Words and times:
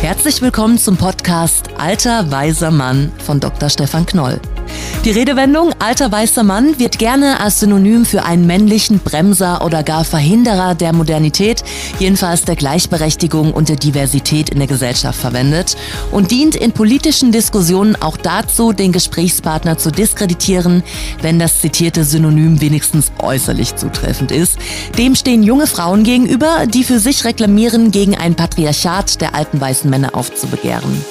Herzlich 0.00 0.40
willkommen 0.40 0.78
zum 0.78 0.96
Podcast 0.96 1.68
Alter 1.76 2.30
weiser 2.30 2.70
Mann 2.70 3.12
von 3.18 3.38
Dr. 3.38 3.68
Stefan 3.68 4.06
Knoll. 4.06 4.40
Die 5.04 5.12
Redewendung 5.12 5.72
alter 5.78 6.12
weißer 6.12 6.42
Mann 6.42 6.78
wird 6.78 6.98
gerne 6.98 7.40
als 7.40 7.60
Synonym 7.60 8.04
für 8.04 8.22
einen 8.24 8.46
männlichen 8.46 8.98
Bremser 8.98 9.64
oder 9.64 9.82
gar 9.82 10.04
Verhinderer 10.04 10.74
der 10.74 10.92
Modernität, 10.92 11.64
jedenfalls 11.98 12.42
der 12.42 12.54
Gleichberechtigung 12.54 13.54
und 13.54 13.70
der 13.70 13.76
Diversität 13.76 14.50
in 14.50 14.58
der 14.58 14.66
Gesellschaft 14.68 15.18
verwendet 15.18 15.74
und 16.10 16.30
dient 16.30 16.54
in 16.54 16.72
politischen 16.72 17.32
Diskussionen 17.32 17.96
auch 17.96 18.18
dazu, 18.18 18.74
den 18.74 18.92
Gesprächspartner 18.92 19.78
zu 19.78 19.90
diskreditieren, 19.90 20.82
wenn 21.22 21.38
das 21.38 21.62
zitierte 21.62 22.04
Synonym 22.04 22.60
wenigstens 22.60 23.10
äußerlich 23.20 23.76
zutreffend 23.76 24.30
ist. 24.32 24.58
Dem 24.98 25.14
stehen 25.14 25.42
junge 25.42 25.66
Frauen 25.66 26.04
gegenüber, 26.04 26.66
die 26.66 26.84
für 26.84 27.00
sich 27.00 27.24
reklamieren, 27.24 27.90
gegen 27.90 28.18
ein 28.18 28.34
Patriarchat 28.34 29.22
der 29.22 29.34
alten 29.34 29.62
weißen 29.62 29.88
Männer 29.88 30.14
aufzubegehren. 30.14 31.02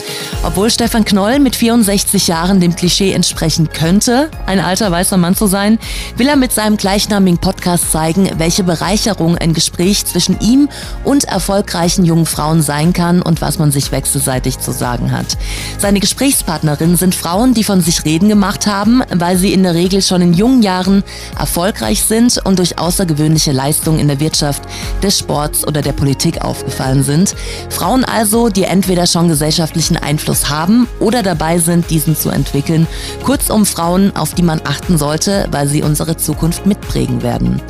Obwohl 0.43 0.69
Stefan 0.69 1.05
Knoll 1.05 1.39
mit 1.39 1.55
64 1.55 2.27
Jahren 2.27 2.59
dem 2.59 2.75
Klischee 2.75 3.13
entsprechen 3.49 3.69
könnte, 3.73 4.29
ein 4.45 4.59
alter 4.59 4.91
weißer 4.91 5.17
Mann 5.17 5.35
zu 5.35 5.47
sein, 5.47 5.79
will 6.17 6.27
er 6.27 6.35
mit 6.35 6.51
seinem 6.51 6.77
gleichnamigen 6.77 7.39
Podcast 7.39 7.91
zeigen, 7.91 8.29
welche 8.37 8.63
Bereicherung 8.63 9.37
ein 9.37 9.53
Gespräch 9.53 10.05
zwischen 10.05 10.39
ihm 10.39 10.69
und 11.03 11.23
erfolgreichen 11.23 12.05
jungen 12.05 12.27
Frauen 12.27 12.61
sein 12.61 12.93
kann 12.93 13.21
und 13.21 13.41
was 13.41 13.57
man 13.57 13.71
sich 13.71 13.91
wechselseitig 13.91 14.59
zu 14.59 14.71
sagen 14.71 15.11
hat. 15.11 15.37
Seine 15.79 15.99
Gesprächspartnerinnen 15.99 16.95
sind 16.95 17.15
Frauen, 17.15 17.55
die 17.55 17.63
von 17.63 17.81
sich 17.81 18.05
reden 18.05 18.29
gemacht 18.29 18.67
haben, 18.67 19.01
weil 19.11 19.37
sie 19.37 19.53
in 19.53 19.63
der 19.63 19.73
Regel 19.73 20.03
schon 20.03 20.21
in 20.21 20.33
jungen 20.33 20.61
Jahren 20.61 21.03
erfolgreich 21.37 22.03
sind 22.03 22.39
und 22.45 22.59
durch 22.59 22.77
außergewöhnliche 22.77 23.51
Leistungen 23.51 23.99
in 23.99 24.07
der 24.07 24.19
Wirtschaft, 24.19 24.61
des 25.01 25.17
Sports 25.17 25.65
oder 25.65 25.81
der 25.81 25.93
Politik 25.93 26.41
aufgefallen 26.41 27.03
sind. 27.03 27.35
Frauen 27.69 28.05
also, 28.05 28.49
die 28.49 28.63
entweder 28.63 29.07
schon 29.07 29.27
gesellschaftlichen 29.27 29.97
Einfluss 29.97 30.49
haben 30.49 30.87
oder 30.99 31.23
dabei 31.23 31.57
sind, 31.57 31.89
diesen 31.89 32.15
zu 32.15 32.29
entwickeln. 32.29 32.87
Kurzum 33.39 33.65
Frauen, 33.65 34.13
auf 34.17 34.33
die 34.33 34.43
man 34.43 34.59
achten 34.65 34.97
sollte, 34.97 35.47
weil 35.49 35.65
sie 35.65 35.81
unsere 35.81 36.17
Zukunft 36.17 36.65
mitprägen 36.65 37.23
werden. 37.23 37.61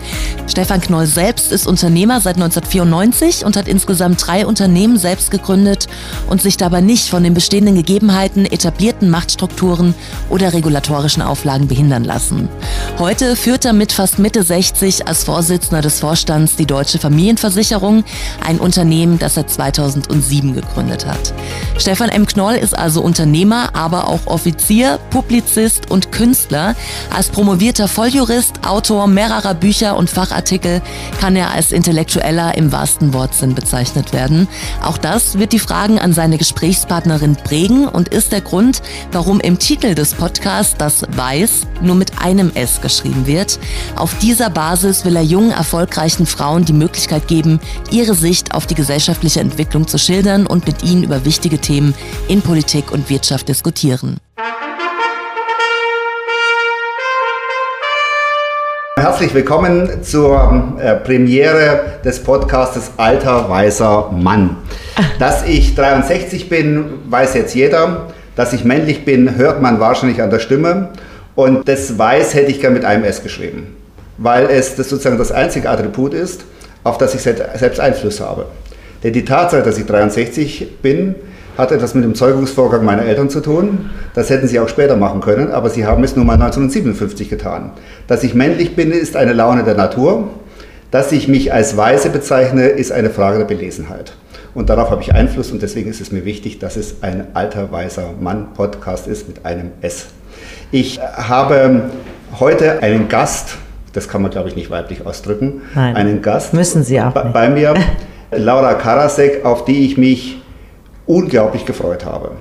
Stefan 0.48 0.82
Knoll 0.82 1.06
selbst 1.06 1.52
ist 1.52 1.68
Unternehmer 1.68 2.22
seit 2.22 2.38
1994 2.38 3.46
und 3.46 3.56
hat 3.56 3.68
insgesamt 3.68 4.26
drei 4.26 4.48
Unternehmen 4.48 4.98
selbst 4.98 5.30
gegründet 5.30 5.88
und 6.28 6.42
sich 6.42 6.58
dabei 6.58 6.82
nicht 6.82 7.08
von 7.08 7.24
den 7.24 7.36
bestehenden 7.36 7.76
Gegebenheiten, 7.76 8.48
etablierten 8.48 9.12
Machtstrukturen 9.12 9.94
oder 10.28 10.54
regulatorischen 10.54 11.22
Auflagen 11.22 11.68
behindern 11.68 12.04
lassen. 12.04 12.50
Heute 12.98 13.36
führt 13.36 13.64
er 13.64 13.74
mit 13.74 13.92
fast 13.92 14.18
Mitte 14.18 14.42
60 14.42 15.08
als 15.08 15.24
Vorsitzender 15.24 15.82
des 15.82 16.00
Vorstands 16.00 16.56
die 16.56 16.66
Deutsche 16.66 16.98
Familienversicherung, 16.98 18.04
ein 18.44 18.60
Unternehmen, 18.60 19.20
das 19.20 19.38
er 19.38 19.46
2007 19.46 20.56
gegründet 20.56 21.06
hat. 21.06 21.32
Stefan 21.78 22.10
M. 22.10 22.26
Knoll 22.26 22.56
ist 22.56 22.76
also 22.76 23.02
Unternehmer, 23.02 23.76
aber 23.76 24.08
auch 24.08 24.26
Offizier, 24.26 25.00
Publizist 25.12 25.59
und 25.90 26.12
Künstler. 26.12 26.76
Als 27.14 27.30
promovierter 27.30 27.88
Volljurist, 27.88 28.66
Autor 28.66 29.08
mehrerer 29.08 29.54
Bücher 29.54 29.98
und 29.98 30.10
Fachartikel 30.10 30.82
kann 31.20 31.36
er 31.36 31.52
als 31.52 31.72
Intellektueller 31.72 32.58
im 32.58 32.72
wahrsten 32.72 33.14
Wortsinn 33.14 33.56
bezeichnet 33.56 34.14
werden. 34.14 34.48
Auch 34.82 34.98
das 34.98 35.38
wird 35.38 35.52
die 35.52 35.60
Fragen 35.60 36.00
an 36.00 36.14
seine 36.14 36.38
Gesprächspartnerin 36.38 37.36
prägen 37.36 37.88
und 37.88 38.08
ist 38.10 38.32
der 38.32 38.42
Grund, 38.42 38.82
warum 39.12 39.40
im 39.42 39.60
Titel 39.60 39.96
des 39.96 40.14
Podcasts 40.14 40.76
das 40.78 41.04
Weiß 41.16 41.68
nur 41.82 41.96
mit 41.96 42.22
einem 42.22 42.52
S 42.54 42.80
geschrieben 42.82 43.26
wird. 43.26 43.60
Auf 43.96 44.18
dieser 44.20 44.50
Basis 44.50 45.04
will 45.04 45.16
er 45.16 45.24
jungen, 45.24 45.52
erfolgreichen 45.52 46.26
Frauen 46.26 46.64
die 46.64 46.74
Möglichkeit 46.74 47.28
geben, 47.28 47.60
ihre 47.92 48.16
Sicht 48.16 48.54
auf 48.54 48.66
die 48.66 48.76
gesellschaftliche 48.76 49.42
Entwicklung 49.42 49.88
zu 49.88 49.98
schildern 49.98 50.48
und 50.48 50.66
mit 50.66 50.84
ihnen 50.84 51.04
über 51.04 51.26
wichtige 51.26 51.60
Themen 51.60 51.94
in 52.28 52.42
Politik 52.42 52.92
und 52.92 53.10
Wirtschaft 53.10 53.50
diskutieren. 53.50 54.18
Herzlich 59.00 59.34
willkommen 59.34 60.04
zur 60.04 60.74
äh, 60.82 60.94
Premiere 60.96 62.00
des 62.04 62.22
Podcastes 62.22 62.92
Alter 62.98 63.50
Weißer 63.50 64.12
Mann. 64.12 64.58
Dass 65.20 65.48
ich 65.48 65.74
63 65.74 66.50
bin, 66.50 66.86
weiß 67.08 67.34
jetzt 67.36 67.56
jeder. 67.56 68.08
Dass 68.36 68.52
ich 68.52 68.66
männlich 68.66 69.06
bin, 69.06 69.38
hört 69.38 69.62
man 69.62 69.80
wahrscheinlich 69.80 70.22
an 70.22 70.30
der 70.30 70.40
Stimme. 70.40 70.90
Und 71.36 71.70
das 71.70 71.98
Weiß 71.98 72.34
hätte 72.34 72.52
ich 72.52 72.60
gern 72.60 72.74
mit 72.74 72.84
einem 72.84 73.06
S 73.06 73.24
geschrieben, 73.24 73.78
weil 74.18 74.48
es 74.48 74.76
das 74.76 74.90
sozusagen 74.90 75.18
das 75.18 75.32
einzige 75.32 75.70
Attribut 75.70 76.14
ist, 76.14 76.44
auf 76.84 76.98
das 76.98 77.16
ich 77.16 77.22
selbst 77.22 77.80
Einfluss 77.80 78.20
habe. 78.20 78.48
Denn 79.02 79.14
die 79.14 79.24
Tatsache, 79.24 79.64
dass 79.64 79.78
ich 79.78 79.86
63 79.86 80.82
bin, 80.82 81.16
hat 81.60 81.72
etwas 81.72 81.94
mit 81.94 82.04
dem 82.04 82.16
Zeugungsvorgang 82.16 82.84
meiner 82.84 83.04
Eltern 83.04 83.30
zu 83.30 83.42
tun. 83.42 83.90
Das 84.16 84.30
hätten 84.30 84.48
sie 84.48 84.60
auch 84.60 84.70
später 84.70 84.96
machen 84.96 85.22
können, 85.22 85.52
aber 85.52 85.70
sie 85.70 85.86
haben 85.86 86.04
es 86.04 86.16
nun 86.16 86.26
mal 86.26 86.34
1957 86.34 87.30
getan. 87.30 87.72
Dass 88.08 88.24
ich 88.24 88.34
männlich 88.34 88.76
bin, 88.76 88.92
ist 88.92 89.16
eine 89.16 89.34
Laune 89.34 89.64
der 89.64 89.76
Natur. 89.76 90.30
Dass 90.90 91.12
ich 91.12 91.28
mich 91.28 91.54
als 91.54 91.78
Weise 91.78 92.10
bezeichne, 92.10 92.68
ist 92.68 92.92
eine 92.92 93.12
Frage 93.12 93.38
der 93.38 93.46
Belesenheit. 93.46 94.14
Und 94.56 94.70
darauf 94.70 94.90
habe 94.90 95.04
ich 95.04 95.14
Einfluss 95.14 95.52
und 95.52 95.62
deswegen 95.62 95.90
ist 95.90 96.02
es 96.02 96.12
mir 96.12 96.26
wichtig, 96.26 96.58
dass 96.58 96.78
es 96.78 97.04
ein 97.04 97.28
alter 97.36 97.72
weißer 97.72 98.14
Mann-Podcast 98.20 99.06
ist 99.08 99.28
mit 99.28 99.46
einem 99.46 99.72
S. 99.82 100.08
Ich 100.72 101.00
habe 101.00 101.84
heute 102.40 102.82
einen 102.82 103.08
Gast, 103.10 103.58
das 103.94 104.08
kann 104.08 104.22
man 104.24 104.32
glaube 104.32 104.50
ich 104.50 104.56
nicht 104.56 104.72
weiblich 104.72 105.06
ausdrücken, 105.06 105.62
Nein, 105.76 105.96
einen 105.96 106.22
Gast 106.24 106.54
müssen 106.54 106.84
Sie 106.84 107.00
auch 107.00 107.14
nicht. 107.14 107.34
bei 107.34 107.50
mir, 107.50 107.76
Laura 108.32 108.74
Karasek, 108.74 109.46
auf 109.46 109.66
die 109.66 109.86
ich 109.86 109.98
mich 109.98 110.39
unglaublich 111.10 111.66
gefreut 111.66 112.06
habe. 112.06 112.32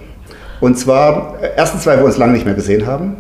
Und 0.61 0.79
zwar, 0.79 1.39
erstens, 1.57 1.87
weil 1.87 1.99
wir 1.99 2.05
uns 2.05 2.19
lange 2.19 2.35
nicht 2.35 2.45
mehr 2.45 2.55
gesehen 2.55 2.87
haben. 2.87 3.17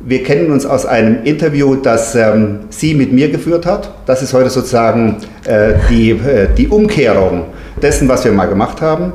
Wir 0.00 0.22
kennen 0.22 0.50
uns 0.50 0.64
aus 0.64 0.86
einem 0.86 1.24
Interview, 1.24 1.74
das 1.74 2.14
ähm, 2.14 2.60
sie 2.70 2.94
mit 2.94 3.12
mir 3.12 3.30
geführt 3.30 3.66
hat. 3.66 3.90
Das 4.06 4.22
ist 4.22 4.32
heute 4.32 4.48
sozusagen 4.50 5.16
äh, 5.44 5.74
die, 5.90 6.10
äh, 6.10 6.48
die 6.56 6.68
Umkehrung 6.68 7.44
dessen, 7.82 8.08
was 8.08 8.24
wir 8.24 8.32
mal 8.32 8.46
gemacht 8.46 8.80
haben. 8.80 9.12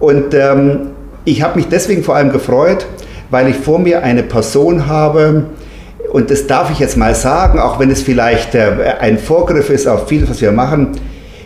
Und 0.00 0.34
ähm, 0.34 0.88
ich 1.24 1.42
habe 1.42 1.56
mich 1.56 1.68
deswegen 1.68 2.02
vor 2.02 2.16
allem 2.16 2.32
gefreut, 2.32 2.86
weil 3.30 3.48
ich 3.48 3.56
vor 3.56 3.78
mir 3.78 4.02
eine 4.02 4.22
Person 4.22 4.86
habe, 4.86 5.44
und 6.12 6.30
das 6.30 6.46
darf 6.46 6.70
ich 6.70 6.78
jetzt 6.78 6.96
mal 6.96 7.14
sagen, 7.14 7.58
auch 7.58 7.78
wenn 7.78 7.90
es 7.90 8.02
vielleicht 8.02 8.54
äh, 8.54 8.72
ein 9.00 9.18
Vorgriff 9.18 9.70
ist 9.70 9.86
auf 9.86 10.08
vieles, 10.08 10.30
was 10.30 10.40
wir 10.40 10.52
machen, 10.52 10.92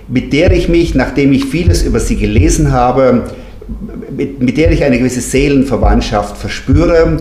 mit 0.08 0.32
der 0.32 0.52
ich 0.52 0.68
mich, 0.68 0.94
nachdem 0.94 1.32
ich 1.32 1.44
vieles 1.44 1.82
über 1.82 2.00
sie 2.00 2.16
gelesen 2.16 2.72
habe, 2.72 3.24
mit, 4.10 4.40
mit 4.40 4.56
der 4.56 4.70
ich 4.70 4.84
eine 4.84 4.98
gewisse 4.98 5.20
Seelenverwandtschaft 5.20 6.36
verspüre. 6.36 7.18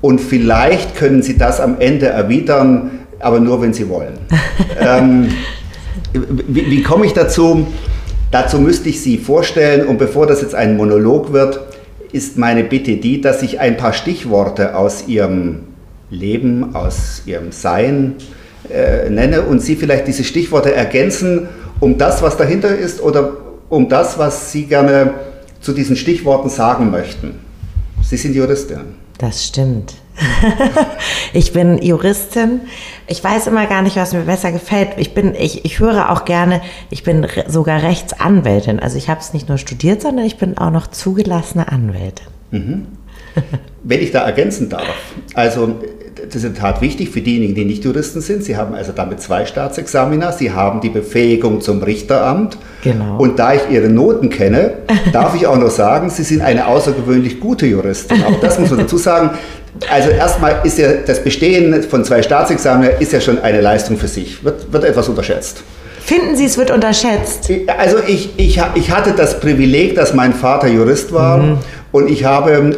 Und 0.00 0.20
vielleicht 0.20 0.96
können 0.96 1.22
Sie 1.22 1.38
das 1.38 1.60
am 1.60 1.76
Ende 1.78 2.06
erwidern, 2.06 2.90
aber 3.20 3.40
nur, 3.40 3.62
wenn 3.62 3.72
Sie 3.72 3.88
wollen. 3.88 4.18
ähm, 4.80 5.28
wie, 6.12 6.70
wie 6.70 6.82
komme 6.82 7.06
ich 7.06 7.12
dazu? 7.12 7.66
Dazu 8.30 8.58
müsste 8.58 8.88
ich 8.88 9.00
Sie 9.00 9.18
vorstellen 9.18 9.86
und 9.86 9.98
bevor 9.98 10.26
das 10.26 10.40
jetzt 10.42 10.54
ein 10.54 10.76
Monolog 10.76 11.32
wird, 11.32 11.60
ist 12.12 12.38
meine 12.38 12.64
Bitte 12.64 12.96
die, 12.96 13.20
dass 13.20 13.42
ich 13.42 13.60
ein 13.60 13.76
paar 13.76 13.92
Stichworte 13.92 14.76
aus 14.76 15.06
Ihrem 15.06 15.60
Leben, 16.10 16.74
aus 16.74 17.22
Ihrem 17.26 17.52
Sein 17.52 18.16
äh, 18.70 19.08
nenne 19.08 19.42
und 19.42 19.60
Sie 19.60 19.76
vielleicht 19.76 20.06
diese 20.06 20.24
Stichworte 20.24 20.74
ergänzen 20.74 21.48
um 21.82 21.98
das, 21.98 22.22
was 22.22 22.36
dahinter 22.36 22.76
ist 22.76 23.02
oder 23.02 23.32
um 23.68 23.88
das, 23.88 24.16
was 24.16 24.52
Sie 24.52 24.66
gerne 24.66 25.14
zu 25.62 25.72
diesen 25.72 25.96
Stichworten 25.96 26.50
sagen 26.50 26.90
möchten. 26.90 27.40
Sie 28.02 28.16
sind 28.16 28.34
Juristin. 28.34 28.96
Das 29.18 29.46
stimmt. 29.46 29.94
ich 31.32 31.52
bin 31.52 31.78
Juristin. 31.78 32.60
Ich 33.06 33.22
weiß 33.22 33.46
immer 33.46 33.66
gar 33.66 33.82
nicht, 33.82 33.96
was 33.96 34.12
mir 34.12 34.22
besser 34.22 34.52
gefällt. 34.52 34.90
Ich 34.96 35.14
bin, 35.14 35.34
ich, 35.34 35.64
ich 35.64 35.78
höre 35.78 36.10
auch 36.10 36.24
gerne, 36.24 36.60
ich 36.90 37.02
bin 37.02 37.24
re 37.24 37.44
sogar 37.48 37.82
Rechtsanwältin. 37.82 38.80
Also 38.80 38.98
ich 38.98 39.08
habe 39.08 39.20
es 39.20 39.32
nicht 39.32 39.48
nur 39.48 39.58
studiert, 39.58 40.02
sondern 40.02 40.26
ich 40.26 40.36
bin 40.36 40.58
auch 40.58 40.70
noch 40.70 40.88
zugelassene 40.88 41.70
Anwältin. 41.70 42.26
Mhm. 42.50 42.86
Wenn 43.82 44.00
ich 44.00 44.10
da 44.10 44.20
ergänzen 44.20 44.68
darf, 44.68 45.14
also 45.34 45.76
das 46.32 46.42
ist 46.42 46.48
in 46.48 46.54
der 46.54 46.62
Tat 46.62 46.80
wichtig 46.80 47.10
für 47.10 47.20
diejenigen, 47.20 47.54
die 47.54 47.64
nicht 47.64 47.84
Juristen 47.84 48.20
sind. 48.20 48.42
Sie 48.42 48.56
haben 48.56 48.74
also 48.74 48.92
damit 48.94 49.20
zwei 49.20 49.44
Staatsexamina, 49.44 50.32
Sie 50.32 50.50
haben 50.50 50.80
die 50.80 50.88
Befähigung 50.88 51.60
zum 51.60 51.82
Richteramt. 51.82 52.56
Genau. 52.82 53.18
Und 53.18 53.38
da 53.38 53.54
ich 53.54 53.62
Ihre 53.70 53.88
Noten 53.88 54.30
kenne, 54.30 54.74
darf 55.12 55.34
ich 55.34 55.46
auch 55.46 55.58
noch 55.58 55.70
sagen, 55.70 56.08
Sie 56.10 56.22
sind 56.22 56.40
eine 56.40 56.66
außergewöhnlich 56.66 57.38
gute 57.38 57.66
Juristin. 57.66 58.22
Auch 58.24 58.40
das 58.40 58.58
muss 58.58 58.70
man 58.70 58.80
dazu 58.80 58.96
sagen. 58.96 59.30
Also 59.90 60.10
erstmal 60.10 60.60
ist 60.64 60.78
ja 60.78 60.92
das 61.06 61.22
Bestehen 61.22 61.82
von 61.82 62.04
zwei 62.04 62.22
Staatsexamina 62.22 62.92
ist 62.92 63.12
ja 63.12 63.20
schon 63.20 63.38
eine 63.40 63.60
Leistung 63.60 63.96
für 63.96 64.08
sich, 64.08 64.44
wird, 64.44 64.72
wird 64.72 64.84
etwas 64.84 65.08
unterschätzt. 65.08 65.62
Finden 66.04 66.36
Sie, 66.36 66.46
es 66.46 66.58
wird 66.58 66.70
unterschätzt? 66.70 67.50
Also 67.78 67.98
ich, 68.06 68.30
ich, 68.36 68.60
ich 68.74 68.90
hatte 68.90 69.12
das 69.16 69.38
Privileg, 69.38 69.94
dass 69.94 70.14
mein 70.14 70.34
Vater 70.34 70.66
Jurist 70.66 71.12
war 71.12 71.38
mhm. 71.38 71.58
Und 71.92 72.08
ich 72.08 72.24
habe, 72.24 72.74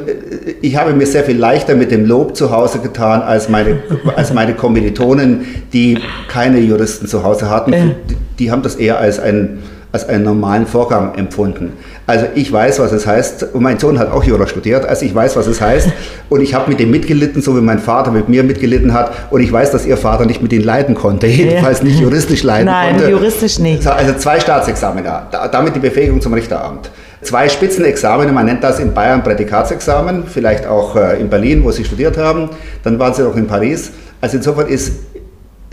ich 0.61 0.77
habe 0.77 0.93
mir 0.93 1.07
sehr 1.07 1.25
viel 1.25 1.39
leichter 1.39 1.77
mit 1.77 1.91
dem 1.91 2.05
Lob 2.05 2.37
zu 2.37 2.51
Hause 2.51 2.81
getan 2.81 3.23
als 3.23 3.49
meine, 3.49 3.83
als 4.17 4.33
meine 4.35 4.55
Kommilitonen, 4.55 5.47
die 5.73 5.99
keine 6.29 6.59
Juristen 6.59 7.07
zu 7.07 7.23
Hause 7.23 7.49
hatten. 7.49 7.73
Die, 7.73 8.17
die 8.39 8.51
haben 8.51 8.63
das 8.63 8.75
eher 8.75 8.99
als 8.99 9.21
ein 9.21 9.59
als 9.95 10.09
einen 10.09 10.25
normalen 10.25 10.67
Vorgang 10.67 11.15
empfunden. 11.15 11.73
Also 12.05 12.27
ich 12.35 12.53
weiß, 12.53 12.81
was 12.81 12.91
es 12.91 13.07
heißt, 13.07 13.55
und 13.55 13.63
mein 13.63 13.79
Sohn 13.79 13.97
hat 14.01 14.11
auch 14.11 14.25
Jura 14.25 14.49
studiert, 14.49 14.85
also 14.85 15.07
ich 15.07 15.15
weiß, 15.15 15.37
was 15.37 15.47
es 15.47 15.61
heißt 15.61 15.89
und 16.29 16.41
ich 16.41 16.53
habe 16.53 16.69
mit 16.69 16.81
ihm 16.81 16.91
mitgelitten, 16.91 17.41
so 17.41 17.57
wie 17.57 17.61
mein 17.61 17.79
Vater 17.79 18.11
mit 18.11 18.29
mir 18.29 18.43
mitgelitten 18.43 18.93
hat 18.93 19.13
und 19.31 19.41
ich 19.41 19.53
weiß, 19.53 19.71
dass 19.71 19.87
ihr 19.87 19.97
Vater 19.97 20.27
nicht 20.27 20.43
mit 20.43 20.53
ihm 20.53 20.65
leiden 20.65 20.97
konnte, 20.97 21.27
jedenfalls 21.29 21.85
nicht 21.85 22.01
juristisch 22.01 22.43
leiden 22.43 22.67
Nein, 22.67 22.89
konnte. 22.89 23.05
Nein, 23.05 23.13
juristisch 23.13 23.61
nicht. 23.61 23.87
Also 23.87 24.15
zwei 24.15 24.41
Staatsexamina, 24.41 25.29
damit 25.53 25.77
die 25.77 25.81
Befähigung 25.81 26.21
zum 26.21 26.35
Richteramt. 26.35 26.91
Zwei 27.25 27.49
Spitzenexamene, 27.49 28.33
man 28.33 28.47
nennt 28.47 28.63
das 28.63 28.79
in 28.79 28.95
Bayern 28.95 29.23
Prädikatsexamen, 29.23 30.25
vielleicht 30.27 30.67
auch 30.67 30.95
äh, 30.97 31.21
in 31.21 31.29
Berlin, 31.29 31.65
wo 31.65 31.71
sie 31.71 31.85
studiert 31.85 32.17
haben, 32.17 32.51
dann 32.83 32.99
waren 32.99 33.15
sie 33.15 33.23
noch 33.23 33.37
in 33.37 33.47
Paris. 33.47 33.93
Also 34.21 34.37
insofern 34.37 34.69
ist 34.69 34.93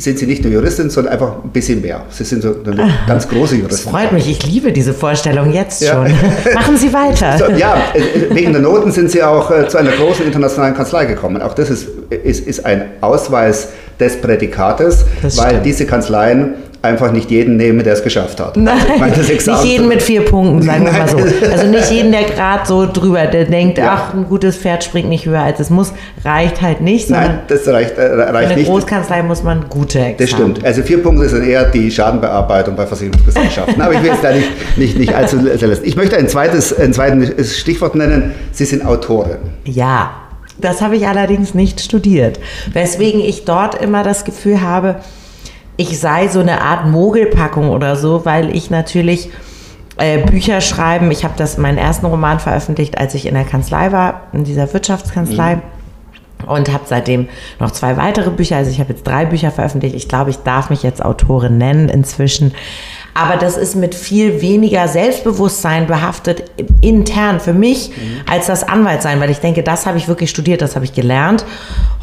sind 0.01 0.17
Sie 0.17 0.25
nicht 0.25 0.43
nur 0.43 0.51
Juristin, 0.51 0.89
sondern 0.89 1.13
einfach 1.13 1.43
ein 1.43 1.49
bisschen 1.51 1.81
mehr. 1.81 2.03
Sie 2.09 2.23
sind 2.23 2.41
so 2.41 2.55
eine 2.65 2.91
ganz 3.07 3.27
große 3.27 3.55
Juristin. 3.55 3.85
Das 3.85 3.93
freut 3.93 4.11
mich, 4.11 4.29
ich 4.29 4.45
liebe 4.45 4.71
diese 4.71 4.93
Vorstellung 4.93 5.53
jetzt 5.53 5.85
schon. 5.85 6.07
Ja. 6.07 6.53
Machen 6.53 6.77
Sie 6.77 6.91
weiter. 6.91 7.37
So, 7.37 7.51
ja, 7.51 7.75
äh, 7.93 8.33
wegen 8.33 8.51
der 8.51 8.61
Noten 8.61 8.91
sind 8.91 9.11
Sie 9.11 9.21
auch 9.21 9.51
äh, 9.51 9.67
zu 9.67 9.77
einer 9.77 9.91
großen 9.91 10.25
internationalen 10.25 10.75
Kanzlei 10.75 11.05
gekommen. 11.05 11.41
Auch 11.41 11.53
das 11.53 11.69
ist, 11.69 11.87
ist, 12.09 12.47
ist 12.47 12.65
ein 12.65 12.83
Ausweis 13.01 13.69
des 13.99 14.19
Prädikates, 14.19 15.05
weil 15.35 15.61
diese 15.61 15.85
Kanzleien 15.85 16.55
einfach 16.81 17.11
nicht 17.11 17.29
jeden 17.29 17.57
nehmen, 17.57 17.83
der 17.83 17.93
es 17.93 18.03
geschafft 18.03 18.39
hat. 18.39 18.57
Nein, 18.57 18.79
also 18.99 19.21
nicht 19.21 19.63
jeden 19.63 19.87
mit 19.87 20.01
vier 20.01 20.25
Punkten, 20.25 20.63
sagen 20.63 20.85
wir 20.85 20.91
mal 20.91 21.07
so. 21.07 21.17
Also 21.51 21.67
nicht 21.67 21.91
jeden, 21.91 22.11
der 22.11 22.23
gerade 22.23 22.65
so 22.65 22.91
drüber, 22.91 23.27
der 23.27 23.45
denkt, 23.45 23.77
ja. 23.77 23.93
ach, 23.93 24.13
ein 24.13 24.25
gutes 24.27 24.57
Pferd 24.57 24.83
springt 24.83 25.09
nicht 25.09 25.25
höher 25.25 25.41
als 25.41 25.59
es 25.59 25.69
muss, 25.69 25.93
reicht 26.25 26.61
halt 26.61 26.81
nicht. 26.81 27.09
Nein, 27.09 27.39
das 27.47 27.67
reicht, 27.67 27.97
äh, 27.97 28.05
reicht 28.05 28.51
eine 28.51 28.55
nicht. 28.55 28.67
Großkanzlei 28.67 29.21
muss 29.23 29.43
man 29.43 29.69
gute 29.69 29.99
Examen. 29.99 30.17
Das 30.17 30.29
stimmt. 30.29 30.65
Also 30.65 30.81
vier 30.81 31.03
Punkte 31.03 31.29
sind 31.29 31.47
eher 31.47 31.65
die 31.65 31.91
Schadenbearbeitung 31.91 32.75
bei 32.75 32.87
Versicherungsgesellschaften. 32.87 33.79
Aber 33.81 33.93
ich 33.93 34.03
will 34.03 34.11
es 34.11 34.21
da 34.21 34.33
nicht, 34.33 34.77
nicht, 34.77 34.97
nicht 34.97 35.13
allzu 35.13 35.37
lassen. 35.37 35.83
Ich 35.83 35.95
möchte 35.95 36.17
ein 36.17 36.27
zweites, 36.27 36.77
ein 36.77 36.93
zweites 36.93 37.59
Stichwort 37.59 37.95
nennen. 37.95 38.31
Sie 38.51 38.65
sind 38.65 38.85
Autorin. 38.85 39.37
Ja. 39.65 40.11
Das 40.59 40.81
habe 40.81 40.95
ich 40.95 41.07
allerdings 41.07 41.55
nicht 41.55 41.81
studiert, 41.81 42.39
weswegen 42.71 43.19
ich 43.21 43.45
dort 43.45 43.81
immer 43.81 44.03
das 44.03 44.25
Gefühl 44.25 44.61
habe, 44.61 44.97
ich 45.81 45.99
sei 45.99 46.27
so 46.27 46.39
eine 46.39 46.61
Art 46.61 46.85
Mogelpackung 46.85 47.69
oder 47.69 47.95
so, 47.95 48.23
weil 48.23 48.55
ich 48.55 48.69
natürlich 48.69 49.31
äh, 49.97 50.19
Bücher 50.19 50.61
schreiben. 50.61 51.09
Ich 51.09 51.23
habe 51.23 51.33
das 51.37 51.57
meinen 51.57 51.79
ersten 51.79 52.05
Roman 52.05 52.39
veröffentlicht, 52.39 52.99
als 52.99 53.15
ich 53.15 53.25
in 53.25 53.33
der 53.33 53.45
Kanzlei 53.45 53.91
war, 53.91 54.27
in 54.31 54.43
dieser 54.43 54.71
Wirtschaftskanzlei. 54.71 55.55
Mhm. 55.55 55.61
Und 56.47 56.71
habe 56.71 56.83
seitdem 56.85 57.29
noch 57.59 57.71
zwei 57.71 57.97
weitere 57.97 58.31
Bücher, 58.31 58.57
also 58.57 58.71
ich 58.71 58.79
habe 58.79 58.93
jetzt 58.93 59.05
drei 59.05 59.25
Bücher 59.25 59.51
veröffentlicht. 59.51 59.95
Ich 59.95 60.07
glaube, 60.07 60.31
ich 60.31 60.37
darf 60.37 60.69
mich 60.69 60.81
jetzt 60.81 61.03
Autorin 61.03 61.57
nennen 61.57 61.89
inzwischen. 61.89 62.53
Aber 63.13 63.37
das 63.37 63.57
ist 63.57 63.75
mit 63.75 63.93
viel 63.93 64.41
weniger 64.41 64.87
Selbstbewusstsein 64.87 65.87
behaftet 65.87 66.43
intern 66.81 67.39
für 67.39 67.53
mich 67.53 67.89
mhm. 67.89 68.21
als 68.29 68.47
das 68.47 68.63
Anwaltsein, 68.63 69.19
weil 69.19 69.29
ich 69.29 69.39
denke, 69.39 69.63
das 69.63 69.85
habe 69.85 69.97
ich 69.97 70.07
wirklich 70.07 70.29
studiert, 70.29 70.61
das 70.61 70.75
habe 70.75 70.85
ich 70.85 70.93
gelernt. 70.93 71.45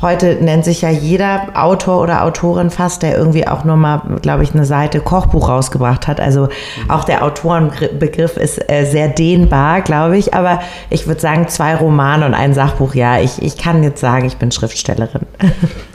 Heute 0.00 0.36
nennt 0.36 0.64
sich 0.64 0.82
ja 0.82 0.90
jeder 0.90 1.48
Autor 1.54 2.00
oder 2.02 2.24
Autorin 2.24 2.70
fast, 2.70 3.02
der 3.02 3.16
irgendwie 3.16 3.48
auch 3.48 3.64
nur 3.64 3.76
mal, 3.76 4.02
glaube 4.22 4.42
ich, 4.42 4.54
eine 4.54 4.64
Seite 4.64 5.00
Kochbuch 5.00 5.48
rausgebracht 5.48 6.06
hat. 6.06 6.20
Also 6.20 6.42
mhm. 6.42 6.90
auch 6.90 7.04
der 7.04 7.24
Autorenbegriff 7.24 8.36
ist 8.36 8.70
äh, 8.70 8.84
sehr 8.84 9.08
dehnbar, 9.08 9.80
glaube 9.80 10.18
ich. 10.18 10.34
Aber 10.34 10.60
ich 10.90 11.06
würde 11.06 11.20
sagen, 11.20 11.48
zwei 11.48 11.74
Romane 11.74 12.26
und 12.26 12.34
ein 12.34 12.54
Sachbuch, 12.54 12.94
ja, 12.94 13.18
ich, 13.18 13.42
ich 13.42 13.56
kann 13.56 13.82
jetzt 13.82 14.00
sagen, 14.00 14.26
ich 14.26 14.36
bin 14.36 14.52
Schriftstellerin. 14.52 15.22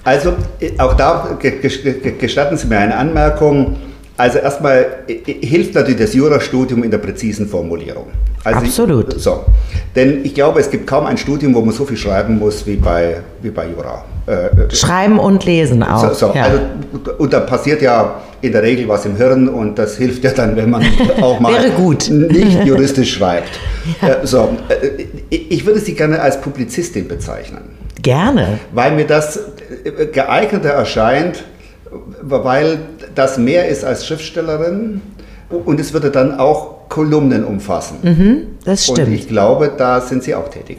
Also 0.06 0.34
auch 0.80 0.96
da 0.96 1.38
gestatten 1.40 2.58
Sie 2.58 2.68
mir 2.68 2.80
eine 2.80 2.98
Anmerkung. 2.98 3.78
Also 4.16 4.40
erstmal 4.40 4.86
hilft 5.26 5.74
natürlich 5.74 6.00
das 6.00 6.14
Jurastudium 6.14 6.84
in 6.84 6.92
der 6.92 7.00
präzisen 7.00 7.48
Formulierung. 7.48 8.08
Also 8.44 8.60
Absolut. 8.60 9.16
Ich, 9.16 9.24
so. 9.24 9.46
Denn 9.96 10.24
ich 10.24 10.36
glaube, 10.36 10.60
es 10.60 10.70
gibt 10.70 10.86
kaum 10.86 11.06
ein 11.06 11.18
Studium, 11.18 11.56
wo 11.56 11.62
man 11.62 11.74
so 11.74 11.86
viel 11.86 11.98
schreiben 11.98 12.38
muss 12.38 12.66
wie 12.68 12.76
bei, 12.76 13.18
wie 13.42 13.50
bei 13.50 13.68
Jura. 13.68 14.04
Äh, 14.28 14.46
äh 14.46 14.76
schreiben 14.76 15.18
und 15.18 15.46
lesen 15.46 15.82
auch. 15.82 16.14
So, 16.14 16.28
so. 16.28 16.34
Ja. 16.36 16.44
Also, 16.44 16.60
und 17.18 17.34
da 17.34 17.40
passiert 17.40 17.82
ja 17.82 18.22
in 18.42 18.52
der 18.52 18.62
Regel 18.62 18.88
was 18.88 19.06
im 19.06 19.16
Hirn 19.16 19.48
und 19.48 19.80
das 19.80 19.98
hilft 19.98 20.24
ja 20.24 20.32
dann, 20.32 20.56
wenn 20.56 20.70
man 20.70 20.86
auch 21.22 21.40
mal 21.40 21.54
nicht 21.70 22.66
juristisch 22.66 23.14
schreibt. 23.14 23.60
Ja. 24.02 24.10
Äh, 24.10 24.28
so. 24.28 24.50
Äh, 24.70 25.06
ich 25.30 25.66
würde 25.66 25.80
Sie 25.80 25.96
gerne 25.96 26.22
als 26.22 26.40
Publizistin 26.40 27.08
bezeichnen. 27.08 27.62
Gerne. 28.02 28.60
Weil 28.74 28.92
mir 28.92 29.08
das 29.08 29.40
geeigneter 30.12 30.70
erscheint, 30.70 31.46
weil 32.22 32.80
das 33.16 33.38
mehr 33.38 33.68
ist 33.68 33.84
als 33.84 34.06
Schriftstellerin 34.06 35.02
und 35.50 35.80
es 35.80 35.94
würde 35.94 36.12
dann 36.12 36.40
auch 36.40 36.83
Kolumnen 36.94 37.44
umfassen. 37.44 37.98
Mhm, 38.04 38.38
das 38.66 38.84
stimmt. 38.84 39.08
Und 39.08 39.14
ich 39.16 39.28
glaube, 39.28 39.74
da 39.76 40.00
sind 40.00 40.22
Sie 40.22 40.36
auch 40.36 40.48
tätig. 40.50 40.78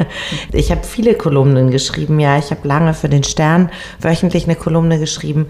ich 0.52 0.70
habe 0.70 0.80
viele 0.84 1.12
Kolumnen 1.12 1.70
geschrieben, 1.70 2.18
ja. 2.18 2.38
Ich 2.38 2.50
habe 2.50 2.66
lange 2.66 2.94
für 2.94 3.10
den 3.10 3.24
Stern 3.24 3.68
wöchentlich 4.00 4.44
eine 4.44 4.56
Kolumne 4.56 4.98
geschrieben. 4.98 5.48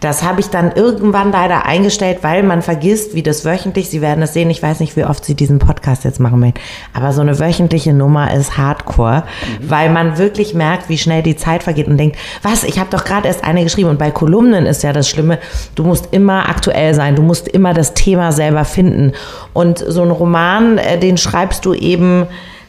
Das 0.00 0.22
habe 0.22 0.40
ich 0.40 0.48
dann 0.48 0.72
irgendwann 0.72 1.32
leider 1.32 1.64
eingestellt, 1.64 2.18
weil 2.20 2.42
man 2.42 2.60
vergisst, 2.60 3.14
wie 3.14 3.22
das 3.22 3.46
wöchentlich, 3.46 3.88
Sie 3.88 4.02
werden 4.02 4.22
es 4.22 4.34
sehen, 4.34 4.50
ich 4.50 4.62
weiß 4.62 4.80
nicht, 4.80 4.94
wie 4.94 5.04
oft 5.04 5.24
Sie 5.24 5.34
diesen 5.34 5.58
Podcast 5.58 6.04
jetzt 6.04 6.20
machen 6.20 6.38
möchten, 6.38 6.60
aber 6.92 7.14
so 7.14 7.22
eine 7.22 7.38
wöchentliche 7.38 7.94
Nummer 7.94 8.34
ist 8.34 8.58
Hardcore, 8.58 9.22
mhm. 9.60 9.70
weil 9.70 9.90
man 9.90 10.18
wirklich 10.18 10.52
merkt, 10.52 10.90
wie 10.90 10.98
schnell 10.98 11.22
die 11.22 11.36
Zeit 11.36 11.62
vergeht 11.62 11.88
und 11.88 11.96
denkt, 11.96 12.18
was, 12.42 12.62
ich 12.62 12.78
habe 12.78 12.90
doch 12.90 13.06
gerade 13.06 13.26
erst 13.26 13.42
eine 13.42 13.64
geschrieben 13.64 13.88
und 13.88 13.98
bei 13.98 14.10
Kolumnen 14.10 14.66
ist 14.66 14.82
ja 14.82 14.92
das 14.92 15.08
Schlimme, 15.08 15.38
du 15.76 15.84
musst 15.84 16.08
immer 16.10 16.46
aktuell 16.50 16.92
sein, 16.92 17.16
du 17.16 17.22
musst 17.22 17.48
immer 17.48 17.72
das 17.72 17.94
Thema 17.94 18.32
selber 18.32 18.66
finden 18.66 19.12
und 19.56 19.78
so 19.78 20.02
ein 20.02 20.10
Roman, 20.10 20.78
äh, 20.78 20.98
den 20.98 21.16
schreibst 21.16 21.64
du 21.64 21.74
eben 21.74 22.26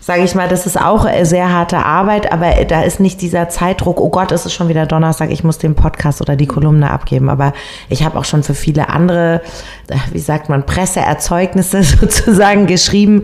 sage 0.07 0.23
ich 0.23 0.35
mal, 0.35 0.47
das 0.47 0.65
ist 0.65 0.79
auch 0.79 1.05
äh, 1.05 1.25
sehr 1.25 1.51
harte 1.51 1.79
Arbeit, 1.79 2.31
aber 2.31 2.63
da 2.63 2.83
ist 2.83 3.01
nicht 3.01 3.21
dieser 3.21 3.49
Zeitdruck, 3.49 3.99
oh 3.99 4.09
Gott, 4.09 4.31
es 4.31 4.45
ist 4.45 4.53
schon 4.53 4.69
wieder 4.69 4.85
Donnerstag, 4.85 5.31
ich 5.31 5.43
muss 5.43 5.57
den 5.57 5.75
Podcast 5.75 6.21
oder 6.21 6.37
die 6.37 6.45
Kolumne 6.45 6.89
abgeben. 6.89 7.27
Aber 7.29 7.51
ich 7.89 8.05
habe 8.05 8.17
auch 8.17 8.23
schon 8.23 8.41
für 8.41 8.53
viele 8.53 8.87
andere, 8.87 9.41
äh, 9.89 9.97
wie 10.13 10.19
sagt 10.19 10.47
man, 10.47 10.65
Presseerzeugnisse 10.65 11.83
sozusagen 11.99 12.67
geschrieben 12.67 13.23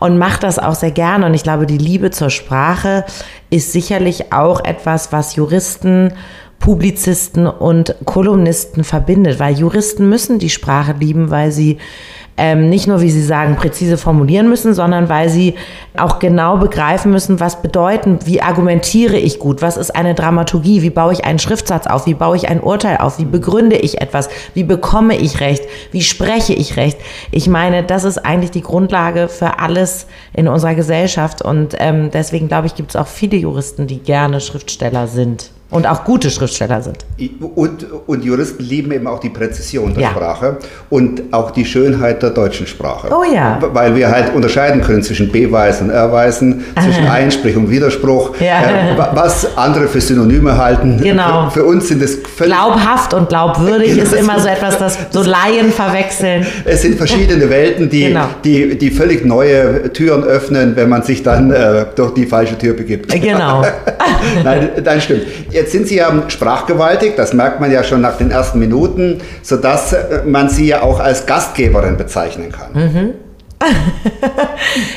und 0.00 0.18
mache 0.18 0.40
das 0.40 0.58
auch 0.58 0.74
sehr 0.74 0.90
gerne. 0.90 1.24
Und 1.24 1.32
ich 1.32 1.44
glaube, 1.44 1.64
die 1.64 1.78
Liebe 1.78 2.10
zur 2.10 2.28
Sprache 2.28 3.06
ist 3.48 3.72
sicherlich 3.72 4.30
auch 4.30 4.62
etwas, 4.62 5.12
was 5.12 5.34
Juristen 5.34 6.12
Publizisten 6.58 7.46
und 7.46 7.94
Kolumnisten 8.04 8.82
verbindet, 8.82 9.38
weil 9.38 9.56
Juristen 9.56 10.08
müssen 10.08 10.40
die 10.40 10.50
Sprache 10.50 10.92
lieben, 10.98 11.30
weil 11.30 11.52
sie 11.52 11.78
ähm, 12.38 12.70
nicht 12.70 12.86
nur, 12.86 13.00
wie 13.00 13.10
Sie 13.10 13.22
sagen, 13.22 13.56
präzise 13.56 13.98
formulieren 13.98 14.48
müssen, 14.48 14.72
sondern 14.72 15.08
weil 15.08 15.28
sie 15.28 15.54
auch 15.96 16.20
genau 16.20 16.56
begreifen 16.56 17.10
müssen, 17.10 17.40
was 17.40 17.60
bedeuten, 17.60 18.20
wie 18.24 18.40
argumentiere 18.40 19.16
ich 19.16 19.40
gut, 19.40 19.60
was 19.60 19.76
ist 19.76 19.94
eine 19.94 20.14
Dramaturgie, 20.14 20.82
wie 20.82 20.90
baue 20.90 21.12
ich 21.12 21.24
einen 21.24 21.40
Schriftsatz 21.40 21.86
auf, 21.86 22.06
wie 22.06 22.14
baue 22.14 22.36
ich 22.36 22.48
ein 22.48 22.60
Urteil 22.60 22.98
auf, 22.98 23.18
wie 23.18 23.24
begründe 23.24 23.76
ich 23.76 24.00
etwas, 24.00 24.28
wie 24.54 24.64
bekomme 24.64 25.16
ich 25.16 25.40
Recht, 25.40 25.64
wie 25.90 26.02
spreche 26.02 26.54
ich 26.54 26.76
Recht. 26.76 26.98
Ich 27.32 27.48
meine, 27.48 27.82
das 27.82 28.04
ist 28.04 28.18
eigentlich 28.18 28.52
die 28.52 28.62
Grundlage 28.62 29.28
für 29.28 29.58
alles 29.58 30.06
in 30.32 30.46
unserer 30.46 30.74
Gesellschaft 30.74 31.42
und 31.42 31.74
ähm, 31.78 32.10
deswegen 32.12 32.48
glaube 32.48 32.68
ich, 32.68 32.76
gibt 32.76 32.90
es 32.90 32.96
auch 32.96 33.08
viele 33.08 33.36
Juristen, 33.36 33.86
die 33.88 33.98
gerne 33.98 34.40
Schriftsteller 34.40 35.08
sind. 35.08 35.50
Und 35.70 35.86
auch 35.86 36.04
gute 36.04 36.30
Schriftsteller 36.30 36.80
sind. 36.80 37.04
Und, 37.54 37.86
und 38.06 38.24
Juristen 38.24 38.62
lieben 38.62 38.90
eben 38.90 39.06
auch 39.06 39.20
die 39.20 39.28
Präzision 39.28 39.92
der 39.92 40.04
ja. 40.04 40.10
Sprache 40.10 40.56
und 40.88 41.22
auch 41.30 41.50
die 41.50 41.66
Schönheit 41.66 42.22
der 42.22 42.30
deutschen 42.30 42.66
Sprache. 42.66 43.08
Oh 43.10 43.22
ja. 43.22 43.58
Weil 43.60 43.94
wir 43.94 44.10
halt 44.10 44.34
unterscheiden 44.34 44.80
können 44.80 45.02
zwischen 45.02 45.30
B-Weisen 45.30 45.88
und 45.88 45.94
R-Weisen, 45.94 46.64
zwischen 46.82 47.06
Einsprich 47.06 47.54
und 47.54 47.70
Widerspruch, 47.70 48.30
ja. 48.40 48.62
äh, 48.62 48.96
was 49.14 49.58
andere 49.58 49.88
für 49.88 50.00
Synonyme 50.00 50.56
halten. 50.56 51.00
Genau. 51.02 51.50
Für, 51.50 51.60
für 51.60 51.66
uns 51.66 51.88
sind 51.88 52.00
es 52.02 52.16
völlig... 52.16 52.54
Glaubhaft 52.54 53.12
und 53.12 53.28
glaubwürdig 53.28 53.98
ist 53.98 54.14
immer 54.14 54.40
so 54.40 54.48
etwas, 54.48 54.78
das 54.78 54.98
so 55.10 55.22
Laien 55.22 55.70
verwechseln. 55.70 56.46
Es 56.64 56.80
sind 56.80 56.96
verschiedene 56.96 57.50
Welten, 57.50 57.90
die, 57.90 58.04
genau. 58.04 58.24
die, 58.42 58.78
die 58.78 58.90
völlig 58.90 59.26
neue 59.26 59.92
Türen 59.92 60.24
öffnen, 60.24 60.76
wenn 60.76 60.88
man 60.88 61.02
sich 61.02 61.22
dann 61.22 61.50
äh, 61.50 61.84
durch 61.94 62.14
die 62.14 62.24
falsche 62.24 62.56
Tür 62.56 62.72
begibt. 62.72 63.12
Genau. 63.20 63.62
nein, 64.44 64.70
nein, 64.82 65.00
stimmt. 65.02 65.24
Jetzt 65.58 65.72
sind 65.72 65.88
Sie 65.88 65.96
ja 65.96 66.12
sprachgewaltig, 66.28 67.16
das 67.16 67.32
merkt 67.32 67.58
man 67.60 67.72
ja 67.72 67.82
schon 67.82 68.00
nach 68.00 68.16
den 68.16 68.30
ersten 68.30 68.60
Minuten, 68.60 69.20
sodass 69.42 69.92
äh, 69.92 70.22
man 70.24 70.48
Sie 70.48 70.68
ja 70.68 70.82
auch 70.82 71.00
als 71.00 71.26
Gastgeberin 71.26 71.96
bezeichnen 71.96 72.52
kann. 72.52 72.70
Mhm. 72.74 73.14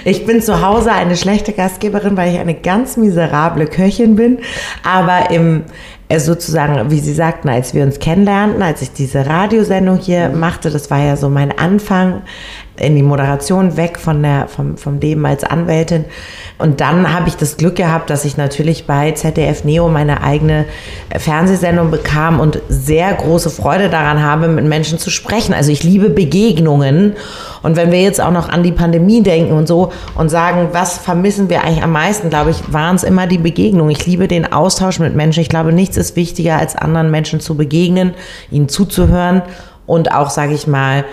ich 0.06 0.24
bin 0.28 0.40
zu 0.40 0.62
Hause 0.62 0.92
eine 0.92 1.18
schlechte 1.18 1.52
Gastgeberin, 1.52 2.16
weil 2.16 2.32
ich 2.32 2.40
eine 2.40 2.54
ganz 2.54 2.96
miserable 2.96 3.66
Köchin 3.66 4.16
bin. 4.16 4.38
Aber 4.84 5.32
im 5.32 5.64
sozusagen, 6.20 6.92
wie 6.92 7.00
Sie 7.00 7.14
sagten, 7.14 7.50
als 7.50 7.74
wir 7.74 7.84
uns 7.84 8.00
kennenlernten, 8.00 8.62
als 8.62 8.82
ich 8.82 8.92
diese 8.92 9.26
Radiosendung 9.26 9.98
hier 9.98 10.30
mhm. 10.30 10.40
machte, 10.40 10.70
das 10.70 10.92
war 10.92 11.00
ja 11.00 11.16
so 11.16 11.30
mein 11.30 11.58
Anfang, 11.58 12.22
in 12.82 12.96
die 12.96 13.04
Moderation 13.04 13.78
weg 13.78 14.00
von 14.00 14.22
der, 14.24 14.48
vom, 14.48 14.78
vom 14.78 15.00
Leben 15.00 15.26
als 15.26 15.44
Anwältin. 15.44 16.06
Und 16.58 16.82
dann 16.82 17.14
habe 17.14 17.28
ich 17.28 17.36
das 17.36 17.58
Glück 17.58 17.76
gehabt, 17.76 18.10
dass 18.10 18.26
ich 18.26 18.38
natürlich 18.38 18.88
bei 18.88 19.12
ZDF 19.12 19.64
Neo 19.64 19.88
meine 19.90 20.24
eigene 20.24 20.66
Fernsehsendung 21.16 21.92
bekam 21.92 22.40
und 22.40 22.60
sehr 22.70 23.14
große 23.14 23.50
Freude 23.50 23.90
daran 23.90 24.22
habe, 24.24 24.48
mit 24.48 24.66
Menschen 24.66 25.00
zu 25.00 25.10
sprechen. 25.10 25.54
Also 25.54 25.72
ich 25.72 25.84
liebe 25.84 26.10
Begegnungen. 26.10 27.16
Und 27.62 27.76
wenn 27.76 27.92
wir 27.92 28.02
jetzt 28.02 28.20
auch 28.20 28.32
noch 28.32 28.50
an 28.50 28.64
die 28.64 28.72
Pandemie 28.72 29.22
denken 29.22 29.54
und 29.54 29.68
so 29.68 29.92
und 30.16 30.30
sagen, 30.30 30.70
was 30.72 30.98
vermissen 30.98 31.50
wir 31.50 31.64
eigentlich 31.64 31.84
am 31.84 31.92
meisten, 31.92 32.30
glaube 32.30 32.52
ich, 32.52 32.74
waren 32.74 32.96
es 32.96 33.04
immer 33.04 33.28
die 33.28 33.38
Begegnungen. 33.38 33.92
Ich 33.92 34.06
liebe 34.06 34.28
den 34.28 34.52
Austausch 34.52 35.00
mit 35.00 35.16
Menschen. 35.16 35.42
Ich 35.42 35.50
glaube, 35.50 35.72
nichts 35.74 35.98
ist 36.02 36.16
wichtiger, 36.18 36.58
als 36.58 36.76
anderen 36.76 37.12
Menschen 37.12 37.40
zu 37.40 37.56
begegnen, 37.56 38.14
ihnen 38.52 38.68
zuzuhören 38.68 39.42
und 39.86 40.14
auch, 40.14 40.30
sage 40.30 40.54
ich 40.54 40.68
mal, 40.68 41.06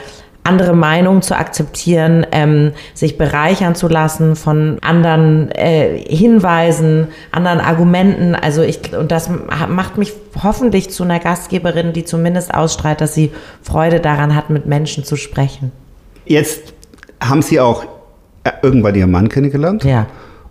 andere 0.48 0.74
Meinungen 0.74 1.20
zu 1.20 1.36
akzeptieren, 1.36 2.26
ähm, 2.32 2.72
sich 2.94 3.18
bereichern 3.18 3.74
zu 3.74 3.86
lassen 3.86 4.34
von 4.34 4.78
anderen 4.80 5.50
äh, 5.50 5.98
Hinweisen, 6.08 7.08
anderen 7.30 7.60
Argumenten. 7.60 8.34
Also 8.34 8.62
ich 8.62 8.96
und 8.96 9.12
das 9.12 9.28
macht 9.68 9.98
mich 9.98 10.14
hoffentlich 10.42 10.90
zu 10.90 11.04
einer 11.04 11.18
Gastgeberin, 11.18 11.92
die 11.92 12.04
zumindest 12.04 12.54
ausstrahlt, 12.54 13.02
dass 13.02 13.14
sie 13.14 13.30
Freude 13.62 14.00
daran 14.00 14.34
hat, 14.34 14.48
mit 14.48 14.64
Menschen 14.64 15.04
zu 15.04 15.16
sprechen. 15.16 15.70
Jetzt 16.24 16.72
haben 17.20 17.42
Sie 17.42 17.60
auch 17.60 17.84
äh, 18.44 18.50
irgendwann 18.62 18.94
Ihren 18.94 19.10
Mann 19.10 19.28
kennengelernt. 19.28 19.84
Ja. 19.84 20.06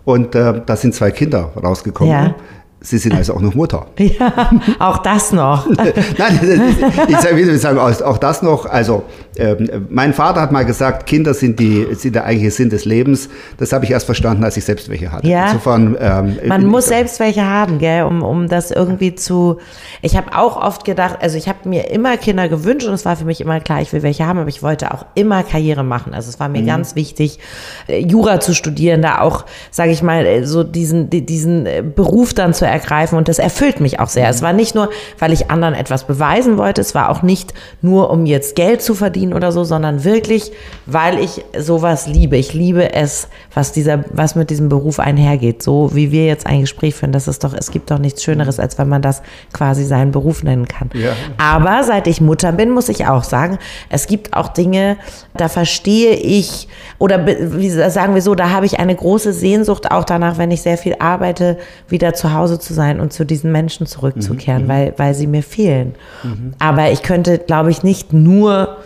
Und 0.06 0.36
äh, 0.36 0.62
da 0.66 0.76
sind 0.76 0.94
zwei 0.94 1.12
Kinder 1.12 1.52
rausgekommen. 1.62 2.14
Ja. 2.14 2.36
Sie 2.80 3.00
sind 3.00 3.16
also 3.16 3.34
auch 3.34 3.42
noch 3.42 3.56
Mutter. 3.56 3.88
Ja, 4.20 4.52
auch 4.80 5.00
das 5.00 5.34
noch. 5.34 5.68
Nein, 6.18 6.76
ich 7.08 7.62
sagen, 7.62 7.78
auch 7.78 8.18
das 8.18 8.42
noch. 8.42 8.66
Also, 8.66 9.04
ähm, 9.38 9.88
mein 9.90 10.14
Vater 10.14 10.42
hat 10.42 10.52
mal 10.52 10.66
gesagt, 10.66 11.06
Kinder 11.06 11.34
sind, 11.34 11.60
die, 11.60 11.88
sind 11.94 12.16
der 12.16 12.26
eigentliche 12.26 12.52
Sinn 12.52 12.70
des 12.70 12.86
Lebens. 12.86 13.30
Das 13.58 13.74
habe 13.74 13.86
ich 13.86 13.92
erst 13.92 14.06
verstanden, 14.06 14.44
als 14.44 14.58
ich 14.58 14.66
selbst 14.66 14.90
welche 14.90 15.12
hatte. 15.12 15.28
Ja. 15.28 15.48
Insofern, 15.48 15.98
ähm, 16.00 16.38
Man 16.46 16.66
muss 16.66 16.86
selbst 16.86 17.20
welche 17.20 17.46
haben, 17.46 17.80
gell, 17.80 18.04
um, 18.04 18.24
um 18.24 18.48
das 18.48 18.72
irgendwie 18.72 19.14
zu. 19.16 19.58
Ich 20.02 20.16
habe 20.16 20.36
auch 20.36 20.58
oft 20.58 20.86
gedacht, 20.86 21.18
also 21.22 21.38
ich 21.38 21.48
habe 21.48 21.68
mir 21.68 21.92
immer 21.92 22.18
Kinder 22.18 22.48
gewünscht 22.48 22.88
und 22.88 22.94
es 22.94 23.06
war 23.06 23.16
für 23.16 23.26
mich 23.26 23.42
immer 23.42 23.60
klar, 23.60 23.82
ich 23.82 23.92
will 23.94 24.04
welche 24.04 24.26
haben, 24.26 24.40
aber 24.40 24.50
ich 24.50 24.64
wollte 24.64 24.94
auch 24.94 25.06
immer 25.16 25.44
Karriere 25.44 25.84
machen. 25.84 26.14
Also 26.14 26.30
es 26.30 26.40
war 26.40 26.50
mir 26.50 26.62
mhm. 26.62 26.68
ganz 26.68 26.96
wichtig, 26.96 27.40
äh, 27.88 28.00
Jura 28.00 28.40
zu 28.40 28.54
studieren, 28.54 29.02
da 29.02 29.22
auch, 29.22 29.46
sage 29.70 29.92
ich 29.92 30.02
mal, 30.02 30.26
äh, 30.26 30.46
so 30.46 30.64
diesen, 30.64 31.10
diesen 31.10 31.66
äh, 31.66 31.84
Beruf 31.84 32.34
dann 32.34 32.54
zu 32.54 32.67
ergreifen 32.68 33.18
und 33.18 33.28
das 33.28 33.40
erfüllt 33.40 33.80
mich 33.80 34.00
auch 34.00 34.10
sehr. 34.10 34.30
Es 34.30 34.42
war 34.42 34.54
nicht 34.54 34.76
nur, 34.76 34.90
weil 35.20 35.34
ich 35.34 35.50
anderen 35.50 35.74
etwas 35.74 36.06
beweisen 36.06 36.58
wollte, 36.58 36.82
es 36.82 36.96
war 36.96 37.10
auch 37.10 37.22
nicht 37.22 37.54
nur, 37.82 38.10
um 38.10 38.26
jetzt 38.26 38.56
Geld 38.56 38.82
zu 38.82 38.96
verdienen 38.96 39.34
oder 39.34 39.52
so, 39.52 39.64
sondern 39.64 40.04
wirklich, 40.04 40.52
weil 40.86 41.20
ich 41.20 41.44
sowas 41.58 42.08
liebe. 42.08 42.38
Ich 42.38 42.54
liebe 42.54 42.94
es, 42.94 43.28
was 43.54 43.72
dieser, 43.72 44.04
was 44.12 44.36
mit 44.36 44.50
diesem 44.50 44.70
Beruf 44.70 45.00
einhergeht. 45.00 45.64
So 45.64 45.92
wie 45.94 46.12
wir 46.12 46.26
jetzt 46.26 46.46
ein 46.46 46.62
Gespräch 46.62 46.96
führen, 46.96 47.12
das 47.12 47.28
ist 47.28 47.44
doch, 47.44 47.54
es 47.54 47.72
gibt 47.72 47.92
doch 47.92 48.00
nichts 48.00 48.24
Schöneres, 48.24 48.60
als 48.60 48.78
wenn 48.78 48.90
man 48.90 49.02
das 49.02 49.22
quasi 49.54 49.84
seinen 49.84 50.12
Beruf 50.12 50.44
nennen 50.44 50.68
kann. 50.68 50.90
Ja. 50.94 51.12
Aber 51.38 51.84
seit 51.84 52.08
ich 52.08 52.22
Mutter 52.22 52.52
bin, 52.52 52.72
muss 52.72 52.90
ich 52.90 53.06
auch 53.06 53.24
sagen, 53.24 53.58
es 53.90 54.08
gibt 54.08 54.34
auch 54.34 54.50
Dinge, 54.50 54.98
da 55.36 55.50
verstehe 55.50 56.14
ich, 56.14 56.68
oder 57.00 57.26
wie 57.26 57.70
sagen 57.70 58.14
wir 58.16 58.22
so, 58.22 58.36
da 58.36 58.50
habe 58.50 58.66
ich 58.66 58.80
eine 58.80 58.96
große 58.96 59.34
Sehnsucht 59.34 59.92
auch 59.92 60.04
danach, 60.04 60.38
wenn 60.38 60.52
ich 60.52 60.62
sehr 60.62 60.78
viel 60.78 60.96
arbeite, 61.00 61.58
wieder 61.88 62.14
zu 62.14 62.34
Hause 62.34 62.57
zu 62.58 62.74
sein 62.74 63.00
und 63.00 63.14
zu 63.14 63.26
diesen 63.26 63.52
Menschen 63.52 63.88
zurückzukehren, 63.88 64.64
mhm. 64.64 64.68
weil, 64.68 64.94
weil 64.98 65.14
sie 65.14 65.28
mir 65.28 65.44
fehlen. 65.44 65.96
Mhm. 66.24 66.54
Aber 66.60 66.92
ich 66.92 67.04
könnte, 67.04 67.38
glaube 67.38 67.72
ich, 67.72 67.84
nicht 67.84 68.14
nur 68.14 68.78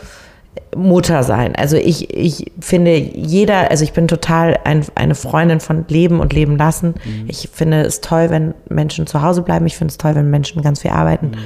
Mutter 0.75 1.23
sein. 1.23 1.55
Also 1.55 1.77
ich, 1.77 2.13
ich 2.13 2.51
finde 2.59 2.95
jeder, 2.95 3.71
also 3.71 3.83
ich 3.83 3.93
bin 3.93 4.07
total 4.07 4.59
ein, 4.63 4.85
eine 4.95 5.15
Freundin 5.15 5.59
von 5.59 5.85
Leben 5.87 6.19
und 6.19 6.33
Leben 6.33 6.57
lassen. 6.57 6.95
Mhm. 7.05 7.25
Ich 7.27 7.49
finde 7.51 7.81
es 7.81 8.01
toll, 8.01 8.29
wenn 8.29 8.53
Menschen 8.69 9.07
zu 9.07 9.21
Hause 9.21 9.41
bleiben. 9.41 9.65
Ich 9.65 9.77
finde 9.77 9.91
es 9.91 9.97
toll, 9.97 10.15
wenn 10.15 10.29
Menschen 10.29 10.61
ganz 10.61 10.81
viel 10.81 10.91
arbeiten. 10.91 11.27
Mhm. 11.27 11.37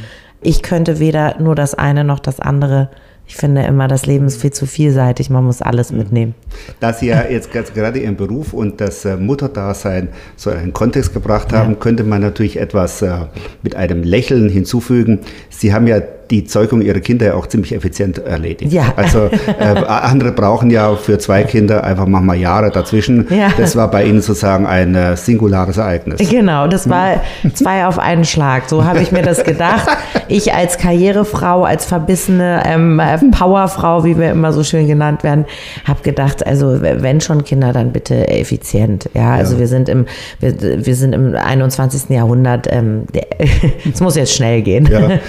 Ich 0.41 0.61
könnte 0.61 0.99
weder 0.99 1.39
nur 1.39 1.55
das 1.55 1.73
eine 1.73 2.03
noch 2.03 2.19
das 2.19 2.39
andere 2.39 2.89
ich 3.27 3.35
finde 3.35 3.63
immer, 3.63 3.87
das 3.87 4.05
Leben 4.05 4.25
ist 4.25 4.39
viel 4.39 4.51
zu 4.51 4.65
vielseitig, 4.65 5.29
man 5.29 5.43
muss 5.43 5.61
alles 5.61 5.91
mhm. 5.91 5.97
mitnehmen. 5.97 6.35
Da 6.79 6.93
Sie 6.93 7.07
ja 7.07 7.25
jetzt 7.29 7.51
gerade 7.51 7.99
Ihren 7.99 8.15
Beruf 8.15 8.53
und 8.53 8.79
das 8.79 9.05
äh, 9.05 9.17
Mutterdasein 9.17 10.09
so 10.35 10.51
in 10.51 10.57
einen 10.57 10.73
Kontext 10.73 11.13
gebracht 11.13 11.51
haben, 11.53 11.71
ja. 11.71 11.77
könnte 11.79 12.03
man 12.03 12.21
natürlich 12.21 12.57
etwas 12.57 13.01
äh, 13.01 13.25
mit 13.63 13.75
einem 13.75 14.03
Lächeln 14.03 14.49
hinzufügen. 14.49 15.19
Sie 15.49 15.73
haben 15.73 15.87
ja 15.87 16.01
die 16.31 16.45
Zeugung 16.45 16.81
ihrer 16.81 16.99
Kinder 16.99 17.27
ja 17.27 17.33
auch 17.35 17.47
ziemlich 17.47 17.73
effizient 17.73 18.17
erledigt. 18.19 18.71
Ja. 18.71 18.93
Also 18.95 19.29
äh, 19.59 19.63
andere 19.87 20.31
brauchen 20.31 20.69
ja 20.69 20.95
für 20.95 21.17
zwei 21.17 21.43
Kinder 21.43 21.83
einfach 21.83 22.07
manchmal 22.07 22.37
Jahre 22.37 22.71
dazwischen. 22.71 23.27
Ja. 23.29 23.49
Das 23.57 23.75
war 23.75 23.89
bei 23.89 24.05
Ihnen 24.05 24.21
sozusagen 24.21 24.65
ein 24.65 24.95
äh, 24.95 25.15
singulares 25.15 25.77
Ereignis. 25.77 26.29
Genau, 26.29 26.67
das 26.67 26.89
war 26.89 27.21
zwei 27.53 27.85
auf 27.85 27.99
einen 27.99 28.25
Schlag. 28.25 28.69
So 28.69 28.85
habe 28.85 29.01
ich 29.01 29.11
mir 29.11 29.21
das 29.21 29.43
gedacht. 29.43 29.87
Ich 30.27 30.53
als 30.53 30.77
Karrierefrau, 30.77 31.63
als 31.63 31.85
verbissene 31.85 32.63
ähm, 32.65 32.99
äh, 32.99 33.17
Powerfrau, 33.31 34.03
wie 34.03 34.17
wir 34.17 34.31
immer 34.31 34.53
so 34.53 34.63
schön 34.63 34.87
genannt 34.87 35.23
werden, 35.23 35.45
habe 35.85 36.01
gedacht, 36.01 36.45
also 36.45 36.81
wenn 36.81 37.21
schon 37.21 37.43
Kinder, 37.43 37.73
dann 37.73 37.91
bitte 37.91 38.27
effizient. 38.27 39.09
Ja, 39.13 39.33
also 39.33 39.53
ja. 39.53 39.59
wir 39.59 39.67
sind 39.67 39.89
im 39.89 40.05
wir, 40.39 40.85
wir 40.85 40.95
sind 40.95 41.13
im 41.13 41.35
21. 41.35 42.09
Jahrhundert. 42.09 42.67
Ähm, 42.71 43.03
es 43.93 43.99
muss 44.01 44.15
jetzt 44.15 44.33
schnell 44.33 44.61
gehen. 44.61 44.87
Ja. 44.91 45.19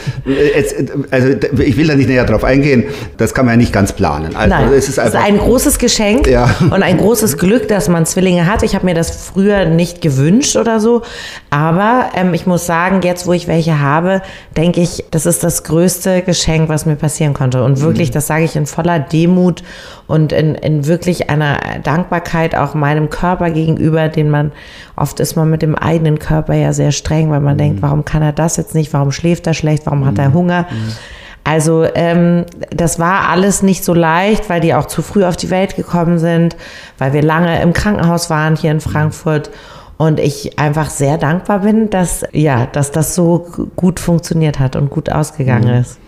Jetzt, 0.57 0.86
also 1.11 1.29
ich 1.59 1.77
will 1.77 1.87
da 1.87 1.95
nicht 1.95 2.09
näher 2.09 2.25
drauf 2.25 2.45
eingehen, 2.45 2.85
das 3.17 3.35
kann 3.35 3.47
man 3.47 3.55
ja 3.55 3.59
nicht 3.59 3.73
ganz 3.73 3.93
planen. 3.93 4.37
Also, 4.37 4.49
Nein, 4.49 4.73
es 4.73 4.89
ist, 4.89 4.99
einfach, 4.99 5.21
es 5.21 5.21
ist 5.21 5.33
ein 5.33 5.39
großes 5.39 5.79
Geschenk 5.79 6.27
ja. 6.27 6.55
und 6.61 6.83
ein 6.83 6.99
großes 6.99 7.39
Glück, 7.39 7.69
dass 7.69 7.89
man 7.89 8.07
Zwillinge 8.07 8.47
hat. 8.47 8.63
Ich 8.63 8.75
habe 8.75 8.85
mir 8.85 8.95
das 8.95 9.11
früher 9.11 9.65
nicht 9.67 10.01
gewünscht 10.01 10.57
oder 10.57 10.81
so, 10.81 11.03
aber 11.51 12.11
ähm, 12.15 12.35
ich 12.35 12.47
muss 12.47 12.67
sagen, 12.67 13.01
jetzt 13.03 13.27
wo 13.27 13.33
ich 13.33 13.49
welche 13.49 13.81
habe, 13.81 14.23
denke 14.57 14.81
ich, 14.81 15.05
das 15.11 15.27
ist 15.27 15.45
das 15.45 15.65
größte 15.65 16.23
Geschenk, 16.23 16.69
was 16.69 16.87
mir 16.87 16.97
passieren 16.97 17.35
konnte. 17.35 17.63
Und 17.65 17.81
wirklich, 17.81 18.11
mhm. 18.11 18.15
das 18.15 18.27
sage 18.27 18.45
ich 18.45 18.57
in 18.57 18.67
voller 18.67 18.99
Demut 18.99 19.63
und 20.07 20.33
in, 20.33 20.55
in 20.55 20.87
wirklich 20.87 21.31
einer 21.31 21.59
Dankbarkeit 21.83 22.55
auch 22.55 22.75
meinem 22.75 23.11
Körper 23.11 23.51
gegenüber, 23.51 24.09
den 24.09 24.31
man 24.31 24.53
oft 24.95 25.21
ist 25.21 25.37
man 25.37 25.51
mit 25.51 25.63
dem 25.63 25.75
eigenen 25.75 26.19
Körper 26.19 26.55
ja 26.55 26.73
sehr 26.73 26.93
streng, 26.93 27.31
weil 27.31 27.41
man 27.41 27.55
mhm. 27.55 27.59
denkt, 27.59 27.83
warum 27.83 28.05
kann 28.05 28.23
er 28.23 28.33
das 28.33 28.57
jetzt 28.57 28.75
nicht, 28.75 28.93
warum 28.93 29.13
schläft 29.13 29.47
er 29.47 29.55
schlecht, 29.55 29.87
warum 29.87 30.01
mhm. 30.01 30.07
hat 30.07 30.19
er 30.19 30.31
mhm. 30.31 30.35
Hunger? 30.35 30.67
Mhm. 30.71 30.93
Also 31.45 31.87
ähm, 31.95 32.45
das 32.71 32.99
war 32.99 33.29
alles 33.29 33.63
nicht 33.63 33.85
so 33.85 33.95
leicht, 33.95 34.51
weil 34.51 34.61
die 34.61 34.75
auch 34.75 34.87
zu 34.87 35.01
früh 35.01 35.25
auf 35.25 35.37
die 35.37 35.51
Welt 35.51 35.77
gekommen 35.77 36.19
sind, 36.19 36.57
weil 36.99 37.13
wir 37.13 37.23
lange 37.23 37.63
im 37.63 37.73
Krankenhaus 37.73 38.31
waren 38.31 38.57
hier 38.57 38.73
in 38.73 38.81
Frankfurt 38.81 39.51
und 39.97 40.19
ich 40.19 40.59
einfach 40.59 40.91
sehr 40.91 41.19
dankbar 41.19 41.61
bin, 41.61 41.89
dass 41.89 42.25
ja, 42.33 42.67
dass 42.67 42.91
das 42.91 43.15
so 43.15 43.47
gut 43.77 44.01
funktioniert 44.01 44.59
hat 44.59 44.75
und 44.75 44.91
gut 44.91 45.11
ausgegangen 45.11 45.73
mhm. 45.73 45.81
ist. 45.81 45.99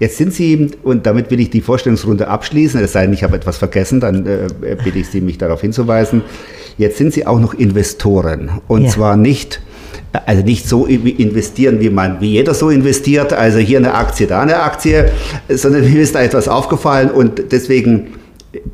Jetzt 0.00 0.16
sind 0.16 0.32
Sie, 0.32 0.70
und 0.82 1.04
damit 1.04 1.30
will 1.30 1.40
ich 1.40 1.50
die 1.50 1.60
Vorstellungsrunde 1.60 2.26
abschließen, 2.26 2.82
es 2.82 2.92
sei 2.92 3.02
denn, 3.02 3.12
ich 3.12 3.22
habe 3.22 3.36
etwas 3.36 3.58
vergessen, 3.58 4.00
dann 4.00 4.26
äh, 4.26 4.48
bitte 4.82 4.98
ich 4.98 5.08
Sie, 5.08 5.20
mich 5.20 5.36
darauf 5.36 5.60
hinzuweisen. 5.60 6.22
Jetzt 6.78 6.96
sind 6.96 7.12
Sie 7.12 7.26
auch 7.26 7.38
noch 7.38 7.52
Investoren. 7.52 8.50
Und 8.66 8.84
ja. 8.84 8.88
zwar 8.88 9.18
nicht, 9.18 9.60
also 10.24 10.42
nicht 10.42 10.66
so 10.66 10.86
investieren, 10.86 11.80
wie 11.80 11.90
man, 11.90 12.18
wie 12.22 12.30
jeder 12.30 12.54
so 12.54 12.70
investiert, 12.70 13.34
also 13.34 13.58
hier 13.58 13.76
eine 13.76 13.92
Aktie, 13.92 14.26
da 14.26 14.40
eine 14.40 14.62
Aktie, 14.62 15.10
sondern 15.50 15.82
mir 15.92 16.00
ist 16.00 16.14
da 16.14 16.22
etwas 16.22 16.48
aufgefallen 16.48 17.10
und 17.10 17.52
deswegen 17.52 18.14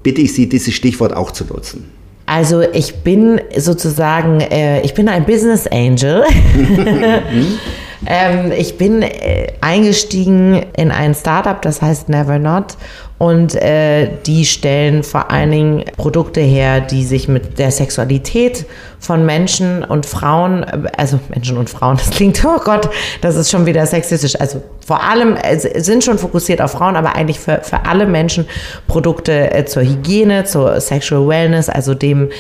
bitte 0.05 0.21
ich 0.21 0.33
Sie, 0.33 0.49
dieses 0.49 0.75
Stichwort 0.75 1.13
auch 1.13 1.33
zu 1.33 1.45
nutzen. 1.45 1.87
Also 2.27 2.61
ich 2.61 3.03
bin 3.03 3.41
sozusagen, 3.57 4.41
äh, 4.43 4.81
ich 4.83 4.95
bin 4.95 5.09
ein 5.09 5.27
Business 5.27 5.67
Angel. 5.67 6.23
Ähm, 8.05 8.53
ich 8.53 8.77
bin 8.77 9.03
äh, 9.03 9.53
eingestiegen 9.61 10.67
in 10.77 10.91
ein 10.91 11.15
Startup, 11.15 11.61
das 11.63 11.81
heißt 11.81 12.09
Never 12.09 12.39
Not. 12.39 12.77
Und 13.19 13.55
äh, 13.55 14.11
die 14.27 14.45
stellen 14.45 15.03
vor 15.03 15.31
allen 15.31 15.51
Dingen 15.51 15.85
Produkte 15.97 16.41
her, 16.41 16.81
die 16.81 17.05
sich 17.05 17.29
mit 17.29 17.59
der 17.59 17.71
Sexualität 17.71 18.67
von 18.99 19.25
Menschen 19.25 19.85
und 19.85 20.05
Frauen, 20.05 20.65
also 20.97 21.21
Menschen 21.29 21.57
und 21.57 21.71
Frauen, 21.71 21.97
das 22.05 22.11
klingt, 22.11 22.45
oh 22.45 22.61
Gott, 22.63 22.91
das 23.21 23.37
ist 23.37 23.51
schon 23.51 23.65
wieder 23.67 23.87
sexistisch. 23.87 24.39
Also 24.39 24.63
vor 24.87 25.03
allem 25.03 25.37
äh, 25.37 25.59
sind 25.59 26.05
schon 26.05 26.19
fokussiert 26.19 26.61
auf 26.61 26.73
Frauen, 26.73 26.97
aber 26.97 27.15
eigentlich 27.15 27.41
für, 27.41 27.61
für 27.63 27.87
alle 27.87 28.07
Menschen 28.07 28.47
Produkte 28.87 29.53
äh, 29.53 29.65
zur 29.65 29.83
Hygiene, 29.83 30.45
zur 30.45 30.81
Sexual 30.81 31.27
Wellness, 31.27 31.69
also 31.69 31.95
dem, 31.95 32.31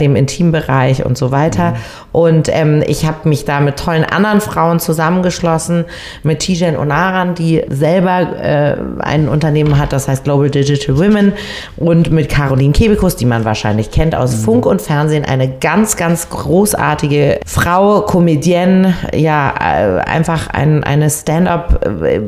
dem 0.00 0.16
Intimbereich 0.16 1.04
und 1.04 1.18
so 1.18 1.30
weiter. 1.30 1.70
Mhm. 1.70 1.76
Und 2.12 2.48
ähm, 2.50 2.82
ich 2.86 3.06
habe 3.06 3.28
mich 3.28 3.44
da 3.44 3.60
mit 3.60 3.78
tollen 3.78 4.04
anderen 4.04 4.40
Frauen 4.40 4.80
zusammengeschlossen, 4.80 5.84
mit 6.22 6.40
Tijen 6.40 6.76
Onaran, 6.76 7.34
die 7.34 7.64
selber 7.68 8.36
äh, 8.40 8.76
ein 9.00 9.28
Unternehmen 9.28 9.78
hat, 9.78 9.92
das 9.92 10.03
das 10.04 10.18
heißt 10.18 10.24
Global 10.24 10.50
Digital 10.50 10.98
Women 10.98 11.32
und 11.76 12.10
mit 12.10 12.28
Caroline 12.28 12.72
Kebekus, 12.72 13.16
die 13.16 13.24
man 13.24 13.44
wahrscheinlich 13.44 13.90
kennt 13.90 14.14
aus 14.14 14.36
mhm. 14.36 14.40
Funk 14.42 14.66
und 14.66 14.82
Fernsehen, 14.82 15.24
eine 15.24 15.48
ganz, 15.48 15.96
ganz 15.96 16.28
großartige 16.28 17.40
Frau, 17.46 18.02
Comedienne, 18.02 18.94
ja, 19.14 19.54
äh, 19.58 20.00
einfach 20.00 20.48
ein, 20.48 20.84
eine 20.84 21.08
Stand-up, 21.08 21.86
äh, 21.86 22.20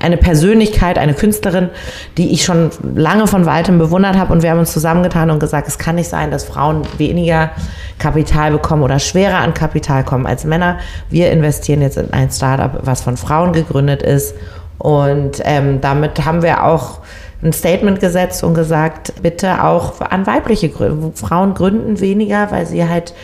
eine 0.00 0.16
Persönlichkeit, 0.16 0.96
eine 0.96 1.14
Künstlerin, 1.14 1.70
die 2.16 2.32
ich 2.32 2.44
schon 2.44 2.70
lange 2.94 3.26
von 3.26 3.46
weitem 3.46 3.78
bewundert 3.78 4.16
habe 4.16 4.32
und 4.32 4.42
wir 4.42 4.50
haben 4.50 4.60
uns 4.60 4.72
zusammengetan 4.72 5.30
und 5.30 5.40
gesagt, 5.40 5.66
es 5.66 5.78
kann 5.78 5.96
nicht 5.96 6.08
sein, 6.08 6.30
dass 6.30 6.44
Frauen 6.44 6.82
weniger 6.98 7.50
Kapital 7.98 8.52
bekommen 8.52 8.82
oder 8.82 8.98
schwerer 8.98 9.38
an 9.38 9.54
Kapital 9.54 10.04
kommen 10.04 10.26
als 10.26 10.44
Männer. 10.44 10.78
Wir 11.10 11.30
investieren 11.32 11.82
jetzt 11.82 11.96
in 11.96 12.12
ein 12.12 12.30
Startup, 12.30 12.78
was 12.82 13.02
von 13.02 13.16
Frauen 13.16 13.52
gegründet 13.52 14.02
ist. 14.02 14.34
Und 14.78 15.40
ähm, 15.44 15.80
damit 15.80 16.24
haben 16.24 16.42
wir 16.42 16.64
auch 16.64 16.98
ein 17.44 17.52
Statement 17.52 18.00
gesetzt 18.00 18.42
und 18.42 18.54
gesagt, 18.54 19.12
bitte 19.22 19.62
auch 19.62 20.00
an 20.00 20.26
weibliche 20.26 20.70
Gründe. 20.70 21.12
Frauen 21.14 21.54
gründen 21.54 22.00
weniger, 22.00 22.50
weil 22.50 22.66
sie 22.66 22.88
halt 22.88 23.14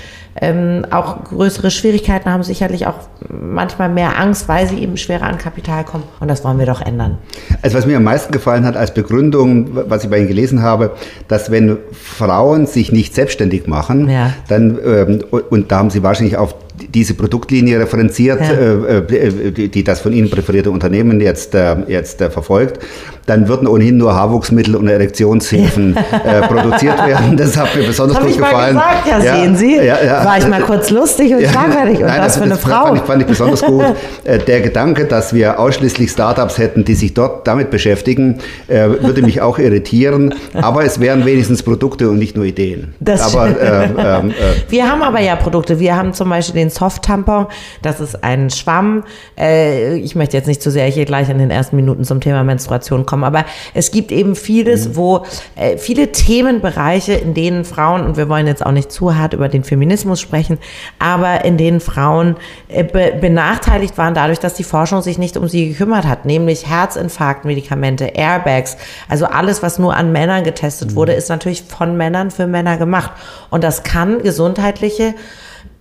ähm, 0.40 0.86
auch 0.90 1.24
größere 1.24 1.70
Schwierigkeiten 1.70 2.30
haben, 2.30 2.42
sicherlich 2.42 2.86
auch 2.86 2.94
manchmal 3.28 3.88
mehr 3.88 4.18
Angst, 4.18 4.48
weil 4.48 4.66
sie 4.68 4.78
eben 4.78 4.96
schwerer 4.96 5.24
an 5.24 5.38
Kapital 5.38 5.84
kommen. 5.84 6.04
Und 6.20 6.28
das 6.28 6.44
wollen 6.44 6.58
wir 6.58 6.66
doch 6.66 6.80
ändern. 6.80 7.18
Also 7.62 7.76
was 7.76 7.86
mir 7.86 7.96
am 7.96 8.04
meisten 8.04 8.32
gefallen 8.32 8.64
hat 8.64 8.76
als 8.76 8.94
Begründung, 8.94 9.70
was 9.88 10.04
ich 10.04 10.10
bei 10.10 10.18
Ihnen 10.18 10.28
gelesen 10.28 10.62
habe, 10.62 10.92
dass 11.28 11.50
wenn 11.50 11.78
Frauen 11.92 12.66
sich 12.66 12.92
nicht 12.92 13.14
selbstständig 13.14 13.66
machen, 13.66 14.08
ja. 14.08 14.32
dann, 14.48 14.78
ähm, 14.84 15.24
und 15.30 15.72
da 15.72 15.78
haben 15.78 15.90
Sie 15.90 16.02
wahrscheinlich 16.02 16.36
auf 16.36 16.54
diese 16.88 17.14
Produktlinie 17.14 17.80
referenziert, 17.80 18.40
ja. 18.40 18.50
äh, 18.50 18.98
äh 18.98 19.52
die, 19.52 19.68
die, 19.68 19.84
das 19.84 20.00
von 20.00 20.12
Ihnen 20.12 20.30
präferierte 20.30 20.70
Unternehmen 20.70 21.20
jetzt, 21.20 21.54
äh, 21.54 21.76
jetzt 21.86 22.20
äh, 22.20 22.30
verfolgt, 22.30 22.80
dann 23.26 23.46
würden 23.46 23.68
ohnehin 23.68 23.96
nur 23.96 24.14
Haarwuchsmittel 24.14 24.74
und 24.74 24.88
Erektionshilfen 24.88 25.96
äh, 25.96 26.40
produziert 26.48 27.06
werden. 27.06 27.36
Das 27.36 27.56
hat 27.56 27.74
mir 27.76 27.84
besonders 27.84 28.18
gut 28.18 28.36
gefallen. 28.36 28.74
Gesagt, 28.74 29.06
ja, 29.06 29.18
ja, 29.22 29.36
sehen 29.36 29.56
Sie, 29.56 29.76
ja, 29.76 30.02
ja. 30.02 30.24
war 30.24 30.38
ich 30.38 30.48
mal 30.48 30.60
kurz 30.62 30.90
lustig 30.90 31.32
und 31.32 31.40
ja, 31.40 31.50
schlagfertig. 31.50 31.98
Und 31.98 32.06
Nein, 32.06 32.20
das 32.20 32.36
für 32.36 32.42
eine 32.42 32.54
das 32.54 32.60
Frau. 32.60 32.86
Fand 32.86 32.98
ich, 32.98 33.04
fand 33.04 33.22
ich 33.22 33.28
besonders 33.28 33.62
gut. 33.62 33.84
Äh, 34.24 34.38
der 34.38 34.60
Gedanke, 34.60 35.04
dass 35.04 35.32
wir 35.32 35.60
ausschließlich 35.60 36.10
Startups 36.10 36.58
hätten, 36.58 36.84
die 36.84 36.94
sich 36.94 37.14
dort 37.14 37.46
damit 37.46 37.70
beschäftigen, 37.70 38.38
äh, 38.68 38.88
würde 39.00 39.22
mich 39.22 39.40
auch 39.40 39.58
irritieren. 39.58 40.34
Aber 40.54 40.84
es 40.84 40.98
wären 41.00 41.24
wenigstens 41.24 41.62
Produkte 41.62 42.10
und 42.10 42.18
nicht 42.18 42.36
nur 42.36 42.44
Ideen. 42.44 42.94
Das 43.00 43.34
aber, 43.34 43.48
äh, 43.48 43.84
ähm, 43.84 44.30
äh, 44.30 44.32
wir 44.68 44.90
haben 44.90 45.02
aber 45.02 45.20
ja 45.20 45.36
Produkte. 45.36 45.78
Wir 45.78 45.96
haben 45.96 46.12
zum 46.12 46.28
Beispiel 46.30 46.60
den 46.60 46.69
Soft-Tampon. 46.70 47.46
Das 47.82 48.00
ist 48.00 48.22
ein 48.24 48.50
Schwamm. 48.50 49.04
Äh, 49.38 49.96
ich 49.96 50.14
möchte 50.14 50.36
jetzt 50.36 50.46
nicht 50.46 50.62
zu 50.62 50.70
sehr 50.70 50.86
hier 50.86 51.04
gleich 51.04 51.28
in 51.28 51.38
den 51.38 51.50
ersten 51.50 51.76
Minuten 51.76 52.04
zum 52.04 52.20
Thema 52.20 52.44
Menstruation 52.44 53.06
kommen, 53.06 53.24
aber 53.24 53.44
es 53.74 53.90
gibt 53.90 54.12
eben 54.12 54.36
vieles, 54.36 54.88
mhm. 54.88 54.96
wo 54.96 55.24
äh, 55.56 55.76
viele 55.76 56.12
Themenbereiche, 56.12 57.14
in 57.14 57.34
denen 57.34 57.64
Frauen, 57.64 58.04
und 58.04 58.16
wir 58.16 58.28
wollen 58.28 58.46
jetzt 58.46 58.64
auch 58.64 58.72
nicht 58.72 58.90
zu 58.92 59.16
hart 59.16 59.34
über 59.34 59.48
den 59.48 59.64
Feminismus 59.64 60.20
sprechen, 60.20 60.58
aber 60.98 61.44
in 61.44 61.56
denen 61.56 61.80
Frauen 61.80 62.36
äh, 62.68 62.84
be 62.84 63.12
benachteiligt 63.20 63.98
waren 63.98 64.14
dadurch, 64.14 64.38
dass 64.38 64.54
die 64.54 64.64
Forschung 64.64 65.02
sich 65.02 65.18
nicht 65.18 65.36
um 65.36 65.48
sie 65.48 65.68
gekümmert 65.68 66.06
hat, 66.06 66.24
nämlich 66.24 66.68
Herzinfarktmedikamente, 66.68 68.04
Airbags, 68.06 68.76
also 69.08 69.26
alles, 69.26 69.62
was 69.62 69.78
nur 69.78 69.96
an 69.96 70.12
Männern 70.12 70.44
getestet 70.44 70.92
mhm. 70.92 70.94
wurde, 70.96 71.12
ist 71.12 71.28
natürlich 71.28 71.62
von 71.62 71.96
Männern 71.96 72.30
für 72.30 72.46
Männer 72.46 72.76
gemacht. 72.76 73.12
Und 73.50 73.64
das 73.64 73.82
kann 73.82 74.22
gesundheitliche 74.22 75.14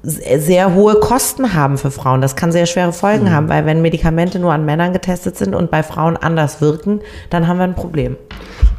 sehr 0.01 0.73
hohe 0.73 0.95
Kosten 0.95 1.53
haben 1.53 1.77
für 1.77 1.91
Frauen. 1.91 2.21
Das 2.21 2.35
kann 2.35 2.51
sehr 2.51 2.65
schwere 2.65 2.93
Folgen 2.93 3.25
mhm. 3.25 3.31
haben, 3.31 3.49
weil 3.49 3.65
wenn 3.65 3.81
Medikamente 3.81 4.39
nur 4.39 4.53
an 4.53 4.65
Männern 4.65 4.93
getestet 4.93 5.37
sind 5.37 5.53
und 5.53 5.71
bei 5.71 5.83
Frauen 5.83 6.15
anders 6.15 6.61
wirken, 6.61 7.01
dann 7.29 7.47
haben 7.47 7.57
wir 7.57 7.65
ein 7.65 7.75
Problem. 7.75 8.15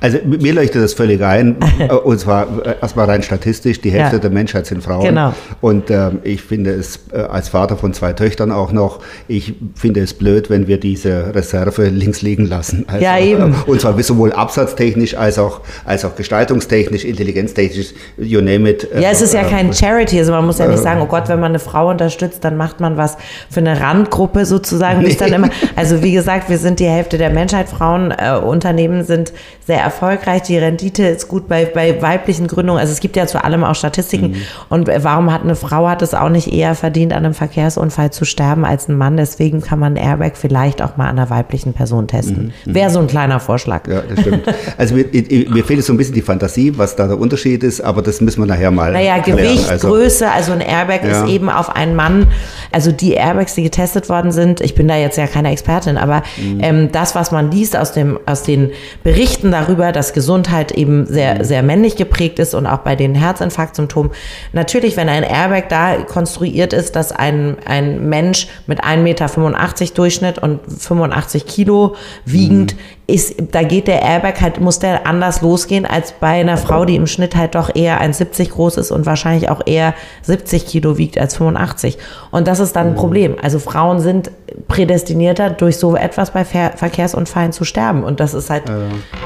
Also 0.00 0.19
mir 0.25 0.54
leuchtet 0.54 0.83
das 0.83 0.95
völlig 0.95 1.23
ein, 1.23 1.57
äh, 1.78 1.92
und 1.92 2.19
zwar 2.19 2.47
äh, 2.64 2.75
erstmal 2.80 3.07
rein 3.07 3.23
statistisch, 3.23 3.80
die 3.80 3.90
Hälfte 3.90 4.16
ja. 4.16 4.21
der 4.21 4.30
Menschheit 4.30 4.66
sind 4.66 4.83
Frauen. 4.83 5.04
Genau. 5.04 5.35
Und 5.61 5.90
ähm, 5.90 6.21
ich 6.25 6.42
finde 6.42 6.73
es 6.73 7.00
äh, 7.12 7.19
als 7.19 7.50
Vater 7.50 7.76
von 7.76 7.92
zwei 7.92 8.12
Töchtern 8.14 8.50
auch 8.50 8.73
noch, 8.73 9.00
ich 9.28 9.54
finde 9.75 10.00
es 10.00 10.14
blöd, 10.14 10.49
wenn 10.49 10.66
wir 10.66 10.80
diese 10.80 11.35
Reserve 11.35 11.88
links 11.88 12.23
liegen 12.23 12.47
lassen. 12.47 12.85
Also, 12.88 13.04
ja, 13.04 13.19
eben. 13.19 13.52
Äh, 13.52 13.71
und 13.71 13.80
zwar 13.80 14.00
sowohl 14.02 14.33
absatztechnisch 14.33 15.14
als 15.16 15.38
auch, 15.38 15.61
als 15.85 16.04
auch 16.04 16.16
gestaltungstechnisch, 16.16 17.04
intelligenztechnisch, 17.04 17.92
you 18.16 18.40
name 18.40 18.71
it. 18.71 18.88
Ja, 18.95 19.11
es 19.11 19.21
ist 19.21 19.35
ja 19.35 19.42
kein 19.45 19.73
Charity, 19.73 20.19
also 20.19 20.33
man 20.33 20.47
muss 20.47 20.59
ja 20.59 20.66
nicht 20.66 20.83
sagen, 20.83 21.02
oh 21.02 21.07
Gott, 21.07 21.28
wenn 21.28 21.40
man 21.40 21.52
eine 21.52 21.59
Frau 21.59 21.90
unterstützt, 21.90 22.42
dann 22.42 22.57
macht 22.57 22.80
man 22.80 22.97
was 22.97 23.19
für 23.50 23.61
eine 23.61 23.78
Randgruppe 23.78 24.47
sozusagen. 24.47 25.02
Nee. 25.02 25.16
Dann 25.21 25.33
immer, 25.33 25.50
also 25.76 26.02
wie 26.02 26.12
gesagt, 26.12 26.49
wir 26.49 26.57
sind 26.57 26.80
die 26.80 26.87
Hälfte 26.87 27.19
der 27.19 27.30
Menschheit. 27.30 27.69
Frauenunternehmen 27.69 29.00
äh, 29.00 29.04
sind 29.04 29.33
sehr 29.66 29.89
erfolgreich, 29.90 30.42
die 30.42 30.56
Rendite 30.56 31.04
ist 31.04 31.28
gut 31.28 31.49
bei, 31.49 31.64
bei 31.64 32.00
weiblichen 32.00 32.47
Gründungen. 32.47 32.80
Also 32.80 32.92
es 32.92 33.00
gibt 33.00 33.16
ja 33.16 33.26
zu 33.26 33.42
allem 33.42 33.64
auch 33.64 33.75
Statistiken. 33.75 34.30
Mhm. 34.30 34.37
Und 34.68 34.88
warum 34.88 35.32
hat 35.32 35.42
eine 35.42 35.56
Frau 35.56 35.88
hat 35.88 36.02
es 36.02 36.14
auch 36.14 36.28
nicht 36.28 36.52
eher 36.52 36.75
verdient, 36.75 37.12
an 37.12 37.25
einem 37.25 37.35
Verkehrsunfall 37.35 38.12
zu 38.12 38.24
sterben 38.24 38.64
als 38.64 38.88
ein 38.88 38.96
Mann? 38.96 39.16
Deswegen 39.16 39.61
kann 39.61 39.79
man 39.79 39.96
Airbag 39.96 40.33
vielleicht 40.35 40.81
auch 40.81 40.96
mal 40.96 41.09
an 41.09 41.18
einer 41.18 41.29
weiblichen 41.29 41.72
Person 41.72 42.07
testen. 42.07 42.53
Mhm. 42.64 42.74
Wäre 42.74 42.90
so 42.90 43.00
ein 43.00 43.09
kleiner 43.09 43.40
Vorschlag. 43.40 43.88
Ja, 43.88 44.03
das 44.03 44.20
stimmt. 44.20 44.44
Also 44.79 44.94
mir, 44.94 45.05
mir 45.50 45.64
fehlt 45.64 45.85
so 45.85 45.92
ein 45.92 45.96
bisschen 45.96 46.14
die 46.14 46.22
Fantasie, 46.22 46.72
was 46.76 46.96
da 46.96 47.07
der 47.07 47.18
Unterschied 47.18 47.62
ist, 47.62 47.81
aber 47.81 48.03
das 48.03 48.20
müssen 48.20 48.40
wir 48.40 48.46
nachher 48.46 48.70
mal. 48.70 48.92
Naja, 48.92 49.18
Gewicht, 49.18 49.68
also, 49.68 49.88
Größe, 49.88 50.31
also 50.31 50.53
ein 50.53 50.61
Airbag 50.61 51.00
ja. 51.03 51.24
ist 51.24 51.31
eben 51.31 51.50
auf 51.50 51.74
einen 51.74 51.96
Mann. 51.96 52.29
Also 52.72 52.92
die 52.92 53.12
Airbags, 53.12 53.55
die 53.55 53.62
getestet 53.62 54.09
worden 54.09 54.33
sind, 54.33 54.61
ich 54.61 54.74
bin 54.74 54.87
da 54.88 54.96
jetzt 54.96 55.18
ja 55.18 55.26
keine 55.26 55.50
Expertin, 55.50 55.96
aber 55.96 56.22
mhm. 56.37 56.61
ähm, 56.62 56.92
das, 56.92 57.14
was 57.14 57.33
man 57.33 57.50
liest 57.50 57.76
aus, 57.76 57.92
dem, 57.92 58.18
aus 58.26 58.42
den 58.42 58.70
Berichten 59.03 59.50
darüber, 59.50 59.80
darüber, 59.81 59.93
dass 59.93 60.12
Gesundheit 60.12 60.73
eben 60.73 61.07
sehr, 61.07 61.37
mhm. 61.37 61.45
sehr 61.45 61.62
männlich 61.62 61.97
geprägt 61.97 62.38
ist 62.38 62.55
und 62.55 62.66
auch 62.66 62.79
bei 62.79 62.97
den 62.97 63.14
Herzinfarktsymptomen. 63.14 64.12
Natürlich, 64.53 64.97
wenn 64.97 65.09
ein 65.09 65.23
Airbag 65.23 65.69
da 65.69 65.97
konstruiert 66.03 66.73
ist, 66.73 66.97
dass 66.97 67.12
ein, 67.12 67.57
ein 67.64 68.09
Mensch 68.09 68.49
mit 68.66 68.85
1,85 68.85 68.99
Meter 69.03 69.95
Durchschnitt 69.95 70.38
und 70.38 70.61
85 70.66 71.47
Kilo 71.47 71.97
wiegend 72.25 72.75
mhm 72.75 72.99
ist, 73.11 73.35
da 73.53 73.62
geht 73.62 73.88
der 73.88 74.03
Airbag 74.03 74.40
halt, 74.40 74.61
muss 74.61 74.79
der 74.79 75.07
anders 75.07 75.42
losgehen 75.42 75.87
als 75.87 76.12
bei 76.12 76.40
einer 76.40 76.57
Frau, 76.57 76.85
die 76.85 76.96
im 76.96 77.07
Schnitt 77.07 77.37
halt 77.37 77.55
doch 77.55 77.75
eher 77.75 78.01
1,70 78.01 78.51
groß 78.51 78.77
ist 78.79 78.90
und 78.90 79.07
wahrscheinlich 79.07 79.49
auch 79.49 79.61
eher 79.66 79.94
70 80.23 80.66
Kilo 80.66 80.99
wiegt 80.99 81.18
als 81.18 81.37
85. 81.37 81.99
Und 82.31 82.49
das 82.49 82.61
ist 82.61 82.77
dann 82.77 82.88
ein 82.88 82.92
mhm. 82.92 82.96
Problem. 82.96 83.37
Also 83.40 83.59
Frauen 83.59 84.01
sind 84.01 84.31
prädestinierter, 84.68 85.51
durch 85.51 85.77
so 85.77 85.96
etwas 85.96 86.33
bei 86.33 86.44
Ver 86.44 86.73
Verkehrsunfallen 86.77 87.53
zu 87.53 87.64
sterben. 87.64 88.03
Und 88.05 88.20
das 88.20 88.35
ist 88.35 88.51
halt 88.51 88.68
ja. 88.68 88.75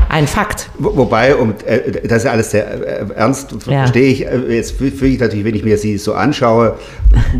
ein 0.08 0.26
Fakt. 0.26 0.70
Wo, 0.78 0.96
wobei, 0.96 1.36
und 1.36 1.66
äh, 1.66 2.06
das 2.06 2.24
ist 2.24 2.30
alles 2.30 2.50
sehr 2.50 2.66
äh, 2.66 3.14
ernst, 3.14 3.52
ja. 3.66 3.78
verstehe 3.80 4.10
ich. 4.10 4.26
Äh, 4.26 4.56
jetzt 4.56 4.72
fühle 4.72 5.12
ich 5.12 5.20
natürlich, 5.20 5.44
wenn 5.44 5.54
ich 5.54 5.64
mir 5.64 5.78
sie 5.78 5.98
so 5.98 6.14
anschaue 6.14 6.76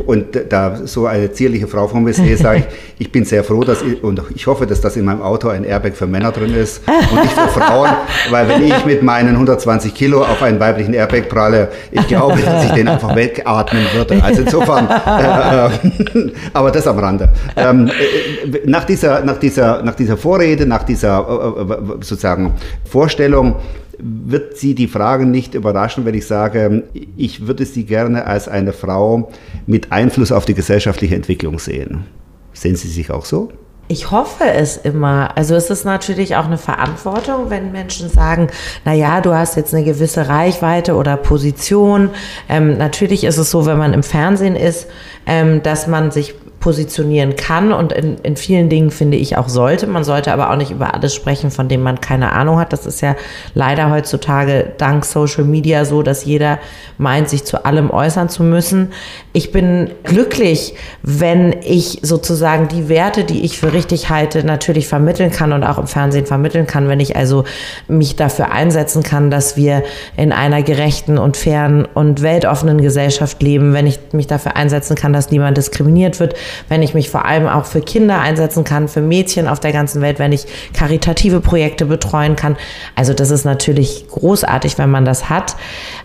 und 0.07 0.27
da 0.49 0.81
so 0.85 1.07
eine 1.07 1.33
zierliche 1.33 1.67
Frau 1.67 1.89
vor 1.89 2.01
mir 2.01 2.13
sehe, 2.13 2.37
sage 2.37 2.61
ich, 2.61 2.65
ich 3.07 3.13
bin 3.13 3.25
sehr 3.25 3.45
froh, 3.45 3.65
dass 3.65 3.83
ich, 3.83 4.03
und 4.03 4.23
ich 4.35 4.47
hoffe, 4.47 4.67
dass 4.67 4.81
das 4.81 4.97
in 4.97 5.05
meinem 5.05 5.23
Auto 5.23 5.49
ein 5.49 5.65
Airbag 5.65 5.95
für 5.95 6.07
Männer 6.07 6.33
drin 6.35 6.55
ist 6.55 6.83
und 6.89 7.21
nicht 7.23 7.33
für 7.33 7.49
Frauen, 7.49 7.91
weil 8.31 8.49
wenn 8.49 8.65
ich 8.65 8.85
mit 8.85 9.03
meinen 9.03 9.31
120 9.31 9.95
Kilo 9.95 10.23
auf 10.23 10.43
einen 10.43 10.61
weiblichen 10.61 10.95
Airbag 10.95 11.29
pralle, 11.29 11.69
ich 11.91 12.07
glaube, 12.07 12.41
dass 12.43 12.65
ich 12.65 12.73
den 12.73 12.89
einfach 12.89 13.15
wegatmen 13.15 13.85
würde. 13.95 14.23
Also 14.23 14.43
insofern, 14.43 14.89
äh, 14.89 16.33
aber 16.53 16.71
das 16.71 16.87
am 16.87 16.99
Rande. 16.99 17.31
Ähm, 17.57 17.89
äh, 17.89 18.61
nach, 18.67 18.85
dieser, 18.85 19.25
nach, 19.25 19.39
dieser, 19.39 19.83
nach 19.83 19.95
dieser 19.95 20.17
Vorrede, 20.17 20.67
nach 20.67 20.83
dieser 20.83 21.19
äh, 21.19 21.73
äh, 21.73 21.77
sozusagen 22.01 22.55
Vorstellung, 22.85 23.57
wird 23.99 24.57
Sie 24.57 24.75
die 24.75 24.89
Frage 24.89 25.25
nicht 25.25 25.55
überraschen, 25.55 26.05
wenn 26.05 26.15
ich 26.15 26.27
sage, 26.27 26.85
ich 27.17 27.47
würde 27.47 27.65
Sie 27.65 27.85
gerne 27.85 28.27
als 28.27 28.49
eine 28.49 28.73
Frau 28.73 29.31
mit 29.67 29.93
Einfluss 29.93 30.33
auf 30.33 30.45
die 30.45 30.55
gesellschaftliche 30.55 31.15
Entwicklung 31.15 31.59
sehen. 31.59 32.05
Sehen 32.53 32.77
Sie 32.77 32.89
sich 32.89 33.11
auch 33.11 33.25
so? 33.25 33.51
Ich 33.87 34.11
hoffe 34.11 34.45
es 34.45 34.79
immer. 34.79 35.37
Also 35.37 35.55
es 35.55 35.69
ist 35.69 35.85
natürlich 35.85 36.37
auch 36.37 36.47
eine 36.47 36.57
Verantwortung, 36.57 37.51
wenn 37.51 37.71
Menschen 37.71 38.09
sagen, 38.09 38.49
na 38.85 38.95
ja, 38.95 39.21
du 39.21 39.35
hast 39.35 39.57
jetzt 39.57 39.75
eine 39.75 39.85
gewisse 39.85 40.29
Reichweite 40.29 40.95
oder 40.95 41.19
Position. 41.19 42.11
Ähm, 42.49 42.79
natürlich 42.79 43.25
ist 43.25 43.37
es 43.37 43.51
so, 43.51 43.67
wenn 43.67 43.77
man 43.77 43.93
im 43.93 44.03
Fernsehen 44.03 44.57
ist, 44.57 44.87
ähm, 45.27 45.63
dass 45.63 45.87
man 45.87 46.11
sich 46.11 46.35
positionieren 46.65 47.37
kann 47.37 47.75
und 47.75 47.93
in, 47.93 48.17
in 48.23 48.37
vielen 48.37 48.71
Dingen 48.71 48.91
finde 48.91 49.19
ich 49.19 49.37
auch 49.37 49.51
sollte. 49.51 49.87
Man 49.87 50.03
sollte 50.03 50.33
aber 50.33 50.51
auch 50.51 50.57
nicht 50.57 50.71
über 50.71 50.95
alles 50.95 51.15
sprechen, 51.15 51.51
von 51.51 51.69
dem 51.69 51.83
man 51.83 52.01
keine 52.01 52.33
Ahnung 52.33 52.59
hat. 52.59 52.73
Das 52.73 52.87
ist 52.87 53.03
ja 53.03 53.17
leider 53.53 53.91
heutzutage 53.91 54.73
dank 54.79 55.05
Social 55.05 55.45
Media 55.45 55.85
so, 55.85 56.03
dass 56.03 56.25
jeder 56.25 56.59
meint, 56.97 57.29
sich 57.29 57.45
zu 57.45 57.67
allem 57.67 57.91
äußern 57.91 58.31
zu 58.31 58.43
müssen. 58.43 58.95
Ich 59.35 59.53
bin 59.53 59.91
glücklich, 60.05 60.75
wenn 61.03 61.55
ich 61.61 61.99
sozusagen 62.01 62.69
die 62.69 62.89
Werte, 62.89 63.25
die 63.25 63.45
ich 63.45 63.59
für 63.59 63.75
richtig 63.75 64.09
halte, 64.09 64.43
natürlich 64.43 64.89
vermitteln 64.89 65.31
kann 65.31 65.53
und 65.53 65.65
auch 65.65 65.77
im 65.77 65.87
Fernsehen 65.87 66.25
vermitteln 66.25 66.67
kann, 66.67 66.89
wenn 66.89 66.99
ich 66.99 67.15
also 67.15 67.45
mich 67.89 68.17
dafür 68.17 68.53
einsetzen 68.53 69.03
kann, 69.03 69.31
dass 69.31 69.59
wir 69.59 69.83
in 70.17 70.33
einer 70.33 70.63
gerechten 70.63 71.19
und 71.19 71.37
fairen 71.37 71.85
und 71.85 72.23
weltoffenen 72.23 72.81
Gesellschaft 72.81 73.43
leben, 73.43 73.75
wenn 73.75 73.87
ich 73.87 73.99
mich 74.13 74.29
dafür 74.29 74.57
einsetzen 74.57 74.97
kann, 74.97 75.13
dass 75.13 75.31
niemand 75.31 75.59
diskriminiert 75.59 76.21
wird, 76.21 76.35
wenn 76.69 76.83
ich 76.83 76.95
mich 76.95 77.11
vor 77.11 77.25
allem 77.25 77.47
auch 77.47 77.65
für 77.65 77.81
Kinder 77.81 78.21
einsetzen 78.21 78.65
kann, 78.65 78.89
für 78.89 79.01
Mädchen 79.01 79.49
auf 79.49 79.61
der 79.61 79.73
ganzen 79.73 80.03
Welt, 80.03 80.19
wenn 80.19 80.33
ich 80.33 80.47
karitative 80.73 81.41
Projekte 81.41 81.87
betreuen 81.87 82.37
kann. 82.37 82.57
Also 82.95 83.15
das 83.15 83.31
ist 83.31 83.45
natürlich 83.45 84.07
großartig, 84.09 84.79
wenn 84.79 84.91
man 84.91 85.05
das 85.05 85.29
hat. 85.31 85.57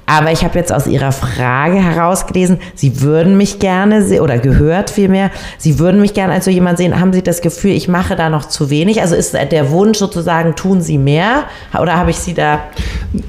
Aber 0.05 0.31
ich 0.31 0.43
habe 0.43 0.57
jetzt 0.57 0.73
aus 0.73 0.87
Ihrer 0.87 1.11
Frage 1.11 1.75
herausgelesen, 1.75 2.59
Sie 2.75 3.01
würden 3.01 3.37
mich 3.37 3.59
gerne 3.59 4.03
oder 4.21 4.39
gehört 4.39 4.89
vielmehr, 4.89 5.29
Sie 5.57 5.77
würden 5.77 6.01
mich 6.01 6.13
gerne 6.13 6.33
als 6.33 6.45
so 6.45 6.51
jemand 6.51 6.77
sehen. 6.77 6.99
Haben 6.99 7.13
Sie 7.13 7.21
das 7.21 7.41
Gefühl, 7.41 7.71
ich 7.71 7.87
mache 7.87 8.15
da 8.15 8.29
noch 8.29 8.45
zu 8.45 8.69
wenig? 8.69 9.01
Also 9.01 9.15
ist 9.15 9.33
der 9.33 9.69
Wunsch 9.69 9.99
sozusagen, 9.99 10.55
tun 10.55 10.81
Sie 10.81 10.97
mehr? 10.97 11.43
Oder 11.79 11.95
habe 11.95 12.09
ich 12.09 12.17
Sie 12.17 12.33
da, 12.33 12.53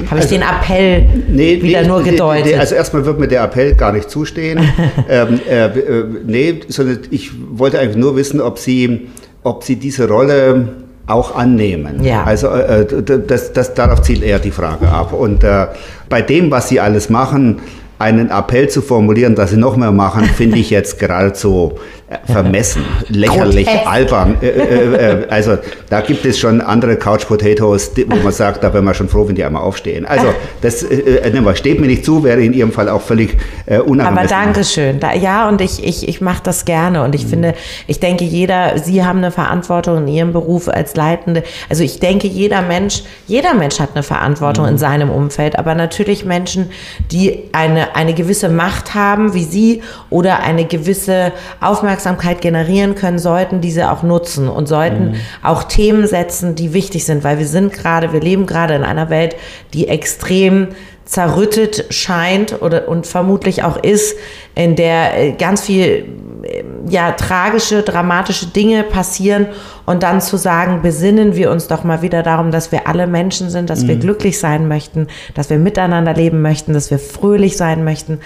habe 0.06 0.20
ich 0.20 0.22
also, 0.22 0.28
den 0.28 0.42
Appell 0.42 1.06
nee, 1.28 1.60
wieder 1.60 1.82
nee, 1.82 1.88
nur 1.88 2.02
gedeutet? 2.02 2.46
Nee, 2.46 2.56
also 2.56 2.74
erstmal 2.74 3.04
wird 3.04 3.18
mir 3.18 3.28
der 3.28 3.42
Appell 3.42 3.74
gar 3.74 3.92
nicht 3.92 4.10
zustehen. 4.10 4.60
ähm, 5.08 5.40
äh, 5.48 5.66
äh, 5.66 6.04
nee, 6.24 6.60
sondern 6.68 7.00
ich 7.10 7.32
wollte 7.52 7.78
eigentlich 7.78 7.96
nur 7.96 8.16
wissen, 8.16 8.40
ob 8.40 8.58
Sie, 8.58 9.08
ob 9.42 9.64
Sie 9.64 9.76
diese 9.76 10.08
Rolle 10.08 10.68
auch 11.06 11.34
annehmen. 11.34 12.04
Ja. 12.04 12.24
Also 12.24 12.48
äh, 12.48 12.86
das, 13.26 13.52
das, 13.52 13.74
darauf 13.74 14.02
zielt 14.02 14.22
eher 14.22 14.38
die 14.38 14.52
Frage 14.52 14.88
ab. 14.88 15.12
Und 15.12 15.42
äh, 15.42 15.66
bei 16.08 16.22
dem, 16.22 16.50
was 16.50 16.68
Sie 16.68 16.80
alles 16.80 17.10
machen, 17.10 17.60
einen 18.00 18.30
Appell 18.30 18.68
zu 18.70 18.80
formulieren, 18.80 19.34
dass 19.34 19.50
sie 19.50 19.58
noch 19.58 19.76
mehr 19.76 19.92
machen, 19.92 20.24
finde 20.24 20.56
ich 20.56 20.70
jetzt 20.70 20.98
geradezu 20.98 21.72
äh, 21.74 21.78
vermessen, 22.24 22.84
lächerlich, 23.08 23.68
albern. 23.86 24.36
Äh, 24.42 24.46
äh, 24.48 25.26
also 25.28 25.58
da 25.88 26.00
gibt 26.00 26.24
es 26.24 26.38
schon 26.38 26.60
andere 26.60 26.96
Couch 26.96 27.26
Potatoes, 27.26 27.92
wo 28.08 28.16
man 28.16 28.32
sagt, 28.32 28.64
da 28.64 28.72
wäre 28.72 28.82
man 28.82 28.94
schon 28.94 29.08
froh, 29.08 29.28
wenn 29.28 29.36
die 29.36 29.44
einmal 29.44 29.62
aufstehen. 29.62 30.06
Also 30.06 30.34
das 30.60 30.82
äh, 30.82 31.56
steht 31.56 31.80
mir 31.80 31.86
nicht 31.86 32.04
zu, 32.04 32.24
wäre 32.24 32.42
in 32.42 32.52
Ihrem 32.52 32.72
Fall 32.72 32.88
auch 32.88 33.02
völlig 33.02 33.36
äh, 33.66 33.78
unangemessen. 33.78 34.34
Aber 34.34 34.44
Dankeschön. 34.44 34.98
Da, 34.98 35.14
ja, 35.14 35.48
und 35.48 35.60
ich, 35.60 35.84
ich, 35.84 36.08
ich 36.08 36.20
mache 36.20 36.42
das 36.42 36.64
gerne. 36.64 37.04
Und 37.04 37.14
ich 37.14 37.26
mhm. 37.26 37.30
finde, 37.30 37.54
ich 37.86 38.00
denke, 38.00 38.24
jeder, 38.24 38.78
Sie 38.78 39.04
haben 39.04 39.18
eine 39.18 39.30
Verantwortung 39.30 39.98
in 39.98 40.08
Ihrem 40.08 40.32
Beruf 40.32 40.68
als 40.68 40.96
Leitende. 40.96 41.44
Also 41.68 41.84
ich 41.84 42.00
denke, 42.00 42.26
jeder 42.26 42.62
Mensch, 42.62 43.02
jeder 43.28 43.54
Mensch 43.54 43.78
hat 43.78 43.90
eine 43.94 44.02
Verantwortung 44.02 44.64
mhm. 44.64 44.72
in 44.72 44.78
seinem 44.78 45.10
Umfeld, 45.10 45.58
aber 45.58 45.76
natürlich 45.76 46.24
Menschen, 46.24 46.70
die 47.12 47.44
eine 47.52 47.94
eine 47.94 48.14
gewisse 48.14 48.48
Macht 48.48 48.94
haben 48.94 49.34
wie 49.34 49.44
Sie 49.44 49.82
oder 50.08 50.40
eine 50.40 50.64
gewisse 50.64 51.32
Aufmerksamkeit 51.60 51.99
generieren 52.40 52.94
können, 52.94 53.18
sollten 53.18 53.60
diese 53.60 53.90
auch 53.90 54.02
nutzen 54.02 54.48
und 54.48 54.66
sollten 54.66 55.10
mhm. 55.10 55.14
auch 55.42 55.64
Themen 55.64 56.06
setzen, 56.06 56.54
die 56.54 56.72
wichtig 56.72 57.04
sind, 57.04 57.24
weil 57.24 57.38
wir 57.38 57.46
sind 57.46 57.72
gerade, 57.72 58.12
wir 58.12 58.20
leben 58.20 58.46
gerade 58.46 58.74
in 58.74 58.84
einer 58.84 59.10
Welt, 59.10 59.36
die 59.72 59.88
extrem 59.88 60.68
zerrüttet 61.10 61.86
scheint 61.90 62.62
oder 62.62 62.88
und 62.88 63.04
vermutlich 63.04 63.64
auch 63.64 63.76
ist, 63.76 64.16
in 64.54 64.76
der 64.76 65.18
äh, 65.18 65.32
ganz 65.32 65.62
viel 65.62 66.06
äh, 66.42 66.62
ja 66.88 67.10
tragische, 67.12 67.82
dramatische 67.82 68.46
Dinge 68.46 68.84
passieren 68.84 69.46
und 69.86 70.04
dann 70.04 70.20
zu 70.20 70.36
sagen, 70.36 70.82
besinnen 70.82 71.34
wir 71.34 71.50
uns 71.50 71.66
doch 71.66 71.82
mal 71.82 72.02
wieder 72.02 72.22
darum, 72.22 72.52
dass 72.52 72.70
wir 72.70 72.86
alle 72.86 73.08
Menschen 73.08 73.50
sind, 73.50 73.70
dass 73.70 73.82
mhm. 73.82 73.88
wir 73.88 73.96
glücklich 73.96 74.38
sein 74.38 74.68
möchten, 74.68 75.08
dass 75.34 75.50
wir 75.50 75.58
miteinander 75.58 76.14
leben 76.14 76.42
möchten, 76.42 76.74
dass 76.74 76.92
wir 76.92 77.00
fröhlich 77.00 77.56
sein 77.56 77.82
möchten 77.82 78.20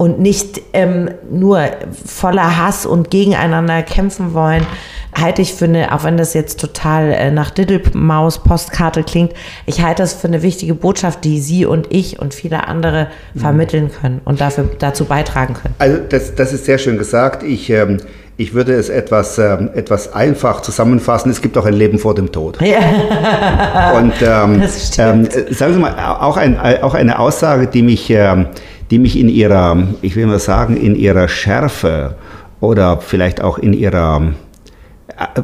und 0.00 0.18
nicht 0.18 0.62
ähm, 0.72 1.10
nur 1.30 1.60
voller 2.06 2.56
Hass 2.56 2.86
und 2.86 3.10
gegeneinander 3.10 3.82
kämpfen 3.82 4.32
wollen 4.32 4.66
halte 5.14 5.42
ich 5.42 5.52
für 5.52 5.66
eine, 5.66 5.94
auch 5.94 6.04
wenn 6.04 6.16
das 6.16 6.32
jetzt 6.32 6.58
total 6.58 7.12
äh, 7.12 7.30
nach 7.30 7.50
Diddlemaus-Postkarte 7.50 9.02
klingt, 9.02 9.32
ich 9.66 9.82
halte 9.82 10.02
das 10.02 10.14
für 10.14 10.28
eine 10.28 10.42
wichtige 10.42 10.74
Botschaft, 10.74 11.24
die 11.24 11.38
Sie 11.40 11.66
und 11.66 11.92
ich 11.92 12.18
und 12.18 12.32
viele 12.32 12.66
andere 12.66 13.08
vermitteln 13.36 13.90
können 13.90 14.22
und 14.24 14.40
dafür, 14.40 14.70
dazu 14.78 15.04
beitragen 15.04 15.52
können. 15.54 15.74
Also 15.78 15.98
das, 16.08 16.34
das 16.34 16.54
ist 16.54 16.64
sehr 16.64 16.78
schön 16.78 16.96
gesagt. 16.96 17.42
Ich, 17.42 17.68
ähm, 17.68 17.98
ich 18.36 18.54
würde 18.54 18.72
es 18.72 18.88
etwas, 18.88 19.36
ähm, 19.36 19.68
etwas 19.74 20.14
einfach 20.14 20.62
zusammenfassen. 20.62 21.30
Es 21.30 21.42
gibt 21.42 21.58
auch 21.58 21.66
ein 21.66 21.74
Leben 21.74 21.98
vor 21.98 22.14
dem 22.14 22.32
Tod. 22.32 22.58
Ja. 22.62 23.92
Und 23.98 24.14
ähm, 24.22 24.62
ähm, 24.98 25.28
sagen 25.50 25.74
Sie 25.74 25.78
mal, 25.78 26.16
auch, 26.20 26.38
ein, 26.38 26.58
auch 26.58 26.94
eine 26.94 27.18
Aussage, 27.18 27.66
die 27.66 27.82
mich, 27.82 28.08
ähm, 28.08 28.46
die 28.90 28.98
mich 28.98 29.18
in 29.18 29.28
ihrer, 29.28 29.88
ich 30.02 30.16
will 30.16 30.26
mal 30.26 30.38
sagen, 30.38 30.76
in 30.76 30.96
ihrer 30.96 31.28
Schärfe 31.28 32.16
oder 32.60 33.00
vielleicht 33.00 33.40
auch 33.40 33.58
in 33.58 33.72
ihrer 33.72 34.32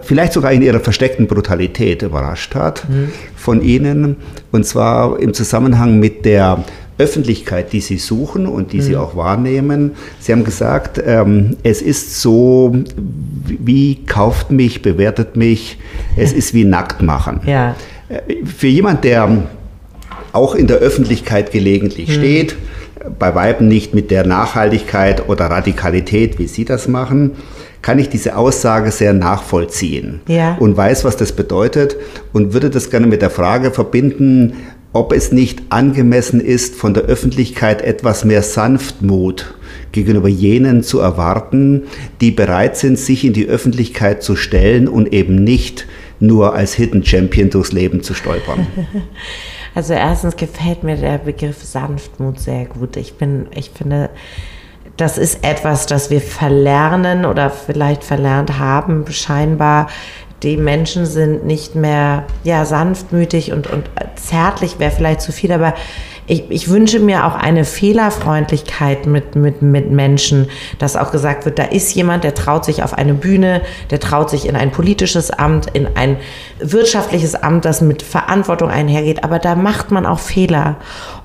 vielleicht 0.02 0.32
sogar 0.32 0.52
in 0.52 0.62
ihrer 0.62 0.80
versteckten 0.80 1.26
Brutalität 1.26 2.02
überrascht 2.02 2.54
hat 2.54 2.88
mhm. 2.88 3.10
von 3.36 3.62
ihnen. 3.62 4.16
Und 4.52 4.64
zwar 4.64 5.18
im 5.20 5.34
Zusammenhang 5.34 5.98
mit 5.98 6.24
der 6.24 6.64
Öffentlichkeit, 6.98 7.72
die 7.72 7.80
sie 7.80 7.98
suchen 7.98 8.46
und 8.46 8.72
die 8.72 8.78
mhm. 8.78 8.82
sie 8.82 8.96
auch 8.96 9.16
wahrnehmen. 9.16 9.92
Sie 10.18 10.32
haben 10.32 10.44
gesagt, 10.44 11.00
ähm, 11.04 11.56
es 11.62 11.82
ist 11.82 12.22
so, 12.22 12.74
wie 13.46 14.06
kauft 14.06 14.50
mich, 14.50 14.80
bewertet 14.80 15.36
mich, 15.36 15.78
es 16.16 16.32
ist 16.32 16.54
wie 16.54 16.64
nackt 16.64 17.02
machen. 17.02 17.40
Ja. 17.44 17.76
Äh, 18.08 18.46
für 18.46 18.68
jemand, 18.68 19.04
der 19.04 19.42
auch 20.32 20.54
in 20.54 20.66
der 20.66 20.78
Öffentlichkeit 20.78 21.52
gelegentlich 21.52 22.08
mhm. 22.08 22.12
steht, 22.12 22.56
bei 23.18 23.34
Weiben 23.34 23.68
nicht 23.68 23.94
mit 23.94 24.10
der 24.10 24.26
Nachhaltigkeit 24.26 25.28
oder 25.28 25.46
Radikalität, 25.46 26.38
wie 26.38 26.46
Sie 26.46 26.64
das 26.64 26.88
machen, 26.88 27.32
kann 27.82 27.98
ich 27.98 28.08
diese 28.08 28.36
Aussage 28.36 28.90
sehr 28.90 29.12
nachvollziehen 29.12 30.20
ja. 30.26 30.56
und 30.58 30.76
weiß, 30.76 31.04
was 31.04 31.16
das 31.16 31.32
bedeutet 31.32 31.96
und 32.32 32.52
würde 32.52 32.70
das 32.70 32.90
gerne 32.90 33.06
mit 33.06 33.22
der 33.22 33.30
Frage 33.30 33.70
verbinden, 33.70 34.54
ob 34.92 35.12
es 35.12 35.30
nicht 35.30 35.62
angemessen 35.68 36.40
ist, 36.40 36.74
von 36.74 36.94
der 36.94 37.04
Öffentlichkeit 37.04 37.82
etwas 37.82 38.24
mehr 38.24 38.42
Sanftmut 38.42 39.54
gegenüber 39.92 40.28
jenen 40.28 40.82
zu 40.82 41.00
erwarten, 41.00 41.82
die 42.20 42.30
bereit 42.30 42.76
sind, 42.76 42.98
sich 42.98 43.24
in 43.24 43.34
die 43.34 43.46
Öffentlichkeit 43.46 44.22
zu 44.22 44.36
stellen 44.36 44.88
und 44.88 45.12
eben 45.12 45.36
nicht 45.36 45.86
nur 46.18 46.54
als 46.54 46.74
Hidden 46.74 47.04
Champion 47.04 47.50
durchs 47.50 47.72
Leben 47.72 48.02
zu 48.02 48.14
stolpern. 48.14 48.66
Also 49.76 49.92
erstens 49.92 50.36
gefällt 50.36 50.84
mir 50.84 50.96
der 50.96 51.18
Begriff 51.18 51.62
Sanftmut 51.62 52.40
sehr 52.40 52.64
gut. 52.64 52.96
Ich 52.96 53.18
bin, 53.18 53.46
ich 53.54 53.68
finde, 53.68 54.08
das 54.96 55.18
ist 55.18 55.44
etwas, 55.44 55.84
das 55.84 56.08
wir 56.08 56.22
verlernen 56.22 57.26
oder 57.26 57.50
vielleicht 57.50 58.02
verlernt 58.02 58.58
haben, 58.58 59.04
scheinbar. 59.10 59.88
Die 60.42 60.56
Menschen 60.56 61.04
sind 61.04 61.44
nicht 61.44 61.74
mehr 61.74 62.24
ja, 62.42 62.64
sanftmütig 62.64 63.52
und, 63.52 63.66
und 63.66 63.90
zärtlich 64.14 64.78
wäre 64.78 64.92
vielleicht 64.92 65.20
zu 65.20 65.30
viel, 65.30 65.52
aber 65.52 65.74
ich, 66.26 66.44
ich 66.50 66.68
wünsche 66.68 66.98
mir 66.98 67.26
auch 67.26 67.34
eine 67.34 67.64
Fehlerfreundlichkeit 67.64 69.06
mit, 69.06 69.36
mit, 69.36 69.62
mit 69.62 69.90
Menschen, 69.90 70.48
dass 70.78 70.96
auch 70.96 71.12
gesagt 71.12 71.44
wird, 71.44 71.58
da 71.58 71.64
ist 71.64 71.94
jemand, 71.94 72.24
der 72.24 72.34
traut 72.34 72.64
sich 72.64 72.82
auf 72.82 72.94
eine 72.94 73.14
Bühne, 73.14 73.62
der 73.90 74.00
traut 74.00 74.30
sich 74.30 74.46
in 74.46 74.56
ein 74.56 74.72
politisches 74.72 75.30
Amt, 75.30 75.66
in 75.72 75.88
ein 75.96 76.16
wirtschaftliches 76.58 77.34
Amt, 77.34 77.64
das 77.64 77.80
mit 77.80 78.02
Verantwortung 78.02 78.70
einhergeht, 78.70 79.22
aber 79.22 79.38
da 79.38 79.54
macht 79.54 79.90
man 79.90 80.04
auch 80.04 80.18
Fehler. 80.18 80.76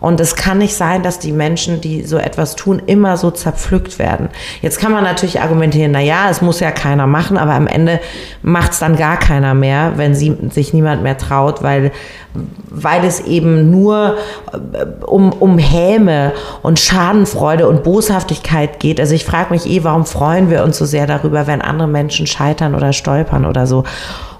Und 0.01 0.19
es 0.19 0.35
kann 0.35 0.57
nicht 0.57 0.75
sein, 0.75 1.03
dass 1.03 1.19
die 1.19 1.31
Menschen, 1.31 1.79
die 1.79 2.01
so 2.03 2.17
etwas 2.17 2.55
tun, 2.55 2.81
immer 2.87 3.17
so 3.17 3.29
zerpflückt 3.29 3.99
werden. 3.99 4.29
Jetzt 4.61 4.79
kann 4.79 4.91
man 4.91 5.03
natürlich 5.03 5.41
argumentieren, 5.41 5.91
na 5.91 6.01
ja, 6.01 6.29
es 6.29 6.41
muss 6.41 6.59
ja 6.59 6.71
keiner 6.71 7.05
machen, 7.05 7.37
aber 7.37 7.53
am 7.53 7.67
Ende 7.67 7.99
macht 8.41 8.71
es 8.71 8.79
dann 8.79 8.95
gar 8.95 9.17
keiner 9.17 9.53
mehr, 9.53 9.93
wenn 9.97 10.15
sie, 10.15 10.35
sich 10.49 10.73
niemand 10.73 11.03
mehr 11.03 11.19
traut, 11.19 11.61
weil, 11.61 11.91
weil 12.67 13.05
es 13.05 13.19
eben 13.19 13.69
nur 13.69 14.17
äh, 14.51 14.85
um, 15.05 15.31
um 15.33 15.59
Häme 15.59 16.33
und 16.63 16.79
Schadenfreude 16.79 17.69
und 17.69 17.83
Boshaftigkeit 17.83 18.79
geht. 18.79 18.99
Also 18.99 19.13
ich 19.13 19.23
frage 19.23 19.53
mich 19.53 19.67
eh, 19.67 19.83
warum 19.83 20.05
freuen 20.05 20.49
wir 20.49 20.63
uns 20.63 20.79
so 20.79 20.85
sehr 20.85 21.05
darüber, 21.05 21.45
wenn 21.45 21.61
andere 21.61 21.87
Menschen 21.87 22.25
scheitern 22.25 22.73
oder 22.73 22.91
stolpern 22.91 23.45
oder 23.45 23.67
so. 23.67 23.83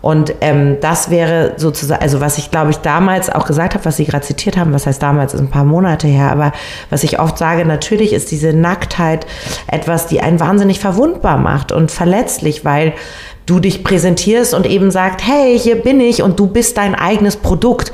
Und 0.01 0.33
ähm, 0.41 0.77
das 0.81 1.11
wäre 1.11 1.53
sozusagen, 1.57 2.01
also 2.01 2.21
was 2.21 2.37
ich 2.37 2.49
glaube 2.49 2.71
ich 2.71 2.77
damals 2.77 3.29
auch 3.29 3.45
gesagt 3.45 3.75
habe, 3.75 3.85
was 3.85 3.97
Sie 3.97 4.05
gerade 4.05 4.25
zitiert 4.25 4.57
haben, 4.57 4.73
was 4.73 4.87
heißt 4.87 5.01
damals, 5.01 5.33
ist 5.33 5.39
ein 5.39 5.49
paar 5.49 5.63
Monate 5.63 6.07
her, 6.07 6.31
aber 6.31 6.53
was 6.89 7.03
ich 7.03 7.19
oft 7.19 7.37
sage, 7.37 7.65
natürlich 7.65 8.13
ist 8.13 8.31
diese 8.31 8.53
Nacktheit 8.53 9.27
etwas, 9.67 10.07
die 10.07 10.21
einen 10.21 10.39
wahnsinnig 10.39 10.79
verwundbar 10.79 11.37
macht 11.37 11.71
und 11.71 11.91
verletzlich, 11.91 12.65
weil 12.65 12.93
du 13.45 13.59
dich 13.59 13.83
präsentierst 13.83 14.53
und 14.53 14.65
eben 14.65 14.91
sagt, 14.91 15.25
hey, 15.25 15.57
hier 15.57 15.75
bin 15.75 15.99
ich 15.99 16.23
und 16.23 16.39
du 16.39 16.47
bist 16.47 16.77
dein 16.77 16.95
eigenes 16.95 17.37
Produkt 17.37 17.91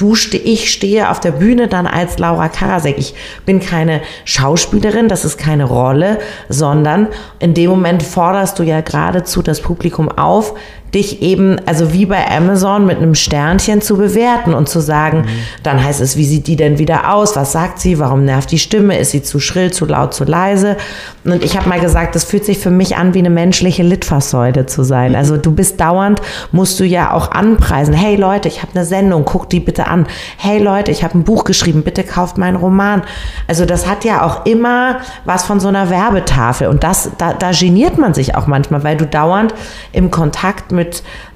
du 0.00 0.14
ste 0.14 0.38
ich 0.38 0.72
stehe 0.72 1.10
auf 1.10 1.20
der 1.20 1.32
Bühne 1.32 1.68
dann 1.68 1.86
als 1.86 2.18
Laura 2.18 2.48
Karasek. 2.48 2.96
Ich 2.98 3.14
bin 3.44 3.60
keine 3.60 4.00
Schauspielerin, 4.24 5.08
das 5.08 5.24
ist 5.24 5.36
keine 5.36 5.64
Rolle, 5.64 6.18
sondern 6.48 7.08
in 7.38 7.54
dem 7.54 7.70
Moment 7.70 8.02
forderst 8.02 8.58
du 8.58 8.62
ja 8.62 8.80
geradezu 8.80 9.42
das 9.42 9.60
Publikum 9.60 10.08
auf, 10.08 10.54
dich 10.94 11.22
eben, 11.22 11.56
also 11.66 11.92
wie 11.92 12.06
bei 12.06 12.28
Amazon 12.30 12.86
mit 12.86 12.98
einem 12.98 13.14
Sternchen 13.14 13.80
zu 13.80 13.96
bewerten 13.96 14.54
und 14.54 14.68
zu 14.68 14.80
sagen, 14.80 15.22
mhm. 15.22 15.28
dann 15.62 15.82
heißt 15.82 16.00
es, 16.00 16.16
wie 16.16 16.24
sieht 16.24 16.46
die 16.46 16.56
denn 16.56 16.78
wieder 16.78 17.14
aus? 17.14 17.36
Was 17.36 17.52
sagt 17.52 17.78
sie? 17.78 17.98
Warum 17.98 18.24
nervt 18.24 18.50
die 18.50 18.58
Stimme? 18.58 18.98
Ist 18.98 19.12
sie 19.12 19.22
zu 19.22 19.40
schrill, 19.40 19.72
zu 19.72 19.86
laut, 19.86 20.14
zu 20.14 20.24
leise? 20.24 20.76
Und 21.24 21.44
ich 21.44 21.56
habe 21.56 21.68
mal 21.68 21.80
gesagt, 21.80 22.14
das 22.14 22.24
fühlt 22.24 22.44
sich 22.44 22.58
für 22.58 22.70
mich 22.70 22.96
an, 22.96 23.14
wie 23.14 23.18
eine 23.18 23.30
menschliche 23.30 23.82
Litfaßsäule 23.82 24.66
zu 24.66 24.82
sein. 24.82 25.14
Also 25.14 25.36
du 25.36 25.52
bist 25.52 25.80
dauernd, 25.80 26.20
musst 26.50 26.80
du 26.80 26.84
ja 26.84 27.12
auch 27.12 27.30
anpreisen. 27.30 27.94
Hey 27.94 28.16
Leute, 28.16 28.48
ich 28.48 28.62
habe 28.62 28.72
eine 28.74 28.84
Sendung, 28.84 29.24
guck 29.24 29.48
die 29.50 29.60
bitte 29.60 29.86
an. 29.86 30.06
Hey 30.38 30.58
Leute, 30.58 30.90
ich 30.90 31.04
habe 31.04 31.18
ein 31.18 31.24
Buch 31.24 31.44
geschrieben, 31.44 31.82
bitte 31.82 32.04
kauft 32.04 32.38
meinen 32.38 32.56
Roman. 32.56 33.02
Also 33.46 33.66
das 33.66 33.86
hat 33.86 34.04
ja 34.04 34.22
auch 34.22 34.46
immer 34.46 35.00
was 35.24 35.44
von 35.44 35.60
so 35.60 35.68
einer 35.68 35.90
Werbetafel. 35.90 36.68
Und 36.68 36.82
das, 36.82 37.10
da, 37.18 37.34
da 37.34 37.50
geniert 37.52 37.98
man 37.98 38.14
sich 38.14 38.34
auch 38.34 38.46
manchmal, 38.46 38.82
weil 38.82 38.96
du 38.96 39.06
dauernd 39.06 39.54
im 39.92 40.10
Kontakt 40.10 40.72
mit, 40.72 40.79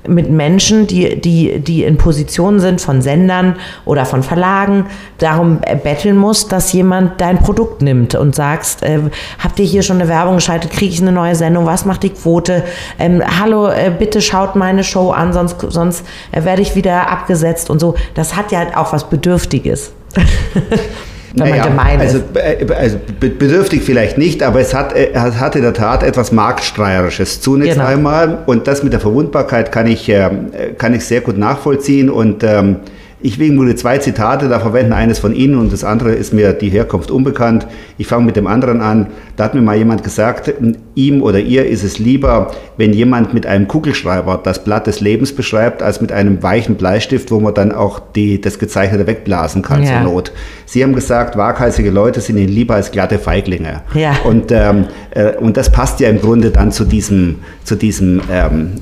mit 0.07 0.31
Menschen, 0.31 0.87
die, 0.87 1.21
die, 1.21 1.61
die 1.61 1.85
in 1.85 1.97
Positionen 1.97 2.61
sind 2.61 2.81
von 2.81 3.03
Sendern 3.03 3.57
oder 3.85 4.05
von 4.05 4.23
Verlagen, 4.23 4.87
darum 5.19 5.61
betteln 5.83 6.17
musst, 6.17 6.53
dass 6.53 6.73
jemand 6.73 7.21
dein 7.21 7.39
Produkt 7.39 7.83
nimmt 7.83 8.15
und 8.15 8.35
sagst, 8.35 8.83
äh, 8.83 9.01
habt 9.39 9.59
ihr 9.59 9.65
hier 9.65 9.83
schon 9.83 10.01
eine 10.01 10.09
Werbung 10.09 10.37
geschaltet, 10.37 10.71
kriege 10.71 10.93
ich 10.93 11.01
eine 11.01 11.13
neue 11.13 11.35
Sendung, 11.35 11.67
was 11.67 11.85
macht 11.85 12.03
die 12.03 12.11
Quote? 12.11 12.65
Ähm, 12.99 13.23
hallo, 13.41 13.69
äh, 13.69 13.93
bitte 13.97 14.21
schaut 14.21 14.57
meine 14.57 14.85
Show 14.85 15.11
an, 15.11 15.33
sonst, 15.33 15.57
sonst 15.69 16.05
äh, 16.33 16.45
werde 16.45 16.63
ich 16.63 16.75
wieder 16.75 17.11
abgesetzt 17.11 17.71
und 17.71 17.81
so. 17.81 17.95
Das 18.15 18.37
hat 18.37 18.53
ja 18.53 18.77
auch 18.77 18.93
was 18.93 19.09
Bedürftiges. 19.09 19.93
wenn 21.35 21.51
man 21.51 21.63
gemein 21.63 22.01
also, 22.01 22.19
ist. 22.19 22.25
Äh, 22.37 22.67
also 22.73 22.99
bedürftig 23.19 23.83
vielleicht 23.83 24.19
nicht, 24.19 24.43
aber 24.43 24.61
es 24.61 24.75
hat, 24.75 24.95
äh, 24.95 25.11
es 25.13 25.41
hat 25.41 25.57
in 25.57 25.63
der 25.63 25.75
Tat 25.75 26.03
etwas 26.03 26.33
Marktstreierisches 26.33 27.41
zunächst 27.41 27.75
genau. 27.75 27.89
einmal. 27.89 28.39
Und 28.47 28.67
das 28.67 28.83
mit 28.83 28.93
der 28.93 29.01
Verwundbarkeit 29.01 29.73
kann 29.73 29.87
ich, 29.87 30.09
ähm, 30.09 30.53
kann 30.79 30.95
ich 30.95 31.05
sehr 31.05 31.21
gut 31.21 31.37
nachvollziehen. 31.37 32.09
Und 32.09 32.45
ähm, 32.45 32.77
ich 33.25 33.39
will 33.39 33.53
nur 33.53 33.75
zwei 33.75 33.97
Zitate 33.97 34.51
da 34.51 34.61
verwenden, 34.61 34.93
eines 34.93 35.19
von 35.19 35.35
Ihnen 35.35 35.55
und 35.55 35.73
das 35.73 35.83
andere 35.83 36.13
ist 36.13 36.35
mir 36.35 36.53
die 36.53 36.69
Herkunft 36.69 37.11
unbekannt. 37.11 37.67
Ich 37.97 38.07
fange 38.07 38.27
mit 38.27 38.37
dem 38.37 38.47
anderen 38.47 38.83
an. 38.83 39.07
Da 39.37 39.45
hat 39.45 39.55
mir 39.55 39.63
mal 39.63 39.79
jemand 39.79 40.05
gesagt, 40.05 40.53
ihm 40.95 41.23
oder 41.23 41.39
ihr 41.39 41.67
ist 41.67 41.85
es 41.85 41.99
lieber, 41.99 42.51
wenn 42.77 42.93
jemand 42.93 43.33
mit 43.33 43.47
einem 43.47 43.67
Kugelschreiber 43.67 44.39
das 44.45 44.63
Blatt 44.63 44.87
des 44.87 45.01
Lebens 45.01 45.35
beschreibt, 45.35 45.83
als 45.83 46.03
mit 46.03 46.13
einem 46.13 46.43
weichen 46.43 46.75
Bleistift, 46.75 47.31
wo 47.31 47.41
man 47.41 47.55
dann 47.55 47.73
auch 47.73 47.99
die, 48.15 48.43
das 48.43 48.59
Gezeichnete 48.59 49.07
wegblasen 49.07 49.63
kann 49.63 49.83
ja. 49.83 50.03
zur 50.03 50.13
Not. 50.13 50.33
Sie 50.67 50.83
haben 50.83 50.95
gesagt, 50.95 51.39
waghalsige 51.39 51.91
Leute 51.91 52.21
sind 52.21 52.37
Ihnen 52.37 52.51
lieber 52.51 52.75
als 52.75 52.91
glatte 52.91 53.19
Feiglinge. 53.19 53.81
Ja. 53.95 54.17
Und, 54.25 54.53
ähm, 54.53 54.85
äh, 55.13 55.35
und 55.37 55.57
das 55.57 55.73
passt 55.73 55.99
ja 56.01 56.11
im 56.11 56.21
Grunde 56.21 56.51
dann 56.51 56.73
zu 56.73 56.85
diesem, 56.85 57.37
zu 57.65 57.75
diesem, 57.75 58.21
ähm, 58.31 58.73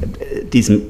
diesem 0.52 0.82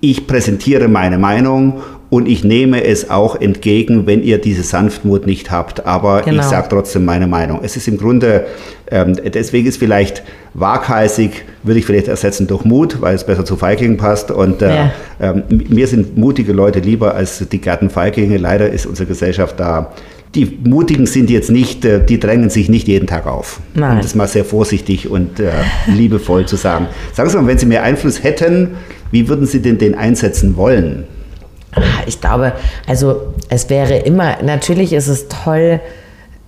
ich 0.00 0.28
präsentiere 0.28 0.86
meine 0.86 1.18
Meinung 1.18 1.80
und 2.10 2.26
ich 2.26 2.42
nehme 2.42 2.84
es 2.84 3.08
auch 3.08 3.40
entgegen, 3.40 4.06
wenn 4.06 4.24
ihr 4.24 4.38
diese 4.38 4.64
Sanftmut 4.64 5.26
nicht 5.26 5.52
habt. 5.52 5.86
Aber 5.86 6.22
genau. 6.22 6.40
ich 6.40 6.48
sage 6.48 6.66
trotzdem 6.68 7.04
meine 7.04 7.28
Meinung. 7.28 7.60
Es 7.62 7.76
ist 7.76 7.86
im 7.86 7.98
Grunde, 7.98 8.46
ähm, 8.90 9.16
deswegen 9.32 9.68
ist 9.68 9.76
vielleicht 9.76 10.24
waghalsig, 10.52 11.44
würde 11.62 11.78
ich 11.78 11.86
vielleicht 11.86 12.08
ersetzen 12.08 12.48
durch 12.48 12.64
Mut, 12.64 13.00
weil 13.00 13.14
es 13.14 13.24
besser 13.24 13.44
zu 13.44 13.56
Feiglingen 13.56 13.96
passt. 13.96 14.32
Und 14.32 14.60
äh, 14.60 14.74
ja. 14.74 14.92
ähm, 15.20 15.44
mir 15.68 15.86
sind 15.86 16.18
mutige 16.18 16.52
Leute 16.52 16.80
lieber 16.80 17.14
als 17.14 17.48
die 17.48 17.60
glatten 17.60 17.90
Feiglinge. 17.90 18.38
Leider 18.38 18.68
ist 18.68 18.86
unsere 18.86 19.06
Gesellschaft 19.06 19.60
da. 19.60 19.92
Die 20.34 20.58
Mutigen 20.64 21.06
sind 21.06 21.30
jetzt 21.30 21.50
nicht, 21.50 21.84
äh, 21.84 22.04
die 22.04 22.18
drängen 22.18 22.50
sich 22.50 22.68
nicht 22.68 22.88
jeden 22.88 23.06
Tag 23.06 23.28
auf. 23.28 23.60
Nein. 23.74 23.96
Um 23.96 24.02
das 24.02 24.16
mal 24.16 24.26
sehr 24.26 24.44
vorsichtig 24.44 25.08
und 25.08 25.38
äh, 25.38 25.50
liebevoll 25.86 26.46
zu 26.46 26.56
sagen. 26.56 26.88
Sagen 27.12 27.30
Sie 27.30 27.36
mal, 27.36 27.46
wenn 27.46 27.58
Sie 27.58 27.66
mehr 27.66 27.84
Einfluss 27.84 28.24
hätten, 28.24 28.70
wie 29.12 29.28
würden 29.28 29.46
Sie 29.46 29.62
denn 29.62 29.78
den 29.78 29.94
einsetzen 29.94 30.56
wollen? 30.56 31.04
Ich 32.06 32.20
glaube, 32.20 32.52
also 32.86 33.32
es 33.48 33.70
wäre 33.70 33.96
immer, 33.96 34.42
natürlich 34.42 34.92
ist 34.92 35.08
es 35.08 35.28
toll, 35.28 35.80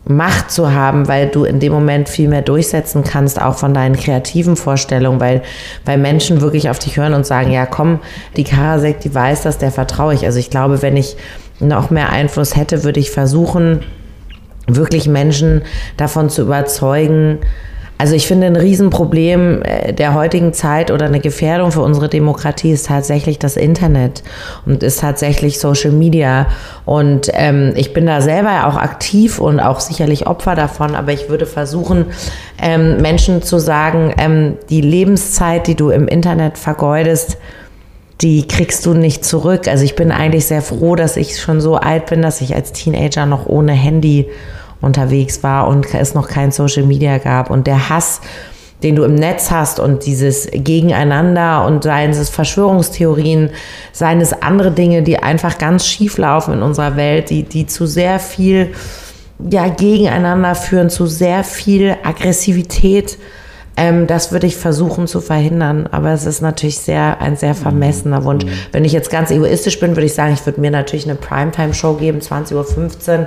Macht 0.05 0.51
zu 0.51 0.75
haben, 0.75 1.07
weil 1.07 1.29
du 1.29 1.45
in 1.45 1.61
dem 1.61 1.73
Moment 1.73 2.09
viel 2.09 2.29
mehr 2.29 2.43
durchsetzen 2.43 3.05
kannst, 3.05 3.41
auch 3.41 3.57
von 3.57 3.73
deinen 3.73 3.95
kreativen 3.95 4.57
Vorstellungen, 4.57 5.21
weil, 5.21 5.43
weil 5.85 5.97
Menschen 5.97 6.41
wirklich 6.41 6.71
auf 6.71 6.81
dich 6.81 6.97
hören 6.97 7.15
und 7.15 7.25
sagen, 7.25 7.53
ja 7.53 7.67
komm, 7.67 8.01
die 8.37 8.43
Karasek, 8.43 8.99
die 8.99 9.15
weiß 9.15 9.43
das, 9.43 9.59
der 9.59 9.71
vertraue 9.71 10.15
ich. 10.15 10.25
Also 10.25 10.41
ich 10.41 10.51
glaube, 10.51 10.83
wenn 10.83 10.97
ich 10.97 11.17
noch 11.61 11.91
mehr 11.91 12.11
Einfluss 12.11 12.57
hätte, 12.57 12.83
würde 12.83 12.99
ich 12.99 13.13
versuchen, 13.13 13.85
wirklich 14.67 15.09
Menschen 15.09 15.63
davon 15.97 16.31
zu 16.31 16.43
überzeugen, 16.43 17.39
also 17.99 18.17
ich 18.17 18.27
finde, 18.27 18.49
ein 18.49 18.57
Riesenproblem 18.57 19.63
äh, 19.63 19.93
der 19.93 20.15
heutigen 20.15 20.53
Zeit 20.53 20.91
oder 20.91 21.07
eine 21.07 21.21
Gefährdung 21.21 21.71
für 21.71 21.83
unsere 21.83 22.09
Demokratie 22.09 22.73
ist 22.73 22.87
tatsächlich 22.87 23.39
das 23.39 23.57
Internet 23.57 24.25
und 24.67 24.83
ist 24.83 25.01
tatsächlich 25.01 25.61
Social 25.61 25.93
Media. 25.93 26.47
Und 26.85 27.31
ähm, 27.33 27.73
ich 27.77 27.93
bin 27.93 28.07
da 28.07 28.21
selber 28.21 28.67
auch 28.67 28.77
aktiv 28.77 29.39
und 29.39 29.61
auch 29.61 29.79
sicherlich 29.79 30.27
Opfer 30.27 30.57
davon, 30.57 30.97
aber 30.97 31.13
ich 31.13 31.29
würde 31.29 31.47
versuchen, 31.47 32.07
ähm, 32.61 33.01
Menschen 33.01 33.43
zu 33.43 33.59
sagen, 33.59 34.13
ähm, 34.19 34.57
die 34.69 34.81
Lebenszeit, 34.81 35.67
die 35.67 35.77
du 35.77 35.91
im 35.91 36.09
Internet 36.09 36.59
vergeudest, 36.59 37.39
die 38.21 38.47
kriegst 38.47 38.87
du 38.87 38.95
nicht 38.95 39.25
zurück. 39.25 39.67
Also 39.69 39.85
ich 39.85 39.97
bin 39.97 40.13
eigentlich 40.13 40.47
sehr 40.47 40.63
froh, 40.63 40.97
dass 40.97 41.17
ich 41.17 41.41
schon 41.41 41.61
so 41.61 41.77
alt 41.77 42.07
bin, 42.07 42.23
dass 42.23 42.41
ich 42.41 42.55
als 42.55 42.73
Teenager 42.73 43.27
noch 43.27 43.47
ohne 43.47 43.73
Handy 43.73 44.29
unterwegs 44.83 45.43
war 45.43 45.69
und 45.69 45.95
es 45.95 46.15
noch 46.15 46.29
kein 46.29 46.51
Social 46.51 46.83
Media 46.83 47.17
gab. 47.19 47.51
Und 47.51 47.67
der 47.67 47.89
Hass, 47.89 48.21
den 48.83 48.97
du 48.97 49.05
im 49.05 49.15
Netz 49.15 49.51
hast 49.51 49.81
und 49.81 50.05
dieses 50.05 50.49
Gegeneinander 50.53 51.65
und 51.65 51.85
seien 51.85 52.11
es 52.11 52.29
Verschwörungstheorien, 52.29 53.51
seien 53.93 54.21
es 54.21 54.33
andere 54.43 54.73
Dinge, 54.73 55.03
die 55.03 55.19
einfach 55.19 55.57
ganz 55.59 55.87
schief 55.87 56.19
laufen 56.19 56.55
in 56.55 56.63
unserer 56.63 56.97
Welt, 56.97 57.31
die, 57.31 57.45
die 57.45 57.67
zu 57.67 57.87
sehr 57.87 58.19
viel 58.19 58.75
ja, 59.51 59.69
gegeneinander 59.69 60.55
führen, 60.55 60.91
zu 60.91 61.07
sehr 61.07 61.45
viel 61.45 61.97
Aggressivität. 62.03 63.19
Ähm, 63.77 64.07
das 64.07 64.33
würde 64.33 64.47
ich 64.47 64.57
versuchen 64.57 65.07
zu 65.07 65.21
verhindern, 65.21 65.89
aber 65.91 66.11
es 66.11 66.27
ist 66.27 66.43
natürlich 66.43 66.79
sehr, 66.79 67.21
ein 67.21 67.37
sehr 67.37 67.55
vermessener 67.55 68.25
Wunsch. 68.25 68.45
Mhm. 68.45 68.51
Wenn 68.73 68.85
ich 68.85 68.93
jetzt 68.93 69.11
ganz 69.11 69.31
egoistisch 69.31 69.81
bin, 69.81 69.91
würde 69.91 70.07
ich 70.07 70.15
sagen, 70.15 70.35
ich 70.35 70.45
würde 70.45 70.61
mir 70.61 70.71
natürlich 70.71 71.07
eine 71.07 71.15
Primetime-Show 71.15 71.95
geben, 71.95 72.19
20.15 72.19 72.55
Uhr 72.55 73.27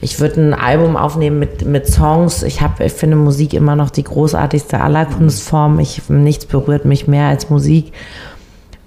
ich 0.00 0.20
würde 0.20 0.40
ein 0.40 0.54
Album 0.54 0.96
aufnehmen 0.96 1.38
mit, 1.38 1.64
mit 1.64 1.86
Songs. 1.86 2.42
Ich, 2.42 2.60
hab, 2.60 2.80
ich 2.80 2.92
finde 2.92 3.16
Musik 3.16 3.54
immer 3.54 3.76
noch 3.76 3.90
die 3.90 4.04
großartigste 4.04 4.80
aller 4.80 5.06
Kunstformen. 5.06 5.80
Ich, 5.80 6.08
nichts 6.08 6.46
berührt 6.46 6.84
mich 6.84 7.08
mehr 7.08 7.28
als 7.28 7.48
Musik. 7.48 7.92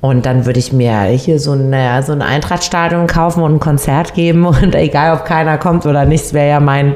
Und 0.01 0.25
dann 0.25 0.45
würde 0.45 0.59
ich 0.59 0.71
mir 0.71 1.01
hier 1.07 1.39
so, 1.39 1.51
eine, 1.51 2.01
so 2.03 2.13
ein 2.13 2.21
Eintrachtstadion 2.21 3.07
kaufen 3.07 3.43
und 3.43 3.55
ein 3.55 3.59
Konzert 3.59 4.13
geben 4.13 4.45
und 4.45 4.73
egal, 4.75 5.17
ob 5.17 5.25
keiner 5.25 5.57
kommt 5.57 5.85
oder 5.85 6.05
nicht, 6.05 6.33
wäre 6.33 6.49
ja 6.49 6.59
mein. 6.59 6.95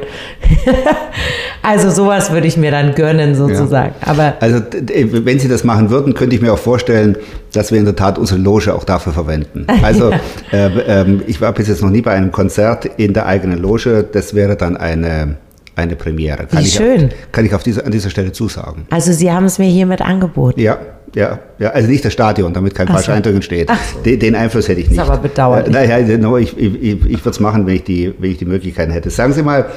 also 1.61 1.89
sowas 1.89 2.31
würde 2.31 2.47
ich 2.47 2.55
mir 2.55 2.71
dann 2.71 2.95
gönnen 2.95 3.35
sozusagen. 3.35 3.93
Ja. 4.01 4.07
Aber 4.07 4.33
also 4.39 4.61
wenn 4.95 5.39
Sie 5.39 5.49
das 5.49 5.65
machen 5.65 5.89
würden, 5.89 6.13
könnte 6.13 6.35
ich 6.35 6.41
mir 6.41 6.53
auch 6.53 6.59
vorstellen, 6.59 7.17
dass 7.51 7.71
wir 7.71 7.79
in 7.79 7.85
der 7.85 7.95
Tat 7.95 8.17
unsere 8.17 8.39
Loge 8.39 8.73
auch 8.73 8.83
dafür 8.83 9.13
verwenden. 9.13 9.67
Also 9.83 10.11
äh, 10.53 10.67
äh, 10.67 11.21
ich 11.27 11.41
war 11.41 11.51
bis 11.51 11.67
jetzt 11.67 11.81
noch 11.81 11.89
nie 11.89 12.01
bei 12.01 12.11
einem 12.11 12.31
Konzert 12.31 12.85
in 12.85 13.13
der 13.13 13.25
eigenen 13.25 13.59
Loge. 13.59 14.05
Das 14.09 14.33
wäre 14.33 14.55
dann 14.55 14.77
eine 14.77 15.35
eine 15.75 15.95
Premiere. 15.95 16.45
Kann 16.45 16.59
Wie 16.59 16.67
ich 16.67 16.73
schön. 16.73 17.05
Auf, 17.05 17.31
kann 17.31 17.45
ich 17.45 17.53
auf 17.53 17.63
diese, 17.63 17.85
an 17.85 17.91
dieser 17.91 18.09
Stelle 18.09 18.31
zusagen. 18.31 18.85
Also 18.91 19.11
Sie 19.11 19.31
haben 19.31 19.45
es 19.45 19.57
mir 19.57 19.69
hiermit 19.69 20.01
angeboten. 20.01 20.59
Ja, 20.59 20.77
ja, 21.15 21.39
ja, 21.59 21.69
also 21.69 21.89
nicht 21.89 22.03
das 22.03 22.13
Stadion, 22.13 22.53
damit 22.53 22.73
kein 22.73 22.87
falscher 22.87 23.11
so. 23.11 23.11
Eindruck 23.11 23.35
entsteht. 23.35 23.69
So. 23.69 23.99
Den, 23.99 24.19
den, 24.19 24.35
Einfluss 24.35 24.67
hätte 24.67 24.81
ich 24.81 24.89
nicht. 24.89 24.99
Das 24.99 25.07
ist 25.07 25.13
aber 25.13 25.21
bedauerlich. 25.21 25.67
Äh, 25.75 25.87
naja, 25.87 26.37
ich, 26.37 26.57
ich, 26.57 27.05
ich 27.05 27.19
würde 27.19 27.29
es 27.29 27.39
machen, 27.39 27.67
wenn 27.67 27.75
ich, 27.75 27.83
die, 27.83 28.13
wenn 28.17 28.31
ich 28.31 28.37
die 28.37 28.45
Möglichkeiten 28.45 28.91
hätte. 28.91 29.09
Sagen 29.11 29.33
Sie 29.33 29.43
mal, 29.43 29.67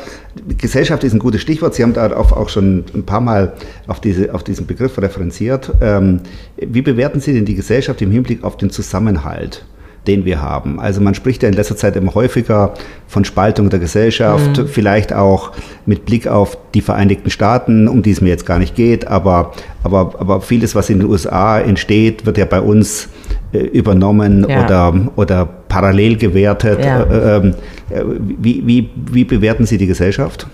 Gesellschaft 0.59 1.05
ist 1.05 1.13
ein 1.13 1.19
gutes 1.19 1.43
Stichwort. 1.43 1.75
Sie 1.75 1.83
haben 1.83 1.93
da 1.93 2.17
auch, 2.17 2.33
auch 2.33 2.49
schon 2.49 2.85
ein 2.95 3.05
paar 3.05 3.21
Mal 3.21 3.53
auf, 3.87 4.01
diese, 4.01 4.35
auf 4.35 4.45
diesen 4.45 4.67
Begriff 4.67 4.97
referenziert. 4.99 5.73
Ähm, 5.83 6.21
wie 6.57 6.83
bewerten 6.83 7.21
Sie 7.21 7.35
denn 7.35 7.45
die 7.45 7.55
Gesellschaft 7.55 8.01
im 8.01 8.11
Hinblick 8.11 8.43
auf 8.43 8.57
den 8.57 8.71
Zusammenhalt? 8.71 9.65
Den 10.07 10.25
wir 10.25 10.41
haben. 10.41 10.81
Also 10.81 11.01
man 11.01 11.15
spricht 11.15 11.43
ja 11.43 11.49
in 11.49 11.55
letzter 11.55 11.77
Zeit 11.77 11.97
immer 11.97 12.15
häufiger 12.15 12.75
von 13.07 13.25
Spaltung 13.25 13.71
der 13.71 13.79
Gesellschaft, 13.79 14.59
mhm. 14.59 14.69
vielleicht 14.69 15.13
auch 15.13 15.53
mit 15.85 16.05
Blick 16.05 16.27
auf 16.27 16.57
die 16.75 16.81
Vereinigten 16.81 17.31
Staaten, 17.31 17.89
um 17.89 18.03
die 18.03 18.11
es 18.11 18.21
mir 18.21 18.29
jetzt 18.29 18.47
gar 18.47 18.59
nicht 18.59 18.75
geht, 18.75 19.07
aber, 19.07 19.53
aber, 19.83 20.15
aber 20.19 20.41
vieles, 20.41 20.75
was 20.75 20.91
in 20.91 21.01
den 21.01 21.09
USA 21.09 21.59
entsteht, 21.59 22.27
wird 22.27 22.39
ja 22.39 22.45
bei 22.45 22.61
uns 22.61 23.09
äh, 23.53 23.59
übernommen 23.59 24.47
ja. 24.49 24.65
oder, 24.65 24.95
oder 25.17 25.47
parallel 25.69 26.17
gewertet. 26.17 26.85
Ja. 26.85 27.03
Äh, 27.03 27.37
ähm, 27.37 27.55
äh, 27.91 28.03
wie, 28.19 28.67
wie, 28.67 28.91
wie 29.13 29.25
bewerten 29.25 29.67
Sie 29.67 29.79
die 29.79 29.87
Gesellschaft? 29.87 30.47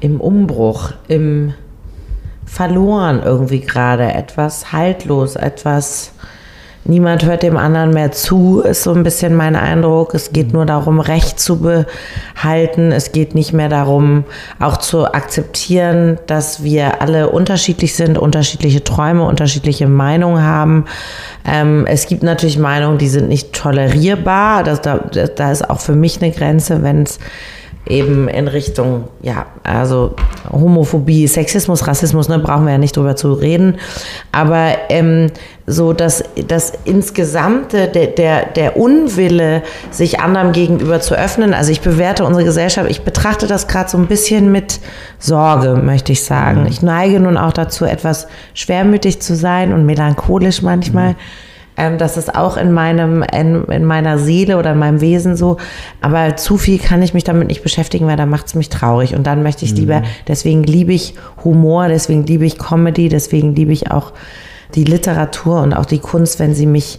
Im 0.00 0.20
Umbruch, 0.20 0.92
im 1.08 1.54
Verloren 2.44 3.20
irgendwie 3.24 3.60
gerade, 3.60 4.12
etwas 4.12 4.72
haltlos, 4.72 5.36
etwas 5.36 6.12
niemand 6.88 7.24
hört 7.24 7.42
dem 7.42 7.56
anderen 7.56 7.90
mehr 7.90 8.12
zu, 8.12 8.60
ist 8.60 8.82
so 8.82 8.92
ein 8.92 9.02
bisschen 9.02 9.34
mein 9.34 9.56
Eindruck. 9.56 10.14
Es 10.14 10.32
geht 10.32 10.52
nur 10.52 10.66
darum, 10.66 11.00
Recht 11.00 11.38
zu 11.40 11.60
behalten. 11.60 12.92
Es 12.92 13.12
geht 13.12 13.34
nicht 13.34 13.52
mehr 13.52 13.68
darum, 13.68 14.24
auch 14.60 14.76
zu 14.76 15.06
akzeptieren, 15.06 16.18
dass 16.26 16.62
wir 16.62 17.00
alle 17.02 17.30
unterschiedlich 17.30 17.94
sind, 17.94 18.18
unterschiedliche 18.18 18.84
Träume, 18.84 19.24
unterschiedliche 19.24 19.86
Meinungen 19.86 20.42
haben. 20.42 20.84
Ähm, 21.44 21.86
es 21.86 22.06
gibt 22.06 22.22
natürlich 22.22 22.58
Meinungen, 22.58 22.98
die 22.98 23.08
sind 23.08 23.28
nicht 23.28 23.52
tolerierbar. 23.52 24.64
Das, 24.64 24.80
da, 24.80 24.98
da 24.98 25.52
ist 25.52 25.68
auch 25.68 25.80
für 25.80 25.94
mich 25.94 26.22
eine 26.22 26.32
Grenze, 26.32 26.82
wenn 26.82 27.02
es 27.02 27.18
eben 27.88 28.28
in 28.28 28.48
Richtung, 28.48 29.04
ja, 29.22 29.46
also 29.62 30.14
Homophobie, 30.50 31.26
Sexismus, 31.28 31.86
Rassismus, 31.86 32.28
ne, 32.28 32.38
brauchen 32.38 32.64
wir 32.64 32.72
ja 32.72 32.78
nicht 32.78 32.96
drüber 32.96 33.16
zu 33.16 33.32
reden. 33.32 33.76
Aber 34.32 34.72
ähm, 34.88 35.30
so, 35.66 35.92
dass 35.92 36.24
das 36.48 36.72
insgesamte, 36.84 37.88
der, 37.88 38.08
der, 38.08 38.46
der 38.46 38.76
Unwille, 38.76 39.62
sich 39.90 40.20
anderem 40.20 40.52
gegenüber 40.52 41.00
zu 41.00 41.14
öffnen, 41.14 41.54
also 41.54 41.70
ich 41.70 41.80
bewerte 41.80 42.24
unsere 42.24 42.44
Gesellschaft, 42.44 42.90
ich 42.90 43.02
betrachte 43.02 43.46
das 43.46 43.68
gerade 43.68 43.88
so 43.88 43.98
ein 43.98 44.06
bisschen 44.06 44.50
mit 44.50 44.80
Sorge, 45.18 45.74
möchte 45.76 46.12
ich 46.12 46.24
sagen. 46.24 46.62
Mhm. 46.62 46.66
Ich 46.66 46.82
neige 46.82 47.20
nun 47.20 47.36
auch 47.36 47.52
dazu, 47.52 47.84
etwas 47.84 48.26
schwermütig 48.54 49.20
zu 49.20 49.36
sein 49.36 49.72
und 49.72 49.86
melancholisch 49.86 50.62
manchmal. 50.62 51.10
Mhm 51.10 51.16
ähm, 51.76 51.98
das 51.98 52.16
ist 52.16 52.34
auch 52.34 52.56
in 52.56 52.72
meinem, 52.72 53.22
in, 53.22 53.64
in, 53.64 53.84
meiner 53.84 54.18
Seele 54.18 54.58
oder 54.58 54.72
in 54.72 54.78
meinem 54.78 55.00
Wesen 55.00 55.36
so. 55.36 55.58
Aber 56.00 56.36
zu 56.36 56.56
viel 56.56 56.78
kann 56.78 57.02
ich 57.02 57.14
mich 57.14 57.24
damit 57.24 57.48
nicht 57.48 57.62
beschäftigen, 57.62 58.06
weil 58.06 58.16
da 58.16 58.26
macht 58.26 58.46
es 58.46 58.54
mich 58.54 58.68
traurig. 58.68 59.14
Und 59.14 59.26
dann 59.26 59.42
möchte 59.42 59.64
ich 59.64 59.72
mhm. 59.72 59.78
lieber, 59.78 60.02
deswegen 60.26 60.62
liebe 60.62 60.92
ich 60.92 61.14
Humor, 61.44 61.88
deswegen 61.88 62.24
liebe 62.24 62.46
ich 62.46 62.58
Comedy, 62.58 63.08
deswegen 63.08 63.54
liebe 63.54 63.72
ich 63.72 63.90
auch 63.90 64.12
die 64.74 64.84
Literatur 64.84 65.62
und 65.62 65.74
auch 65.74 65.86
die 65.86 65.98
Kunst, 65.98 66.38
wenn 66.40 66.54
sie 66.54 66.66
mich 66.66 66.98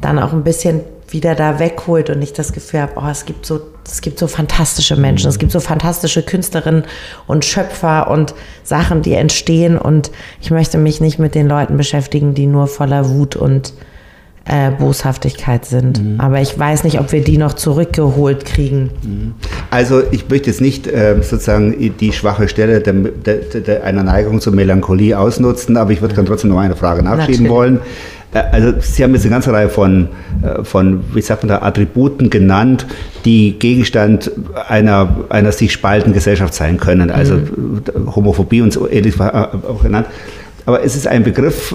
dann 0.00 0.18
auch 0.18 0.32
ein 0.32 0.42
bisschen 0.42 0.80
wieder 1.08 1.34
da 1.34 1.58
wegholt 1.58 2.10
und 2.10 2.18
nicht 2.18 2.38
das 2.38 2.52
Gefühl 2.52 2.80
habe, 2.80 2.94
oh, 2.96 3.08
es 3.08 3.24
gibt 3.24 3.46
so, 3.46 3.60
es 3.86 4.00
gibt 4.00 4.18
so 4.18 4.26
fantastische 4.26 4.96
Menschen, 4.96 5.28
es 5.28 5.38
gibt 5.38 5.52
so 5.52 5.60
fantastische 5.60 6.22
Künstlerinnen 6.22 6.84
und 7.26 7.44
Schöpfer 7.44 8.10
und 8.10 8.34
Sachen, 8.64 9.02
die 9.02 9.12
entstehen 9.12 9.78
und 9.78 10.10
ich 10.40 10.50
möchte 10.50 10.76
mich 10.76 11.00
nicht 11.00 11.18
mit 11.18 11.34
den 11.34 11.46
Leuten 11.46 11.76
beschäftigen, 11.76 12.34
die 12.34 12.46
nur 12.46 12.66
voller 12.66 13.08
Wut 13.10 13.36
und 13.36 13.74
äh, 14.46 14.70
Boshaftigkeit 14.70 15.64
sind. 15.64 16.02
Mhm. 16.02 16.20
Aber 16.20 16.40
ich 16.40 16.58
weiß 16.58 16.84
nicht, 16.84 17.00
ob 17.00 17.12
wir 17.12 17.22
die 17.22 17.38
noch 17.38 17.54
zurückgeholt 17.54 18.44
kriegen. 18.44 18.90
Mhm. 19.02 19.34
Also 19.70 20.02
ich 20.10 20.28
möchte 20.28 20.50
jetzt 20.50 20.60
nicht 20.60 20.86
äh, 20.86 21.16
sozusagen 21.22 21.94
die 21.98 22.12
schwache 22.12 22.48
Stelle 22.48 22.80
der, 22.80 22.92
der, 22.92 23.36
der, 23.60 23.84
einer 23.84 24.02
Neigung 24.02 24.40
zur 24.40 24.52
Melancholie 24.52 25.18
ausnutzen, 25.18 25.76
aber 25.76 25.92
ich 25.92 26.02
würde 26.02 26.14
dann 26.14 26.26
trotzdem 26.26 26.50
noch 26.50 26.58
eine 26.58 26.76
Frage 26.76 27.02
nachschieben 27.02 27.44
Natürlich. 27.44 27.50
wollen. 27.50 27.80
Äh, 28.34 28.42
also 28.52 28.74
Sie 28.80 29.02
haben 29.02 29.14
jetzt 29.14 29.24
eine 29.24 29.30
ganze 29.30 29.52
Reihe 29.52 29.70
von, 29.70 30.08
äh, 30.42 30.62
von, 30.62 31.04
wie 31.14 31.22
sagt 31.22 31.42
man 31.42 31.48
da, 31.48 31.62
Attributen 31.62 32.28
genannt, 32.28 32.86
die 33.24 33.58
Gegenstand 33.58 34.30
einer, 34.68 35.24
einer 35.30 35.52
sich 35.52 35.72
spaltenden 35.72 36.12
Gesellschaft 36.12 36.52
sein 36.52 36.76
können. 36.76 37.10
Also 37.10 37.36
mhm. 37.36 38.14
Homophobie 38.14 38.60
und 38.60 38.72
so 38.72 38.88
ähnlich 38.90 39.18
war 39.18 39.54
auch 39.68 39.82
genannt. 39.82 40.06
Aber 40.66 40.82
es 40.82 40.96
ist 40.96 41.06
ein 41.06 41.24
Begriff 41.24 41.74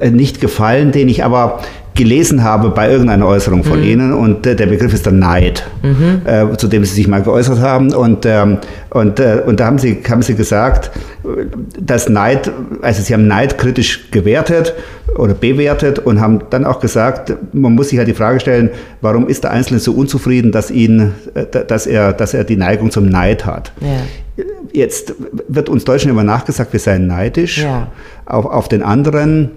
äh, 0.00 0.10
nicht 0.10 0.40
gefallen, 0.40 0.92
den 0.92 1.08
ich 1.08 1.24
aber 1.24 1.60
gelesen 1.98 2.44
habe 2.44 2.70
bei 2.70 2.90
irgendeiner 2.90 3.26
Äußerung 3.26 3.64
von 3.64 3.80
mhm. 3.80 3.86
Ihnen 3.86 4.12
und 4.12 4.46
äh, 4.46 4.54
der 4.54 4.66
Begriff 4.66 4.94
ist 4.94 5.04
der 5.04 5.12
Neid, 5.12 5.66
mhm. 5.82 6.22
äh, 6.24 6.56
zu 6.56 6.68
dem 6.68 6.84
Sie 6.84 6.94
sich 6.94 7.08
mal 7.08 7.22
geäußert 7.22 7.58
haben 7.58 7.92
und, 7.92 8.24
ähm, 8.24 8.58
und, 8.90 9.18
äh, 9.18 9.42
und 9.44 9.58
da 9.58 9.66
haben 9.66 9.78
Sie, 9.78 10.00
haben 10.08 10.22
Sie 10.22 10.36
gesagt, 10.36 10.92
dass 11.78 12.08
Neid, 12.08 12.52
also 12.82 13.02
Sie 13.02 13.12
haben 13.12 13.26
Neid 13.26 13.58
kritisch 13.58 14.12
gewertet 14.12 14.74
oder 15.16 15.34
bewertet 15.34 15.98
und 15.98 16.20
haben 16.20 16.42
dann 16.50 16.64
auch 16.64 16.78
gesagt, 16.78 17.34
man 17.52 17.74
muss 17.74 17.88
sich 17.88 17.98
halt 17.98 18.06
die 18.06 18.14
Frage 18.14 18.38
stellen, 18.38 18.70
warum 19.00 19.26
ist 19.26 19.42
der 19.42 19.50
Einzelne 19.50 19.80
so 19.80 19.92
unzufrieden, 19.92 20.52
dass, 20.52 20.70
ihn, 20.70 21.14
äh, 21.34 21.46
dass, 21.66 21.88
er, 21.88 22.12
dass 22.12 22.32
er 22.32 22.44
die 22.44 22.56
Neigung 22.56 22.92
zum 22.92 23.08
Neid 23.08 23.44
hat. 23.44 23.72
Ja. 23.80 23.88
Jetzt 24.72 25.14
wird 25.48 25.68
uns 25.68 25.84
Deutschen 25.84 26.10
immer 26.10 26.24
nachgesagt, 26.24 26.72
wir 26.72 26.80
seien 26.80 27.06
neidisch 27.06 27.58
ja. 27.58 27.88
auf, 28.26 28.46
auf 28.46 28.68
den 28.68 28.82
anderen. 28.82 29.50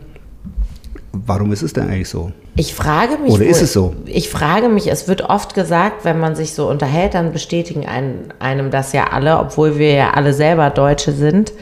Warum 1.12 1.52
ist 1.52 1.62
es 1.62 1.74
denn 1.74 1.90
eigentlich 1.90 2.10
so? 2.10 2.32
Ich 2.56 2.74
frage 2.74 3.18
mich. 3.18 3.32
Oder 3.32 3.46
ist 3.46 3.62
es 3.62 3.74
so? 3.74 3.96
Ich 4.06 4.30
frage 4.30 4.70
mich, 4.70 4.90
es 4.92 5.08
wird 5.08 5.22
oft 5.24 5.54
gesagt, 5.54 6.04
wenn 6.04 6.20
man 6.20 6.36
sich 6.36 6.54
so 6.54 6.70
unterhält, 6.70 7.14
dann 7.14 7.32
bestätigen 7.32 7.86
einen, 7.86 8.34
einem 8.40 8.72
das 8.72 8.94
ja 8.94 9.08
alle, 9.12 9.38
obwohl 9.38 9.78
wir 9.78 9.94
ja 9.94 10.12
alle 10.12 10.34
selber 10.34 10.70
Deutsche 10.70 11.12
sind. 11.12 11.54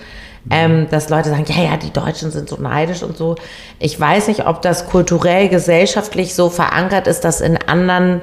Ähm, 0.52 0.88
dass 0.90 1.10
Leute 1.10 1.30
sagen, 1.30 1.46
ja, 1.48 1.64
ja, 1.64 1.78
die 1.78 1.92
Deutschen 1.92 2.32
sind 2.32 2.50
so 2.50 2.56
neidisch 2.56 3.04
und 3.04 3.18
so. 3.18 3.36
Ich 3.78 4.00
weiß 4.00 4.30
nicht, 4.30 4.48
ob 4.48 4.62
das 4.62 4.88
kulturell, 4.88 5.50
gesellschaftlich 5.50 6.34
so 6.34 6.50
verankert 6.50 7.08
ist, 7.08 7.22
dass 7.22 7.42
in 7.42 7.58
anderen 7.58 8.22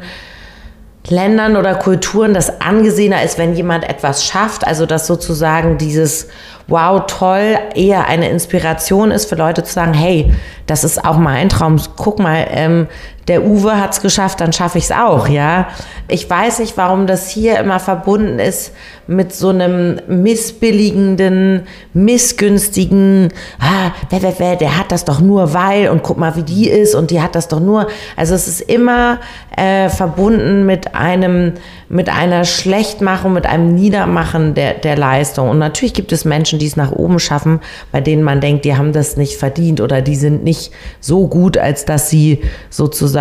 Ländern 1.10 1.56
oder 1.56 1.74
Kulturen 1.74 2.34
das 2.34 2.60
angesehener 2.60 3.22
ist, 3.22 3.38
wenn 3.38 3.54
jemand 3.54 3.88
etwas 3.88 4.24
schafft. 4.24 4.66
Also 4.66 4.86
dass 4.86 5.06
sozusagen 5.06 5.78
dieses 5.78 6.28
Wow, 6.68 7.04
toll 7.06 7.56
eher 7.76 8.08
eine 8.08 8.28
Inspiration 8.28 9.12
ist 9.12 9.28
für 9.28 9.36
Leute 9.36 9.62
zu 9.62 9.72
sagen, 9.72 9.94
hey, 9.94 10.32
das 10.66 10.82
ist 10.82 11.04
auch 11.04 11.16
mein 11.16 11.48
Traum. 11.48 11.80
Guck 11.96 12.18
mal, 12.18 12.44
ähm, 12.50 12.88
der 13.28 13.44
Uwe 13.44 13.80
hat 13.80 13.92
es 13.92 14.00
geschafft, 14.00 14.40
dann 14.40 14.52
schaffe 14.52 14.78
ich 14.78 14.84
es 14.84 14.92
auch, 14.92 15.28
ja. 15.28 15.68
Ich 16.08 16.30
weiß 16.30 16.60
nicht, 16.60 16.76
warum 16.76 17.06
das 17.08 17.28
hier 17.28 17.58
immer 17.58 17.80
verbunden 17.80 18.38
ist 18.38 18.72
mit 19.08 19.32
so 19.32 19.48
einem 19.48 20.00
missbilligenden, 20.06 21.66
missgünstigen, 21.92 23.32
ah, 23.58 23.90
wer, 24.10 24.22
wer, 24.22 24.34
wer, 24.38 24.56
der 24.56 24.78
hat 24.78 24.92
das 24.92 25.04
doch 25.04 25.20
nur 25.20 25.54
weil 25.54 25.88
und 25.88 26.02
guck 26.02 26.18
mal, 26.18 26.36
wie 26.36 26.42
die 26.42 26.68
ist 26.68 26.94
und 26.94 27.10
die 27.10 27.20
hat 27.20 27.34
das 27.34 27.48
doch 27.48 27.60
nur. 27.60 27.88
Also 28.16 28.34
es 28.34 28.46
ist 28.46 28.60
immer 28.60 29.18
äh, 29.56 29.88
verbunden 29.88 30.66
mit 30.66 30.94
einem, 30.94 31.54
mit 31.88 32.08
einer 32.08 32.44
Schlechtmachung, 32.44 33.32
mit 33.32 33.46
einem 33.46 33.74
Niedermachen 33.74 34.54
der, 34.54 34.74
der 34.74 34.96
Leistung. 34.96 35.48
Und 35.48 35.58
natürlich 35.58 35.94
gibt 35.94 36.12
es 36.12 36.24
Menschen, 36.24 36.58
die 36.58 36.66
es 36.66 36.76
nach 36.76 36.92
oben 36.92 37.18
schaffen, 37.18 37.60
bei 37.90 38.00
denen 38.00 38.22
man 38.22 38.40
denkt, 38.40 38.64
die 38.64 38.76
haben 38.76 38.92
das 38.92 39.16
nicht 39.16 39.36
verdient 39.36 39.80
oder 39.80 40.02
die 40.02 40.16
sind 40.16 40.44
nicht 40.44 40.72
so 41.00 41.28
gut, 41.28 41.58
als 41.58 41.84
dass 41.84 42.10
sie 42.10 42.42
sozusagen 42.70 43.15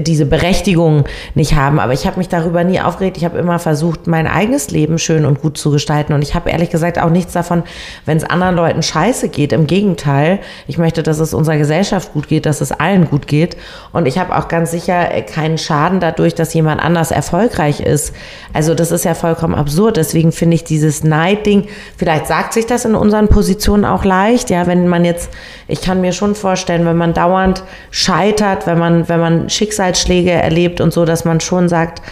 diese 0.00 0.26
Berechtigung 0.26 1.04
nicht 1.34 1.54
haben. 1.54 1.80
Aber 1.80 1.92
ich 1.92 2.06
habe 2.06 2.18
mich 2.18 2.28
darüber 2.28 2.64
nie 2.64 2.80
aufgeregt. 2.80 3.16
Ich 3.16 3.24
habe 3.24 3.38
immer 3.38 3.58
versucht, 3.58 4.06
mein 4.06 4.26
eigenes 4.26 4.70
Leben 4.70 4.98
schön 4.98 5.24
und 5.24 5.40
gut 5.40 5.58
zu 5.58 5.70
gestalten. 5.70 6.12
Und 6.12 6.22
ich 6.22 6.34
habe 6.34 6.50
ehrlich 6.50 6.70
gesagt 6.70 6.98
auch 6.98 7.10
nichts 7.10 7.32
davon, 7.32 7.62
wenn 8.06 8.16
es 8.16 8.24
anderen 8.24 8.56
Leuten 8.56 8.82
scheiße 8.82 9.28
geht. 9.28 9.52
Im 9.52 9.66
Gegenteil, 9.66 10.40
ich 10.66 10.78
möchte, 10.78 11.02
dass 11.02 11.18
es 11.18 11.34
unserer 11.34 11.56
Gesellschaft 11.56 12.12
gut 12.12 12.28
geht, 12.28 12.46
dass 12.46 12.60
es 12.60 12.72
allen 12.72 13.08
gut 13.08 13.26
geht. 13.26 13.56
Und 13.92 14.06
ich 14.06 14.18
habe 14.18 14.36
auch 14.36 14.48
ganz 14.48 14.70
sicher 14.70 15.08
keinen 15.22 15.58
Schaden 15.58 16.00
dadurch, 16.00 16.34
dass 16.34 16.54
jemand 16.54 16.82
anders 16.82 17.10
erfolgreich 17.10 17.80
ist. 17.80 18.14
Also 18.52 18.74
das 18.74 18.90
ist 18.90 19.04
ja 19.04 19.14
vollkommen 19.14 19.54
absurd. 19.54 19.96
Deswegen 19.96 20.32
finde 20.32 20.56
ich 20.56 20.64
dieses 20.64 21.04
Neidding, 21.04 21.66
vielleicht 21.96 22.26
sagt 22.26 22.52
sich 22.52 22.66
das 22.66 22.84
in 22.84 22.94
unseren 22.94 23.28
Positionen 23.28 23.84
auch 23.84 24.04
leicht. 24.04 24.50
Ja, 24.50 24.66
wenn 24.66 24.88
man 24.88 25.04
jetzt, 25.04 25.30
ich 25.66 25.80
kann 25.80 26.00
mir 26.00 26.12
schon 26.12 26.34
vorstellen, 26.34 26.84
wenn 26.86 26.96
man 26.96 27.14
dauernd 27.14 27.62
scheitert, 27.90 28.66
wenn 28.66 28.78
man, 28.78 29.08
wenn 29.08 29.20
man 29.20 29.50
Schicksalsschläge 29.50 30.30
erlebt 30.30 30.80
und 30.80 30.92
so, 30.92 31.04
dass 31.04 31.24
man 31.24 31.40
schon 31.40 31.68
sagt, 31.68 32.02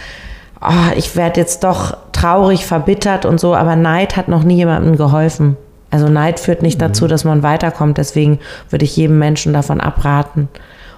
oh, 0.61 0.91
ich 0.95 1.15
werde 1.15 1.39
jetzt 1.39 1.63
doch 1.63 1.97
traurig, 2.11 2.65
verbittert 2.65 3.25
und 3.25 3.39
so, 3.39 3.55
aber 3.55 3.75
Neid 3.75 4.15
hat 4.15 4.27
noch 4.27 4.43
nie 4.43 4.55
jemandem 4.55 4.97
geholfen. 4.97 5.57
Also 5.91 6.07
Neid 6.07 6.39
führt 6.39 6.63
nicht 6.63 6.79
mhm. 6.79 6.85
dazu, 6.85 7.07
dass 7.07 7.23
man 7.23 7.43
weiterkommt. 7.43 7.97
Deswegen 7.97 8.39
würde 8.69 8.85
ich 8.85 8.97
jedem 8.97 9.19
Menschen 9.19 9.53
davon 9.53 9.79
abraten 9.79 10.49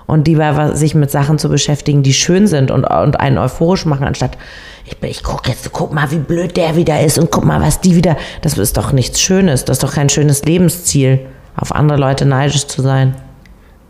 und 0.08 0.28
lieber 0.28 0.76
sich 0.76 0.96
mit 0.96 1.12
Sachen 1.12 1.38
zu 1.38 1.50
beschäftigen, 1.50 2.04
die 2.04 2.14
schön 2.14 2.48
sind 2.48 2.72
und, 2.72 2.86
und 2.86 3.20
einen 3.20 3.38
euphorisch 3.38 3.86
machen, 3.86 4.06
anstatt 4.06 4.38
ich, 4.86 4.96
ich 5.02 5.24
guck 5.24 5.48
jetzt, 5.48 5.72
guck 5.72 5.94
mal, 5.94 6.12
wie 6.12 6.20
blöd 6.20 6.56
der 6.56 6.76
wieder 6.76 7.02
ist 7.02 7.18
und 7.18 7.32
guck 7.32 7.44
mal, 7.44 7.60
was 7.60 7.82
die 7.82 7.96
wieder. 7.96 8.18
Das 8.42 8.58
ist 8.58 8.78
doch 8.78 8.92
nichts 8.92 9.20
Schönes. 9.20 9.66
Das 9.66 9.78
ist 9.78 9.84
doch 9.84 9.94
kein 9.94 10.10
schönes 10.10 10.46
Lebensziel, 10.46 11.26
auf 11.56 11.74
andere 11.74 11.98
Leute 11.98 12.26
neidisch 12.26 12.68
zu 12.68 12.82
sein. 12.82 13.16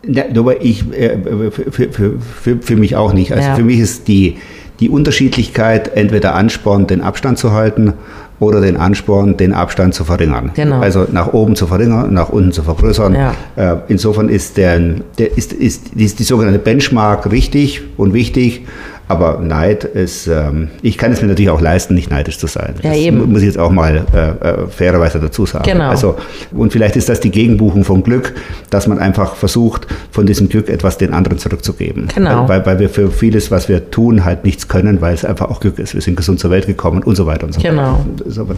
Ja, 0.06 0.24
aber 0.36 0.62
ich, 0.62 0.84
äh, 0.92 1.18
für, 1.50 1.70
für, 1.70 2.18
für, 2.20 2.58
für, 2.60 2.76
mich 2.76 2.96
auch 2.96 3.12
nicht. 3.12 3.32
Also 3.32 3.48
ja. 3.48 3.54
für 3.56 3.64
mich 3.64 3.80
ist 3.80 4.08
die, 4.08 4.36
die 4.80 4.88
Unterschiedlichkeit 4.88 5.96
entweder 5.96 6.34
Ansporn, 6.34 6.86
den 6.86 7.00
Abstand 7.00 7.38
zu 7.38 7.52
halten 7.52 7.94
oder 8.38 8.60
den 8.60 8.76
Ansporn, 8.76 9.36
den 9.36 9.52
Abstand 9.52 9.94
zu 9.94 10.04
verringern. 10.04 10.52
Genau. 10.54 10.80
Also 10.80 11.06
nach 11.10 11.32
oben 11.32 11.56
zu 11.56 11.66
verringern, 11.66 12.12
nach 12.12 12.28
unten 12.28 12.52
zu 12.52 12.62
vergrößern. 12.62 13.14
Ja. 13.14 13.34
Äh, 13.56 13.78
insofern 13.88 14.28
ist, 14.28 14.56
der, 14.58 14.78
der 15.18 15.36
ist, 15.36 15.52
ist, 15.52 15.94
ist 15.94 16.18
die 16.18 16.24
sogenannte 16.24 16.58
Benchmark 16.58 17.30
richtig 17.30 17.82
und 17.96 18.12
wichtig. 18.12 18.66
Aber 19.08 19.38
Neid 19.40 19.84
ist, 19.84 20.26
ähm, 20.26 20.68
ich 20.82 20.98
kann 20.98 21.12
es 21.12 21.22
mir 21.22 21.28
natürlich 21.28 21.50
auch 21.50 21.60
leisten, 21.60 21.94
nicht 21.94 22.10
neidisch 22.10 22.38
zu 22.38 22.48
sein. 22.48 22.74
Ja, 22.82 22.90
das 22.90 22.98
eben. 22.98 23.30
muss 23.30 23.40
ich 23.40 23.46
jetzt 23.46 23.58
auch 23.58 23.70
mal 23.70 24.04
äh, 24.12 24.18
äh, 24.48 24.66
fairerweise 24.68 25.20
dazu 25.20 25.46
sagen. 25.46 25.64
Genau. 25.64 25.90
Also, 25.90 26.16
und 26.52 26.72
vielleicht 26.72 26.96
ist 26.96 27.08
das 27.08 27.20
die 27.20 27.30
Gegenbuchung 27.30 27.84
vom 27.84 28.02
Glück, 28.02 28.34
dass 28.70 28.88
man 28.88 28.98
einfach 28.98 29.36
versucht, 29.36 29.86
von 30.10 30.26
diesem 30.26 30.48
Glück 30.48 30.68
etwas 30.68 30.98
den 30.98 31.14
anderen 31.14 31.38
zurückzugeben. 31.38 32.08
Genau. 32.14 32.48
Weil, 32.48 32.66
weil 32.66 32.80
wir 32.80 32.88
für 32.88 33.10
vieles, 33.10 33.50
was 33.52 33.68
wir 33.68 33.90
tun, 33.92 34.24
halt 34.24 34.44
nichts 34.44 34.66
können, 34.66 35.00
weil 35.00 35.14
es 35.14 35.24
einfach 35.24 35.50
auch 35.50 35.60
Glück 35.60 35.78
ist. 35.78 35.94
Wir 35.94 36.00
sind 36.00 36.16
gesund 36.16 36.40
zur 36.40 36.50
Welt 36.50 36.66
gekommen 36.66 37.04
und 37.04 37.14
so 37.14 37.26
weiter 37.26 37.46
und 37.46 37.54
so 37.54 37.60
genau. 37.60 38.00
weiter. 38.26 38.32
Genau. 38.34 38.54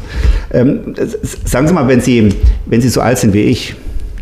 Ähm, 0.51 0.95
sagen 1.45 1.69
Sie 1.69 1.75
mal, 1.75 1.87
wenn 1.89 2.01
Sie, 2.01 2.35
wenn 2.65 2.81
Sie 2.81 2.89
so 2.89 3.03
alt 3.03 3.19
sind 3.19 3.35
wie 3.35 3.43
ich, 3.43 3.77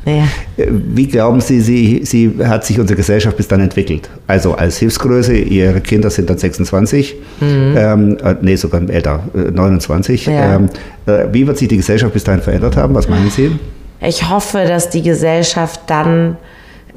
Ja. 0.06 0.22
Wie 0.56 1.08
glauben 1.08 1.40
Sie, 1.40 1.60
sie, 1.60 2.02
sie 2.04 2.32
hat 2.44 2.64
sich 2.64 2.78
unsere 2.78 2.96
Gesellschaft 2.96 3.36
bis 3.36 3.48
dann 3.48 3.60
entwickelt? 3.60 4.08
Also 4.28 4.54
als 4.54 4.78
Hilfsgröße, 4.78 5.36
Ihre 5.36 5.80
Kinder 5.80 6.10
sind 6.10 6.30
dann 6.30 6.38
26, 6.38 7.16
mhm. 7.40 7.74
ähm, 7.76 8.18
äh, 8.22 8.36
nee, 8.40 8.54
sogar 8.54 8.88
älter, 8.88 9.24
29. 9.34 10.26
Ja. 10.26 10.56
Ähm, 10.56 10.68
äh, 11.06 11.26
wie 11.32 11.44
wird 11.44 11.58
sich 11.58 11.66
die 11.66 11.78
Gesellschaft 11.78 12.12
bis 12.12 12.22
dahin 12.22 12.40
verändert 12.40 12.76
haben? 12.76 12.94
Was 12.94 13.08
meinen 13.08 13.30
Sie? 13.30 13.58
Ich 14.00 14.30
hoffe, 14.30 14.64
dass 14.68 14.90
die 14.90 15.02
Gesellschaft 15.02 15.80
dann 15.88 16.36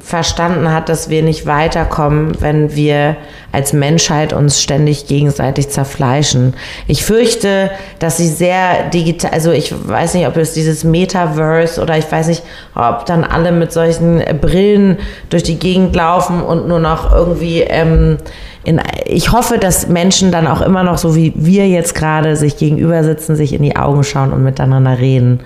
verstanden 0.00 0.72
hat, 0.72 0.88
dass 0.88 1.10
wir 1.10 1.22
nicht 1.22 1.46
weiterkommen, 1.46 2.32
wenn 2.40 2.74
wir 2.74 3.16
als 3.52 3.72
Menschheit 3.72 4.32
uns 4.32 4.60
ständig 4.60 5.06
gegenseitig 5.06 5.68
zerfleischen. 5.68 6.54
Ich 6.86 7.04
fürchte, 7.04 7.70
dass 7.98 8.16
sie 8.16 8.28
sehr 8.28 8.88
digital, 8.90 9.32
also 9.32 9.50
ich 9.52 9.72
weiß 9.72 10.14
nicht, 10.14 10.26
ob 10.26 10.36
es 10.36 10.54
dieses 10.54 10.84
Metaverse 10.84 11.80
oder 11.80 11.98
ich 11.98 12.10
weiß 12.10 12.28
nicht, 12.28 12.42
ob 12.74 13.06
dann 13.06 13.24
alle 13.24 13.52
mit 13.52 13.72
solchen 13.72 14.22
Brillen 14.40 14.98
durch 15.28 15.42
die 15.42 15.58
Gegend 15.58 15.94
laufen 15.94 16.42
und 16.42 16.66
nur 16.66 16.80
noch 16.80 17.14
irgendwie 17.14 17.60
ähm, 17.60 18.18
in, 18.64 18.80
ich 19.06 19.32
hoffe, 19.32 19.58
dass 19.58 19.88
Menschen 19.88 20.32
dann 20.32 20.46
auch 20.46 20.60
immer 20.60 20.82
noch 20.82 20.98
so 20.98 21.14
wie 21.14 21.32
wir 21.34 21.68
jetzt 21.68 21.94
gerade 21.94 22.36
sich 22.36 22.56
gegenüber 22.56 23.04
sitzen, 23.04 23.36
sich 23.36 23.52
in 23.52 23.62
die 23.62 23.76
Augen 23.76 24.04
schauen 24.04 24.32
und 24.32 24.44
miteinander 24.44 24.98
reden 24.98 25.40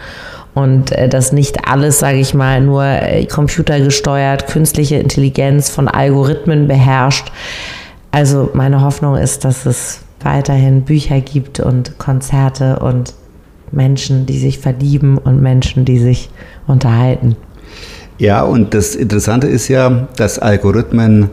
und 0.55 0.93
äh, 0.93 1.09
dass 1.09 1.33
nicht 1.33 1.69
alles, 1.69 1.99
sage 1.99 2.19
ich 2.19 2.35
mal, 2.35 2.61
nur 2.61 2.85
äh, 2.85 3.27
computergesteuert, 3.27 4.47
künstliche 4.47 4.97
Intelligenz 4.97 5.71
von 5.71 5.89
Algorithmen 5.89 6.69
beherrscht. 6.69 7.31
Also 8.11 8.51
meine 8.55 8.81
Hoffnung 8.81 9.17
ist, 9.17 9.45
dass 9.45 9.67
es 9.67 10.01
weiterhin 10.23 10.83
Bücher 10.83 11.21
gibt 11.21 11.61
und 11.61 11.99
Konzerte 11.99 12.79
und 12.79 13.15
Menschen, 13.73 14.27
die 14.27 14.39
sich 14.39 14.59
verlieben 14.59 15.19
und 15.19 15.43
Menschen, 15.43 15.85
die 15.85 15.99
sich 15.99 16.31
unterhalten. 16.67 17.37
Ja, 18.19 18.43
und 18.43 18.75
das 18.75 18.95
Interessante 18.95 19.49
ist 19.49 19.69
ja, 19.69 20.07
dass 20.17 20.39
Algorithmen 20.39 21.31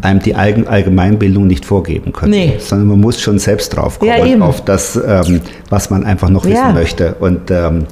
einem 0.00 0.20
die 0.20 0.34
Allgemeinbildung 0.34 1.46
nicht 1.46 1.64
vorgeben 1.64 2.12
können, 2.12 2.32
nee. 2.32 2.56
sondern 2.58 2.88
man 2.88 3.00
muss 3.00 3.20
schon 3.20 3.38
selbst 3.38 3.76
drauf 3.76 4.00
kommen 4.00 4.40
ja, 4.40 4.40
auf 4.40 4.64
das, 4.64 4.96
ähm, 4.96 5.40
was 5.70 5.90
man 5.90 6.04
einfach 6.04 6.28
noch 6.28 6.44
wissen 6.44 6.56
ja. 6.56 6.72
möchte. 6.72 7.14
Und 7.14 7.52
ähm, 7.52 7.82
äh, 7.82 7.84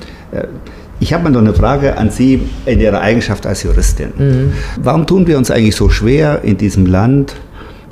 ich 1.01 1.13
habe 1.13 1.25
mal 1.25 1.31
noch 1.31 1.41
eine 1.41 1.55
Frage 1.55 1.97
an 1.97 2.11
Sie 2.11 2.43
in 2.67 2.81
Ihrer 2.81 3.01
Eigenschaft 3.01 3.47
als 3.47 3.63
Juristin. 3.63 4.13
Mhm. 4.17 4.53
Warum 4.83 5.07
tun 5.07 5.27
wir 5.27 5.39
uns 5.39 5.51
eigentlich 5.51 5.77
so 5.77 5.89
schwer 5.89 6.43
in 6.43 6.59
diesem 6.59 6.87
Land 6.87 7.37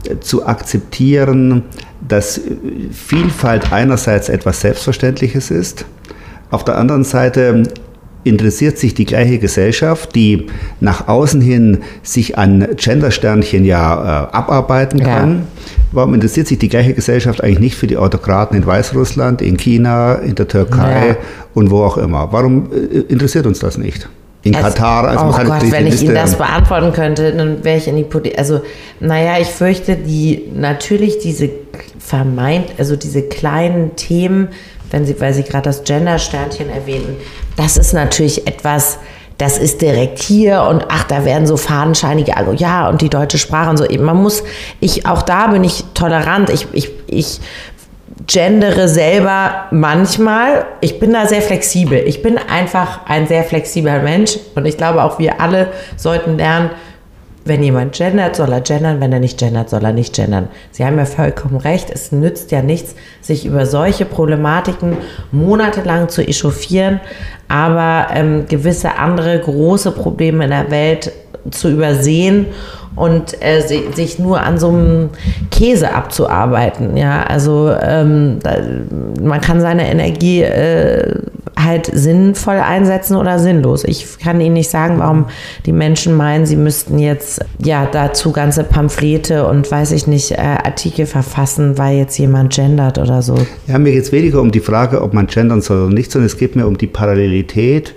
äh, 0.07 0.21
zu 0.21 0.47
akzeptieren, 0.47 1.65
dass 2.07 2.41
Vielfalt 2.93 3.73
einerseits 3.73 4.29
etwas 4.29 4.61
Selbstverständliches 4.61 5.51
ist, 5.51 5.87
auf 6.51 6.65
der 6.65 6.79
anderen 6.79 7.05
Seite 7.05 7.65
interessiert 8.29 8.79
sich 8.79 8.95
die 8.95 9.05
gleiche 9.05 9.39
Gesellschaft, 9.39 10.15
die 10.15 10.47
nach 10.81 11.09
außen 11.09 11.41
hin 11.41 11.79
sich 12.03 12.39
an 12.39 12.67
Gendersternchen 12.77 13.65
ja 13.65 14.29
äh, 14.31 14.37
abarbeiten 14.37 15.01
kann. 15.01 15.31
Ja. 15.31 15.43
Warum 15.93 16.15
interessiert 16.15 16.47
sich 16.47 16.59
die 16.59 16.69
gleiche 16.69 16.95
Gesellschaft 16.95 17.43
eigentlich 17.43 17.61
nicht 17.61 17.77
für 17.77 17.87
die 17.87 17.97
Autokraten 17.97 18.57
in 18.57 18.67
Weißrussland, 18.67 19.43
in 19.43 19.57
China, 19.57 20.15
in 20.15 20.35
der 20.35 20.47
Türkei 20.47 21.09
ja. 21.09 21.17
und 21.55 21.71
wo 21.71 21.83
auch 21.83 21.97
immer? 21.97 22.29
Warum 22.31 22.71
äh, 22.73 23.01
interessiert 23.13 23.47
uns 23.47 23.59
das 23.59 23.79
nicht? 23.79 24.09
In 24.43 24.55
also, 24.55 24.69
Katar, 24.69 25.09
also 25.09 25.25
oh 25.27 25.45
Gott, 25.45 25.71
wenn 25.73 25.87
ich 25.89 26.03
Ihnen 26.03 26.15
das 26.15 26.37
beantworten 26.37 26.93
könnte, 26.93 27.33
dann 27.33 27.65
wäre 27.65 27.79
ich 27.79 27.89
in 27.89 27.97
die 27.97 28.05
Politik. 28.05 28.39
Also, 28.39 28.61
naja, 29.01 29.39
ich 29.41 29.49
fürchte, 29.49 29.97
die 29.97 30.45
natürlich 30.55 31.19
diese 31.19 31.51
vermeint, 31.99 32.67
also 32.79 32.95
diese 32.95 33.23
kleinen 33.23 33.97
Themen, 33.97 34.49
wenn 34.91 35.05
Sie, 35.05 35.21
weil 35.21 35.35
Sie 35.35 35.43
gerade 35.43 35.65
das 35.65 35.85
Gender-Sternchen 35.85 36.71
erwähnten, 36.71 37.17
das 37.57 37.77
ist 37.77 37.93
natürlich 37.93 38.47
etwas, 38.47 38.99
das 39.37 39.59
ist 39.59 39.83
direkt 39.83 40.19
hier 40.19 40.63
und 40.63 40.85
ach, 40.89 41.05
da 41.05 41.25
werden 41.25 41.47
so 41.47 41.57
fadenscheinige, 41.57 42.37
also 42.37 42.53
ja, 42.53 42.89
und 42.89 43.01
die 43.01 43.09
deutsche 43.09 43.39
Sprache 43.39 43.71
und 43.71 43.77
so. 43.77 43.85
Man 43.99 44.17
muss, 44.17 44.43
ich, 44.81 45.07
auch 45.07 45.23
da 45.23 45.49
bin 45.49 45.65
ich 45.65 45.85
tolerant. 45.95 46.51
Ich, 46.51 46.67
ich, 46.73 46.91
ich 47.07 47.41
gendere 48.27 48.89
selber 48.89 49.67
manchmal. 49.71 50.67
Ich 50.81 50.99
bin 50.99 51.13
da 51.13 51.27
sehr 51.27 51.43
flexibel. 51.43 51.99
Ich 51.99 52.23
bin 52.23 52.39
einfach 52.39 53.07
ein 53.07 53.27
sehr 53.27 53.45
flexibler 53.45 54.01
Mensch 54.01 54.39
und 54.55 54.67
ich 54.67 54.77
glaube 54.77 55.03
auch 55.03 55.19
wir 55.19 55.41
alle 55.41 55.69
sollten 55.97 56.37
lernen, 56.37 56.71
wenn 57.49 57.63
jemand 57.63 57.97
gendert, 57.97 58.37
soll 58.37 58.53
er 58.53 58.61
gendern, 58.61 59.01
wenn 59.01 59.13
er 59.13 59.21
nicht 59.21 59.39
gendert, 59.39 59.71
soll 59.71 59.85
er 59.85 59.93
nicht 59.93 60.15
gendern. 60.15 60.49
Sie 60.71 60.85
haben 60.85 60.99
ja 60.99 61.07
vollkommen 61.07 61.57
recht, 61.57 61.91
es 61.91 62.13
nützt 62.13 62.53
ja 62.53 62.63
nichts, 62.63 62.95
sich 63.21 63.47
über 63.47 63.67
solche 63.67 64.05
Problematiken 64.05 64.99
monatelang 65.33 66.09
zu 66.09 66.23
echauffieren, 66.23 67.01
aber 67.49 68.15
ähm, 68.15 68.47
gewisse 68.47 68.97
andere 68.97 69.41
große 69.41 69.93
Probleme 69.93 70.45
in 70.45 70.51
der 70.51 70.71
Welt 70.71 71.11
zu 71.51 71.71
übersehen 71.71 72.47
und 72.97 73.41
äh, 73.43 73.61
sich 73.95 74.19
nur 74.19 74.41
an 74.41 74.59
so 74.59 74.69
einem 74.69 75.11
Käse 75.51 75.95
abzuarbeiten. 75.95 76.97
Ja, 76.97 77.23
also 77.23 77.73
ähm, 77.81 78.39
da, 78.43 78.57
man 79.23 79.41
kann 79.41 79.61
seine 79.61 79.89
Energie 79.89 80.43
äh, 80.43 81.15
halt 81.57 81.91
sinnvoll 81.93 82.57
einsetzen 82.57 83.17
oder 83.17 83.39
sinnlos. 83.39 83.85
Ich 83.85 84.19
kann 84.19 84.41
Ihnen 84.41 84.55
nicht 84.55 84.71
sagen, 84.71 84.99
warum 84.99 85.27
die 85.67 85.73
Menschen 85.73 86.15
meinen, 86.17 86.47
sie 86.47 86.57
müssten 86.57 86.99
jetzt 86.99 87.45
ja 87.63 87.87
dazu 87.91 88.33
ganze 88.33 88.65
Pamphlete 88.65 89.47
und 89.47 89.71
weiß 89.71 89.93
ich 89.93 90.07
nicht, 90.07 90.33
äh, 90.33 90.37
Artikel 90.37 91.07
verfassen, 91.07 91.79
weil 91.79 91.99
jetzt 91.99 92.19
jemand 92.19 92.55
gendert 92.55 92.99
oder 92.99 93.23
so. 93.23 93.37
Ja, 93.67 93.79
mir 93.79 93.93
geht 93.93 94.05
es 94.05 94.13
weniger 94.13 94.41
um 94.41 94.51
die 94.51 94.61
Frage, 94.61 95.03
ob 95.03 95.15
man 95.15 95.27
gendern 95.27 95.61
soll 95.61 95.85
oder 95.85 95.95
nicht, 95.95 96.11
sondern 96.11 96.27
es 96.27 96.37
geht 96.37 96.57
mir 96.57 96.67
um 96.67 96.79
die 96.79 96.87
Parallelität 96.87 97.95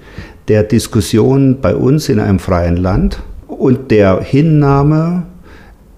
der 0.48 0.64
Diskussion 0.64 1.60
bei 1.62 1.76
uns 1.76 2.10
in 2.10 2.20
einem 2.20 2.40
freien 2.40 2.78
Land 2.78 3.22
und 3.52 3.92
der 3.92 4.22
Hinnahme 4.22 5.24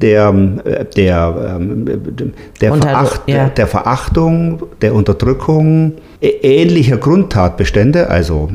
der, 0.02 0.34
der, 0.98 1.60
der, 2.60 2.76
Veracht, 2.76 3.22
ja. 3.28 3.48
der 3.50 3.68
Verachtung, 3.68 4.64
der 4.82 4.94
Unterdrückung 4.94 5.94
ähnlicher 6.20 6.98
Grundtatbestände, 6.98 8.10
also 8.10 8.50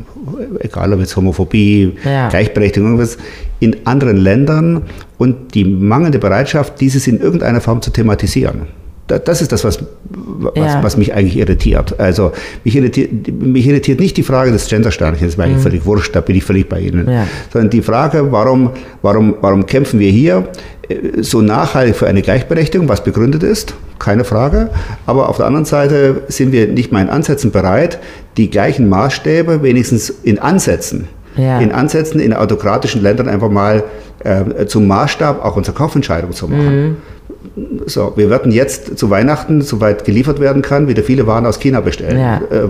egal 0.61 0.93
ob 0.93 1.01
jetzt 1.01 1.17
Homophobie, 1.17 1.97
ja. 2.05 2.29
Gleichberechtigung, 2.29 2.91
irgendwas, 2.91 3.17
in 3.61 3.77
anderen 3.87 4.19
Ländern 4.19 4.83
und 5.17 5.55
die 5.55 5.65
mangelnde 5.65 6.19
Bereitschaft, 6.19 6.81
dieses 6.81 7.07
in 7.07 7.19
irgendeiner 7.19 7.61
Form 7.61 7.81
zu 7.81 7.91
thematisieren 7.91 8.67
das 9.09 9.43
ist 9.43 9.53
das, 9.53 9.65
was, 9.65 9.79
was, 10.11 10.53
ja. 10.55 10.83
was, 10.83 10.97
mich 10.97 11.15
eigentlich 11.15 11.37
irritiert. 11.37 11.99
Also 11.99 12.33
mich 12.65 12.77
irritiert, 12.77 13.29
mich 13.29 13.67
irritiert 13.67 14.01
nicht 14.01 14.17
die 14.17 14.23
Frage 14.23 14.53
des 14.53 14.69
Gendersternchens, 14.69 15.21
das 15.21 15.29
ist 15.31 15.39
mir 15.39 15.47
mhm. 15.47 15.53
eigentlich 15.53 15.63
völlig 15.63 15.87
wurscht, 15.87 16.15
da 16.15 16.21
bin 16.21 16.37
ich 16.37 16.45
völlig 16.45 16.69
bei 16.69 16.81
Ihnen. 16.81 17.11
Ja. 17.11 17.27
Sondern 17.53 17.71
die 17.71 17.83
Frage, 17.83 18.31
warum, 18.31 18.71
warum, 19.03 19.35
warum 19.41 19.67
kämpfen 19.67 19.99
wir 19.99 20.11
hier 20.11 20.49
äh, 20.89 21.23
so 21.23 21.41
nachhaltig 21.41 21.97
für 21.97 22.07
eine 22.07 22.23
Gleichberechtigung, 22.23 22.89
was 22.89 23.03
begründet 23.03 23.43
ist, 23.43 23.75
keine 23.99 24.25
Frage. 24.25 24.71
Aber 25.07 25.29
auf 25.29 25.39
der 25.39 25.47
anderen 25.47 25.65
Seite 25.65 26.23
sind 26.29 26.53
wir 26.53 26.69
nicht 26.69 26.93
mal 26.93 27.03
in 27.03 27.09
Ansätzen 27.09 27.51
bereit, 27.51 27.99
die 28.37 28.51
gleichen 28.51 28.89
Maßstäbe 28.89 29.63
wenigstens 29.63 30.11
in 30.11 30.39
Ansätzen 30.39 31.09
ja. 31.39 31.61
in 31.61 31.73
Ansätzen 31.73 32.21
in 32.21 32.35
autokratischen 32.35 33.03
Ländern 33.03 33.29
einfach 33.29 33.51
mal 33.51 33.85
äh, 34.25 34.67
zum 34.67 34.87
Maßstab 34.87 35.45
auch 35.45 35.57
unserer 35.57 35.75
Kaufentscheidung 35.75 36.33
zu 36.33 36.49
machen. 36.49 36.83
Mhm. 36.83 36.97
So, 37.87 38.13
wir 38.17 38.31
werden 38.31 38.51
jetzt 38.51 38.99
zu 38.99 39.11
Weihnachten, 39.11 39.63
soweit 39.63 40.05
geliefert 40.05 40.41
werden 40.41 40.63
kann, 40.63 40.89
wieder 40.89 41.03
viele 41.03 41.27
Waren 41.27 41.47
aus 41.47 41.61
China 41.61 41.81
bestellen. 41.81 42.19
Ja. 42.19 42.39
Äh, 42.51 42.69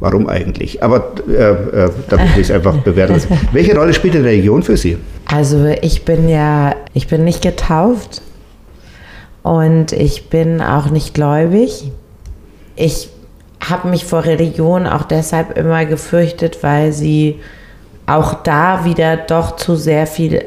warum 0.00 0.28
eigentlich? 0.28 0.82
Aber 0.82 1.12
äh, 1.28 1.32
äh, 1.32 1.90
da 2.08 2.18
will 2.18 2.26
ich 2.34 2.48
es 2.48 2.50
einfach 2.50 2.76
bewerten. 2.78 3.20
Welche 3.52 3.76
Rolle 3.76 3.92
spielt 3.92 4.14
die 4.14 4.18
Religion 4.18 4.62
für 4.62 4.76
Sie? 4.76 4.96
Also 5.26 5.66
ich 5.82 6.04
bin 6.04 6.28
ja, 6.28 6.74
ich 6.94 7.08
bin 7.08 7.24
nicht 7.24 7.42
getauft 7.42 8.22
und 9.42 9.92
ich 9.92 10.30
bin 10.30 10.60
auch 10.62 10.90
nicht 10.90 11.14
gläubig. 11.14 11.90
Ich 12.74 13.10
habe 13.60 13.88
mich 13.88 14.04
vor 14.04 14.24
Religion 14.24 14.86
auch 14.86 15.04
deshalb 15.04 15.56
immer 15.58 15.84
gefürchtet, 15.84 16.62
weil 16.62 16.92
sie 16.92 17.40
auch 18.06 18.34
da 18.42 18.84
wieder 18.84 19.16
doch 19.16 19.56
zu 19.56 19.76
sehr 19.76 20.06
viel 20.06 20.42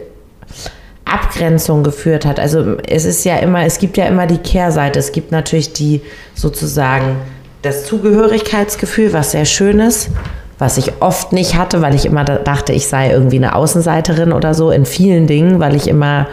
Abgrenzung 1.13 1.83
geführt 1.83 2.25
hat. 2.25 2.39
Also 2.39 2.77
es 2.87 3.05
ist 3.05 3.23
ja 3.25 3.37
immer, 3.37 3.65
es 3.65 3.79
gibt 3.79 3.97
ja 3.97 4.05
immer 4.05 4.27
die 4.27 4.37
Kehrseite. 4.37 4.99
Es 4.99 5.11
gibt 5.11 5.31
natürlich 5.31 5.73
die 5.73 6.01
sozusagen 6.35 7.17
das 7.61 7.85
Zugehörigkeitsgefühl, 7.85 9.13
was 9.13 9.31
sehr 9.31 9.45
schön 9.45 9.79
ist, 9.79 10.09
was 10.57 10.77
ich 10.77 11.01
oft 11.01 11.33
nicht 11.33 11.55
hatte, 11.55 11.81
weil 11.81 11.95
ich 11.95 12.05
immer 12.05 12.23
dachte, 12.23 12.73
ich 12.73 12.87
sei 12.87 13.11
irgendwie 13.11 13.37
eine 13.37 13.55
Außenseiterin 13.55 14.31
oder 14.31 14.53
so 14.53 14.71
in 14.71 14.85
vielen 14.85 15.27
Dingen, 15.27 15.59
weil 15.59 15.75
ich 15.75 15.87
immer 15.87 16.27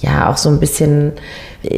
ja 0.00 0.30
auch 0.30 0.36
so 0.36 0.48
ein 0.48 0.60
bisschen 0.60 1.12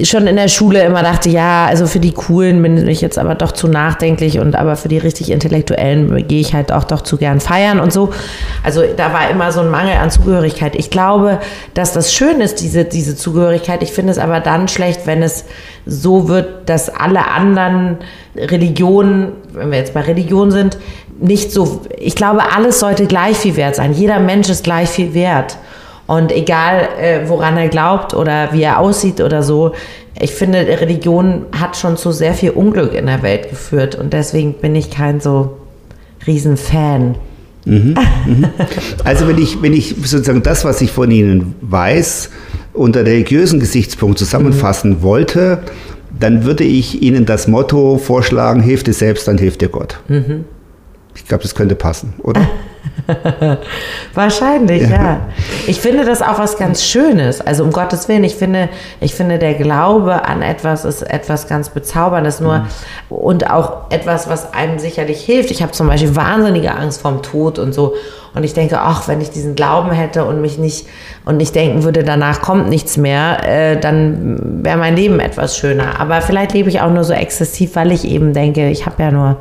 schon 0.05 0.29
in 0.29 0.37
der 0.37 0.49
Schule 0.49 0.85
immer 0.85 1.03
dachte, 1.03 1.29
ja, 1.29 1.67
also 1.67 1.87
für 1.87 1.99
die 1.99 2.13
Coolen 2.13 2.63
bin 2.63 2.87
ich 2.87 3.01
jetzt 3.01 3.19
aber 3.19 3.35
doch 3.35 3.51
zu 3.51 3.67
nachdenklich 3.67 4.39
und 4.39 4.55
aber 4.55 4.77
für 4.77 4.89
die 4.89 4.99
richtig 4.99 5.31
Intellektuellen 5.31 6.29
gehe 6.29 6.41
ich 6.41 6.55
halt 6.55 6.71
auch 6.71 6.85
doch 6.85 7.01
zu 7.01 7.17
gern 7.17 7.41
feiern 7.41 7.81
und 7.81 7.93
so. 7.93 8.13
Also 8.63 8.83
da 8.97 9.13
war 9.13 9.29
immer 9.29 9.51
so 9.51 9.61
ein 9.61 9.71
Mangel 9.71 9.97
an 9.97 10.11
Zugehörigkeit. 10.11 10.77
Ich 10.77 10.91
glaube, 10.91 11.41
dass 11.75 11.93
das 11.93 12.15
schön 12.15 12.41
ist, 12.41 12.61
diese, 12.61 12.85
diese 12.85 13.17
Zugehörigkeit. 13.17 13.83
Ich 13.83 13.93
finde 13.93 14.13
es 14.13 14.19
aber 14.19 14.39
dann 14.39 14.69
schlecht, 14.69 15.07
wenn 15.07 15.23
es 15.23 15.47
so 15.85 16.29
wird, 16.29 16.69
dass 16.69 16.89
alle 16.89 17.27
anderen 17.27 17.99
Religionen, 18.37 19.33
wenn 19.53 19.73
wir 19.73 19.79
jetzt 19.79 19.95
bei 19.95 20.03
Religion 20.03 20.53
sind, 20.53 20.79
nicht 21.21 21.53
so, 21.53 21.83
ich 21.99 22.15
glaube, 22.15 22.43
alles 22.55 22.79
sollte 22.79 23.07
gleich 23.07 23.37
viel 23.37 23.57
wert 23.57 23.75
sein. 23.75 23.93
Jeder 23.93 24.21
Mensch 24.21 24.49
ist 24.49 24.63
gleich 24.63 24.89
viel 24.89 25.13
wert. 25.13 25.57
Und 26.13 26.31
egal, 26.31 26.91
äh, 27.01 27.21
woran 27.27 27.57
er 27.57 27.69
glaubt 27.69 28.13
oder 28.13 28.53
wie 28.53 28.63
er 28.63 28.79
aussieht 28.79 29.23
oder 29.23 29.43
so, 29.43 29.73
ich 30.21 30.33
finde, 30.33 30.59
Religion 30.59 31.47
hat 31.59 31.75
schon 31.75 31.97
zu 31.97 32.13
sehr 32.13 32.35
viel 32.35 32.51
Unglück 32.51 32.93
in 32.93 33.07
der 33.07 33.23
Welt 33.23 33.49
geführt. 33.49 33.95
Und 33.95 34.13
deswegen 34.13 34.53
bin 34.53 34.77
ich 34.77 34.91
kein 34.91 35.21
so 35.21 35.57
Riesenfan. 36.27 37.15
Mhm, 37.65 37.97
mhm. 38.27 38.45
Also 39.05 39.27
wenn 39.27 39.39
ich, 39.39 39.63
wenn 39.63 39.73
ich 39.73 39.95
sozusagen 40.05 40.43
das, 40.43 40.67
was 40.67 40.83
ich 40.83 40.93
von 40.93 41.11
Ihnen 41.11 41.55
weiß, 41.63 42.29
unter 42.75 43.07
religiösen 43.07 43.59
Gesichtspunkt 43.59 44.19
zusammenfassen 44.19 44.99
mhm. 44.99 45.03
wollte, 45.03 45.63
dann 46.21 46.45
würde 46.45 46.65
ich 46.65 47.01
Ihnen 47.01 47.25
das 47.25 47.49
Motto 47.49 47.97
vorschlagen, 47.97 48.61
hilf 48.61 48.85
dir 48.85 48.93
selbst, 48.93 49.29
dann 49.29 49.39
hilft 49.39 49.63
dir 49.63 49.71
Gott. 49.71 49.99
Mhm. 50.09 50.45
Ich 51.15 51.27
glaube, 51.27 51.43
das 51.43 51.55
könnte 51.55 51.75
passen, 51.75 52.13
oder? 52.19 52.47
Wahrscheinlich, 54.15 54.83
ja. 54.83 55.03
ja. 55.03 55.21
Ich 55.67 55.81
finde 55.81 56.05
das 56.05 56.23
auch 56.23 56.39
was 56.39 56.57
ganz 56.57 56.85
Schönes. 56.85 57.41
Also 57.41 57.65
um 57.65 57.73
Gottes 57.73 58.09
Willen, 58.09 58.25
ich 58.25 58.37
finde, 58.37 58.69
ich 59.01 59.15
finde, 59.15 59.39
der 59.39 59.55
Glaube 59.55 60.25
an 60.25 60.43
etwas 60.43 60.85
ist 60.85 61.03
etwas 61.03 61.49
ganz 61.49 61.71
Bezauberndes 61.71 62.41
nur 62.41 62.59
mhm. 62.59 62.67
und 63.09 63.51
auch 63.51 63.91
etwas, 63.91 64.29
was 64.29 64.53
einem 64.53 64.79
sicherlich 64.79 65.25
hilft. 65.25 65.51
Ich 65.51 65.63
habe 65.63 65.73
zum 65.73 65.89
Beispiel 65.89 66.15
wahnsinnige 66.17 66.75
Angst 66.75 67.01
vorm 67.01 67.23
Tod 67.23 67.59
und 67.59 67.73
so. 67.73 67.95
Und 68.35 68.45
ich 68.45 68.55
denke, 68.55 68.81
ach, 68.81 69.09
wenn 69.09 69.21
ich 69.21 69.31
diesen 69.31 69.55
Glauben 69.55 69.91
hätte 69.91 70.25
und 70.25 70.41
mich 70.41 70.59
nicht 70.59 70.87
und 71.25 71.37
nicht 71.37 71.55
denken 71.55 71.83
würde, 71.85 72.03
danach 72.03 72.41
kommt 72.41 72.69
nichts 72.69 72.97
mehr, 72.97 73.47
äh, 73.47 73.79
dann 73.79 74.65
wäre 74.65 74.79
mein 74.79 74.97
Leben 74.97 75.21
etwas 75.21 75.57
schöner. 75.57 76.01
Aber 76.01 76.23
vielleicht 76.23 76.55
lebe 76.55 76.71
ich 76.71 76.81
auch 76.81 76.91
nur 76.91 77.05
so 77.05 77.13
exzessiv, 77.13 77.77
weil 77.77 77.93
ich 77.93 78.07
eben 78.07 78.33
denke, 78.33 78.71
ich 78.71 78.87
habe 78.87 79.03
ja 79.03 79.11
nur 79.11 79.37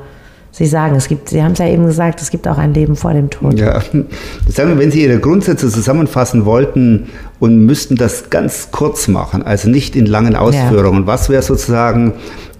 Sie 0.53 0.65
sagen, 0.65 0.95
es 0.95 1.07
gibt, 1.07 1.29
Sie 1.29 1.41
haben 1.41 1.53
es 1.53 1.59
ja 1.59 1.67
eben 1.67 1.85
gesagt, 1.85 2.21
es 2.21 2.29
gibt 2.29 2.45
auch 2.47 2.57
ein 2.57 2.73
Leben 2.73 2.97
vor 2.97 3.13
dem 3.13 3.29
Tod. 3.29 3.57
Ja, 3.57 3.81
sagen 4.49 4.69
wir, 4.69 4.77
wenn 4.77 4.91
Sie 4.91 5.03
Ihre 5.03 5.19
Grundsätze 5.19 5.69
zusammenfassen 5.69 6.45
wollten 6.45 7.07
und 7.39 7.65
müssten 7.65 7.95
das 7.95 8.29
ganz 8.29 8.69
kurz 8.71 9.07
machen, 9.07 9.43
also 9.43 9.69
nicht 9.69 9.95
in 9.95 10.05
langen 10.05 10.35
Ausführungen, 10.35 11.01
ja. 11.01 11.07
was 11.07 11.29
wäre 11.29 11.41
sozusagen 11.41 12.13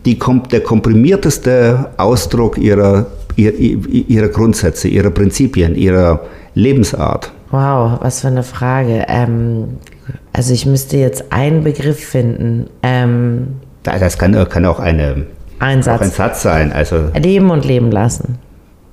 die, 0.06 0.18
der 0.52 0.62
komprimierteste 0.62 1.89
Ausdruck 1.98 2.58
Ihrer, 2.58 3.08
ihrer, 3.36 3.56
ihrer 3.58 4.30
Grundsätze, 4.30 4.88
Ihrer 4.88 5.10
Prinzipien, 5.10 5.76
Ihrer 5.76 6.22
Lebensart? 6.54 7.32
Wow, 7.52 8.00
was 8.02 8.22
für 8.22 8.28
eine 8.28 8.44
Frage. 8.44 9.06
Ähm, 9.10 9.78
also 10.32 10.54
ich 10.54 10.66
müsste 10.66 10.96
jetzt 10.96 11.34
einen 11.34 11.66
Begriff 11.66 12.00
finden. 12.00 12.68
Ähm, 12.84 13.48
das 13.84 14.18
kann, 14.18 14.48
kann 14.48 14.66
auch 14.66 14.80
eine 14.80 15.26
ein 15.62 15.84
Satz. 15.84 15.99
Auch 15.99 16.05
ein 16.05 16.12
Satz 16.12 16.41
sein. 16.41 16.74
Also, 16.74 17.12
leben 17.16 17.49
und 17.49 17.66
leben 17.66 17.91
lassen. 17.91 18.39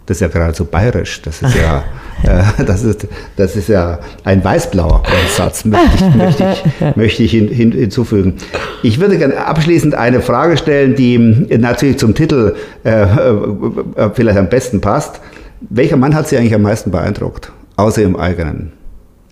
Das 0.07 0.17
ist 0.17 0.21
ja 0.23 0.29
geradezu 0.29 0.65
bayerisch. 0.65 1.21
Das 1.23 1.43
ist 1.43 1.55
ja, 1.55 1.85
äh, 2.23 2.65
das 2.65 2.83
ist, 2.83 3.07
das 3.37 3.57
ist 3.57 3.69
ja 3.69 3.99
ein 4.25 4.43
weißblauer 4.43 5.03
Satz, 5.37 5.65
möchte 5.65 5.97
ich, 5.97 6.15
möchte 6.15 6.53
ich, 6.53 6.97
möchte 6.97 7.23
ich 7.23 7.31
hin, 7.31 7.49
hin, 7.49 7.73
hinzufügen. 7.73 8.35
Ich 8.83 9.01
würde 9.01 9.19
gerne 9.19 9.47
abschließend 9.47 9.95
eine 9.95 10.23
Frage 10.23 10.57
stellen, 10.57 10.95
die 10.95 11.19
natürlich 11.19 11.99
zum 11.99 12.15
Titel 12.15 12.55
äh, 12.85 13.03
äh, 13.03 14.11
vielleicht 14.15 14.39
am 14.39 14.49
besten 14.49 14.81
passt. 14.81 15.21
Welcher 15.69 15.97
Mann 15.97 16.15
hat 16.15 16.29
Sie 16.29 16.39
eigentlich 16.39 16.55
am 16.55 16.63
meisten 16.63 16.91
beeindruckt, 16.91 17.53
außer 17.77 18.01
Ihrem 18.01 18.17
eigenen? 18.17 18.73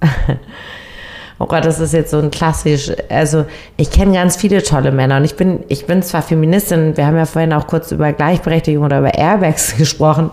oh 1.39 1.47
Gott, 1.47 1.65
das 1.65 1.81
ist 1.81 1.93
jetzt 1.93 2.11
so 2.11 2.19
ein 2.19 2.31
klassisch, 2.31 2.91
also 3.09 3.45
ich 3.77 3.91
kenne 3.91 4.15
ganz 4.15 4.37
viele 4.37 4.63
tolle 4.63 4.93
Männer 4.93 5.19
und 5.19 5.25
ich 5.25 5.37
bin, 5.37 5.61
ich 5.69 5.87
bin 5.87 6.03
zwar 6.03 6.23
Feministin, 6.23 6.97
wir 6.97 7.07
haben 7.07 7.17
ja 7.17 7.27
vorhin 7.27 7.53
auch 7.53 7.67
kurz 7.67 7.93
über 7.93 8.13
Gleichberechtigung 8.13 8.85
oder 8.85 9.01
über 9.01 9.15
Airbags 9.15 9.77
gesprochen. 9.79 10.31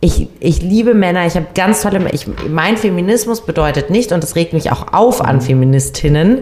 Ich, 0.00 0.28
ich 0.40 0.60
liebe 0.60 0.94
Männer, 0.94 1.26
ich 1.26 1.36
habe 1.36 1.46
ganz 1.54 1.82
tolle, 1.82 2.10
ich, 2.12 2.26
mein 2.48 2.76
Feminismus 2.76 3.40
bedeutet 3.46 3.90
nicht, 3.90 4.12
und 4.12 4.22
das 4.22 4.36
regt 4.36 4.52
mich 4.52 4.70
auch 4.70 4.92
auf 4.92 5.24
an 5.24 5.40
Feministinnen, 5.40 6.40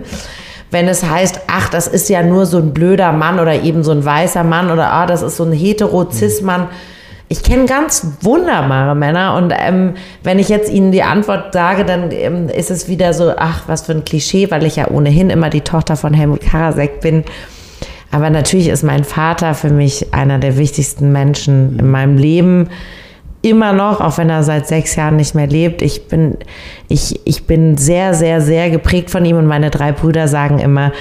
wenn 0.70 0.88
es 0.88 1.04
heißt, 1.04 1.42
ach, 1.46 1.68
das 1.68 1.86
ist 1.86 2.08
ja 2.08 2.22
nur 2.22 2.46
so 2.46 2.58
ein 2.58 2.74
blöder 2.74 3.12
Mann 3.12 3.38
oder 3.38 3.62
eben 3.62 3.84
so 3.84 3.92
ein 3.92 4.04
weißer 4.04 4.42
Mann 4.42 4.72
oder 4.72 4.90
ah, 4.90 5.06
das 5.06 5.22
ist 5.22 5.36
so 5.36 5.44
ein 5.44 5.52
hetero-cis-Mann. 5.52 6.62
Mhm 6.62 6.94
ich 7.28 7.42
kenne 7.42 7.64
ganz 7.66 8.06
wunderbare 8.20 8.94
Männer 8.94 9.36
und 9.36 9.52
ähm, 9.56 9.94
wenn 10.22 10.38
ich 10.38 10.48
jetzt 10.48 10.70
Ihnen 10.70 10.92
die 10.92 11.02
Antwort 11.02 11.52
sage, 11.52 11.84
dann 11.84 12.10
ähm, 12.10 12.48
ist 12.48 12.70
es 12.70 12.88
wieder 12.88 13.14
so, 13.14 13.32
ach, 13.36 13.62
was 13.66 13.82
für 13.82 13.92
ein 13.92 14.04
Klischee, 14.04 14.50
weil 14.50 14.64
ich 14.64 14.76
ja 14.76 14.88
ohnehin 14.90 15.30
immer 15.30 15.48
die 15.48 15.62
Tochter 15.62 15.96
von 15.96 16.12
Helmut 16.12 16.42
Karasek 16.42 17.00
bin. 17.00 17.24
Aber 18.10 18.30
natürlich 18.30 18.68
ist 18.68 18.84
mein 18.84 19.04
Vater 19.04 19.54
für 19.54 19.70
mich 19.70 20.14
einer 20.14 20.38
der 20.38 20.56
wichtigsten 20.56 21.10
Menschen 21.10 21.78
in 21.80 21.90
meinem 21.90 22.16
Leben. 22.16 22.68
Immer 23.42 23.72
noch, 23.72 24.00
auch 24.00 24.18
wenn 24.18 24.30
er 24.30 24.44
seit 24.44 24.68
sechs 24.68 24.94
Jahren 24.94 25.16
nicht 25.16 25.34
mehr 25.34 25.48
lebt. 25.48 25.82
Ich 25.82 26.06
bin, 26.06 26.36
ich, 26.88 27.20
ich 27.26 27.46
bin 27.46 27.76
sehr, 27.76 28.14
sehr, 28.14 28.40
sehr 28.40 28.70
geprägt 28.70 29.10
von 29.10 29.24
ihm 29.24 29.36
und 29.36 29.46
meine 29.46 29.70
drei 29.70 29.92
Brüder 29.92 30.28
sagen 30.28 30.60
immer, 30.60 30.92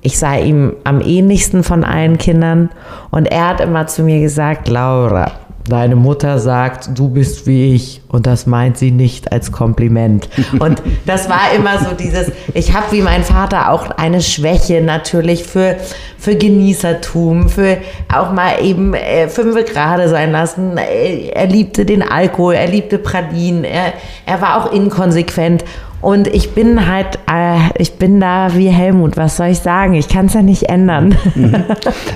ich 0.00 0.18
sei 0.18 0.42
ihm 0.42 0.76
am 0.84 1.00
ähnlichsten 1.00 1.64
von 1.64 1.84
allen 1.84 2.16
Kindern. 2.18 2.70
Und 3.10 3.26
er 3.26 3.48
hat 3.48 3.60
immer 3.60 3.86
zu 3.86 4.02
mir 4.02 4.20
gesagt, 4.20 4.68
Laura, 4.68 5.32
Deine 5.66 5.96
Mutter 5.96 6.38
sagt, 6.38 6.90
du 6.98 7.08
bist 7.08 7.46
wie 7.46 7.74
ich 7.74 8.02
und 8.08 8.26
das 8.26 8.46
meint 8.46 8.76
sie 8.76 8.90
nicht 8.90 9.32
als 9.32 9.50
Kompliment. 9.50 10.28
Und 10.58 10.82
das 11.06 11.30
war 11.30 11.52
immer 11.56 11.78
so 11.78 11.94
dieses, 11.94 12.30
ich 12.52 12.74
habe 12.74 12.86
wie 12.90 13.00
mein 13.00 13.24
Vater 13.24 13.70
auch 13.70 13.90
eine 13.90 14.20
Schwäche 14.20 14.82
natürlich 14.82 15.44
für, 15.44 15.76
für 16.18 16.36
Genießertum, 16.36 17.48
für 17.48 17.78
auch 18.14 18.32
mal 18.32 18.62
eben 18.62 18.92
äh, 18.92 19.28
fünf 19.28 19.56
Grade 19.72 20.10
sein 20.10 20.32
lassen. 20.32 20.76
Er 20.76 21.46
liebte 21.46 21.86
den 21.86 22.02
Alkohol, 22.02 22.54
er 22.54 22.68
liebte 22.68 22.98
Pralinen, 22.98 23.64
er, 23.64 23.94
er 24.26 24.42
war 24.42 24.62
auch 24.62 24.72
inkonsequent 24.72 25.64
und 26.04 26.26
ich 26.28 26.50
bin 26.50 26.86
halt, 26.86 27.18
äh, 27.32 27.70
ich 27.78 27.94
bin 27.94 28.20
da 28.20 28.54
wie 28.54 28.68
Helmut, 28.68 29.16
was 29.16 29.38
soll 29.38 29.46
ich 29.46 29.60
sagen? 29.60 29.94
Ich 29.94 30.06
kann 30.06 30.26
es 30.26 30.34
ja 30.34 30.42
nicht 30.42 30.64
ändern. 30.64 31.16
Mhm. 31.34 31.64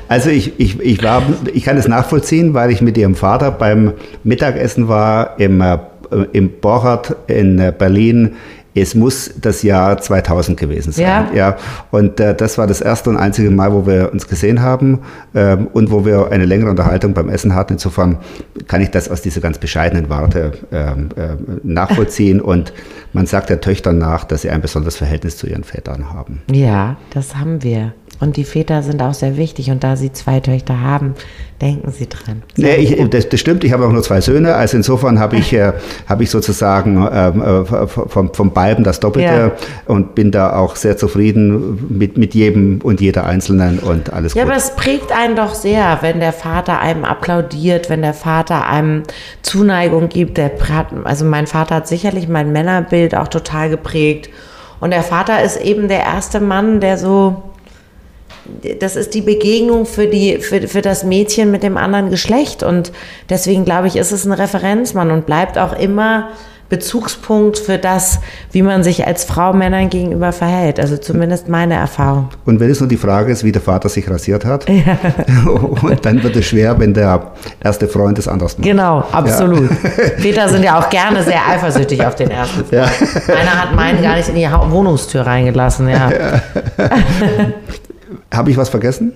Also 0.08 0.28
ich, 0.30 0.58
ich, 0.60 0.78
ich, 0.80 1.02
war, 1.02 1.22
ich 1.54 1.64
kann 1.64 1.76
es 1.76 1.88
nachvollziehen, 1.88 2.52
weil 2.52 2.70
ich 2.70 2.82
mit 2.82 2.98
ihrem 2.98 3.14
Vater 3.14 3.50
beim 3.50 3.92
Mittagessen 4.24 4.88
war 4.88 5.38
im, 5.38 5.60
äh, 5.62 5.78
im 6.32 6.50
Borchardt 6.60 7.16
in 7.28 7.58
äh, 7.58 7.72
Berlin 7.76 8.36
es 8.80 8.94
muss 8.94 9.30
das 9.40 9.62
Jahr 9.62 9.98
2000 9.98 10.58
gewesen 10.58 10.92
sein. 10.92 11.04
Ja. 11.04 11.30
ja. 11.34 11.56
Und 11.90 12.20
äh, 12.20 12.34
das 12.34 12.58
war 12.58 12.66
das 12.66 12.80
erste 12.80 13.10
und 13.10 13.16
einzige 13.16 13.50
Mal, 13.50 13.72
wo 13.72 13.86
wir 13.86 14.12
uns 14.12 14.28
gesehen 14.28 14.62
haben 14.62 15.00
ähm, 15.34 15.68
und 15.72 15.90
wo 15.90 16.04
wir 16.04 16.30
eine 16.30 16.44
längere 16.44 16.70
Unterhaltung 16.70 17.14
beim 17.14 17.28
Essen 17.28 17.54
hatten. 17.54 17.74
Insofern 17.74 18.18
kann 18.66 18.80
ich 18.80 18.90
das 18.90 19.08
aus 19.10 19.22
dieser 19.22 19.40
ganz 19.40 19.58
bescheidenen 19.58 20.08
Warte 20.08 20.52
ähm, 20.72 21.08
äh, 21.16 21.36
nachvollziehen. 21.62 22.40
und 22.40 22.72
man 23.12 23.26
sagt 23.26 23.50
der 23.50 23.60
Töchtern 23.60 23.98
nach, 23.98 24.24
dass 24.24 24.42
sie 24.42 24.50
ein 24.50 24.60
besonderes 24.60 24.96
Verhältnis 24.96 25.36
zu 25.36 25.46
ihren 25.46 25.64
Vätern 25.64 26.12
haben. 26.12 26.42
Ja, 26.50 26.96
das 27.10 27.36
haben 27.36 27.62
wir. 27.62 27.92
Und 28.20 28.36
die 28.36 28.44
Väter 28.44 28.82
sind 28.82 29.00
auch 29.00 29.14
sehr 29.14 29.36
wichtig. 29.36 29.70
Und 29.70 29.84
da 29.84 29.94
Sie 29.94 30.12
zwei 30.12 30.40
Töchter 30.40 30.80
haben, 30.80 31.14
denken 31.60 31.92
Sie 31.92 32.08
dran. 32.08 32.42
Nee, 32.56 32.74
ich, 32.76 33.10
das, 33.10 33.28
das, 33.28 33.38
stimmt. 33.38 33.62
Ich 33.62 33.72
habe 33.72 33.86
auch 33.86 33.92
nur 33.92 34.02
zwei 34.02 34.20
Söhne. 34.20 34.54
Also 34.54 34.76
insofern 34.76 35.20
habe 35.20 35.36
ich, 35.36 35.52
äh, 35.52 35.72
hab 36.08 36.20
ich 36.20 36.30
sozusagen 36.30 37.06
äh, 37.06 37.64
vom, 37.64 38.34
vom 38.34 38.52
beiden 38.52 38.82
das 38.82 38.98
Doppelte 38.98 39.28
ja. 39.28 39.52
und 39.86 40.16
bin 40.16 40.32
da 40.32 40.56
auch 40.56 40.74
sehr 40.74 40.96
zufrieden 40.96 41.86
mit, 41.96 42.18
mit 42.18 42.34
jedem 42.34 42.80
und 42.82 43.00
jeder 43.00 43.24
Einzelnen 43.24 43.78
und 43.78 44.12
alles 44.12 44.34
Ja, 44.34 44.42
gut. 44.42 44.50
aber 44.50 44.58
es 44.58 44.74
prägt 44.74 45.12
einen 45.12 45.36
doch 45.36 45.54
sehr, 45.54 45.98
wenn 46.00 46.18
der 46.18 46.32
Vater 46.32 46.80
einem 46.80 47.04
applaudiert, 47.04 47.88
wenn 47.88 48.02
der 48.02 48.14
Vater 48.14 48.66
einem 48.66 49.04
Zuneigung 49.42 50.08
gibt. 50.08 50.38
Der, 50.38 50.50
also 51.04 51.24
mein 51.24 51.46
Vater 51.46 51.76
hat 51.76 51.88
sicherlich 51.88 52.28
mein 52.28 52.50
Männerbild 52.52 53.14
auch 53.14 53.28
total 53.28 53.70
geprägt. 53.70 54.28
Und 54.80 54.90
der 54.90 55.02
Vater 55.02 55.42
ist 55.42 55.60
eben 55.60 55.88
der 55.88 56.00
erste 56.00 56.40
Mann, 56.40 56.80
der 56.80 56.98
so 56.98 57.42
das 58.80 58.96
ist 58.96 59.14
die 59.14 59.20
Begegnung 59.20 59.86
für, 59.86 60.06
die, 60.06 60.38
für, 60.38 60.66
für 60.68 60.82
das 60.82 61.04
Mädchen 61.04 61.50
mit 61.50 61.62
dem 61.62 61.76
anderen 61.76 62.10
Geschlecht. 62.10 62.62
Und 62.62 62.92
deswegen 63.28 63.64
glaube 63.64 63.86
ich, 63.86 63.96
ist 63.96 64.12
es 64.12 64.24
ein 64.24 64.32
Referenzmann 64.32 65.10
und 65.10 65.26
bleibt 65.26 65.58
auch 65.58 65.78
immer 65.78 66.28
Bezugspunkt 66.68 67.58
für 67.58 67.78
das, 67.78 68.20
wie 68.52 68.60
man 68.60 68.82
sich 68.82 69.06
als 69.06 69.24
Frau 69.24 69.54
Männern 69.54 69.88
gegenüber 69.88 70.32
verhält. 70.32 70.78
Also 70.78 70.98
zumindest 70.98 71.48
meine 71.48 71.74
Erfahrung. 71.74 72.28
Und 72.44 72.60
wenn 72.60 72.70
es 72.70 72.80
nur 72.80 72.88
die 72.88 72.98
Frage 72.98 73.32
ist, 73.32 73.42
wie 73.42 73.52
der 73.52 73.62
Vater 73.62 73.88
sich 73.88 74.08
rasiert 74.10 74.44
hat, 74.44 74.68
ja. 74.68 74.98
und 75.50 76.04
dann 76.04 76.22
wird 76.22 76.36
es 76.36 76.46
schwer, 76.46 76.78
wenn 76.78 76.92
der 76.92 77.32
erste 77.64 77.88
Freund 77.88 78.18
es 78.18 78.28
anders 78.28 78.58
macht. 78.58 78.66
Genau, 78.66 79.02
absolut. 79.12 79.70
Ja. 79.70 79.76
Väter 80.18 80.48
sind 80.50 80.62
ja 80.62 80.78
auch 80.78 80.90
gerne 80.90 81.22
sehr 81.22 81.40
eifersüchtig 81.48 82.04
auf 82.04 82.16
den 82.16 82.30
ersten 82.30 82.66
Freund. 82.66 82.72
Ja. 82.72 82.84
Einer 83.34 83.62
hat 83.62 83.74
meinen 83.74 84.02
gar 84.02 84.16
nicht 84.16 84.28
in 84.28 84.34
die 84.34 84.48
Wohnungstür 84.68 85.22
reingelassen. 85.22 85.88
Ja. 85.88 86.10
Habe 88.32 88.50
ich 88.50 88.56
was 88.56 88.68
vergessen? 88.68 89.12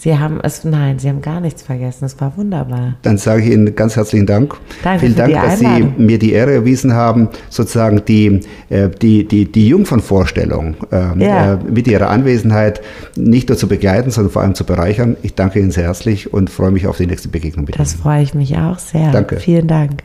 Sie 0.00 0.18
haben 0.18 0.40
es, 0.42 0.64
nein, 0.64 0.98
Sie 0.98 1.10
haben 1.10 1.20
gar 1.20 1.40
nichts 1.40 1.60
vergessen. 1.60 2.06
Es 2.06 2.18
war 2.22 2.34
wunderbar. 2.38 2.94
Dann 3.02 3.18
sage 3.18 3.42
ich 3.42 3.50
Ihnen 3.50 3.74
ganz 3.74 3.96
herzlichen 3.96 4.24
Dank. 4.24 4.56
Danke 4.82 5.00
Vielen 5.00 5.14
Dank, 5.14 5.34
dass 5.34 5.58
Sie 5.58 5.92
mir 5.98 6.18
die 6.18 6.32
Ehre 6.32 6.54
erwiesen 6.54 6.94
haben, 6.94 7.28
sozusagen 7.50 8.02
die, 8.06 8.40
äh, 8.70 8.88
die, 8.88 9.28
die, 9.28 9.52
die 9.52 9.68
Jungfernvorstellung 9.68 10.76
äh, 10.90 11.22
ja. 11.22 11.52
Äh, 11.52 11.58
mit 11.70 11.86
Ihrer 11.86 12.08
Anwesenheit 12.08 12.80
nicht 13.14 13.50
nur 13.50 13.58
zu 13.58 13.68
begleiten, 13.68 14.10
sondern 14.10 14.32
vor 14.32 14.40
allem 14.40 14.54
zu 14.54 14.64
bereichern. 14.64 15.18
Ich 15.22 15.34
danke 15.34 15.60
Ihnen 15.60 15.70
sehr 15.70 15.84
herzlich 15.84 16.32
und 16.32 16.48
freue 16.48 16.70
mich 16.70 16.86
auf 16.86 16.96
die 16.96 17.06
nächste 17.06 17.28
Begegnung 17.28 17.66
mit 17.66 17.78
das 17.78 17.92
Ihnen. 17.92 17.98
Das 17.98 18.02
freue 18.02 18.22
ich 18.22 18.32
mich 18.32 18.56
auch 18.56 18.78
sehr. 18.78 19.12
Danke. 19.12 19.36
Vielen 19.36 19.66
Dank. 19.66 20.02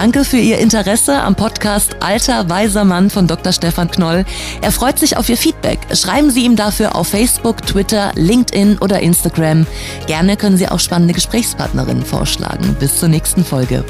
Danke 0.00 0.24
für 0.24 0.36
Ihr 0.36 0.58
Interesse 0.58 1.20
am 1.22 1.34
Podcast 1.34 1.96
Alter 1.98 2.48
weiser 2.48 2.84
Mann 2.84 3.10
von 3.10 3.26
Dr. 3.26 3.52
Stefan 3.52 3.90
Knoll. 3.90 4.24
Er 4.62 4.70
freut 4.70 4.96
sich 4.96 5.16
auf 5.16 5.28
Ihr 5.28 5.36
Feedback. 5.36 5.80
Schreiben 5.92 6.30
Sie 6.30 6.44
ihm 6.44 6.54
dafür 6.54 6.94
auf 6.94 7.08
Facebook, 7.08 7.66
Twitter, 7.66 8.12
LinkedIn 8.14 8.78
oder 8.78 9.00
Instagram. 9.00 9.66
Gerne 10.06 10.36
können 10.36 10.56
Sie 10.56 10.68
auch 10.68 10.78
spannende 10.78 11.14
Gesprächspartnerinnen 11.14 12.04
vorschlagen. 12.04 12.76
Bis 12.78 13.00
zur 13.00 13.08
nächsten 13.08 13.44
Folge. 13.44 13.84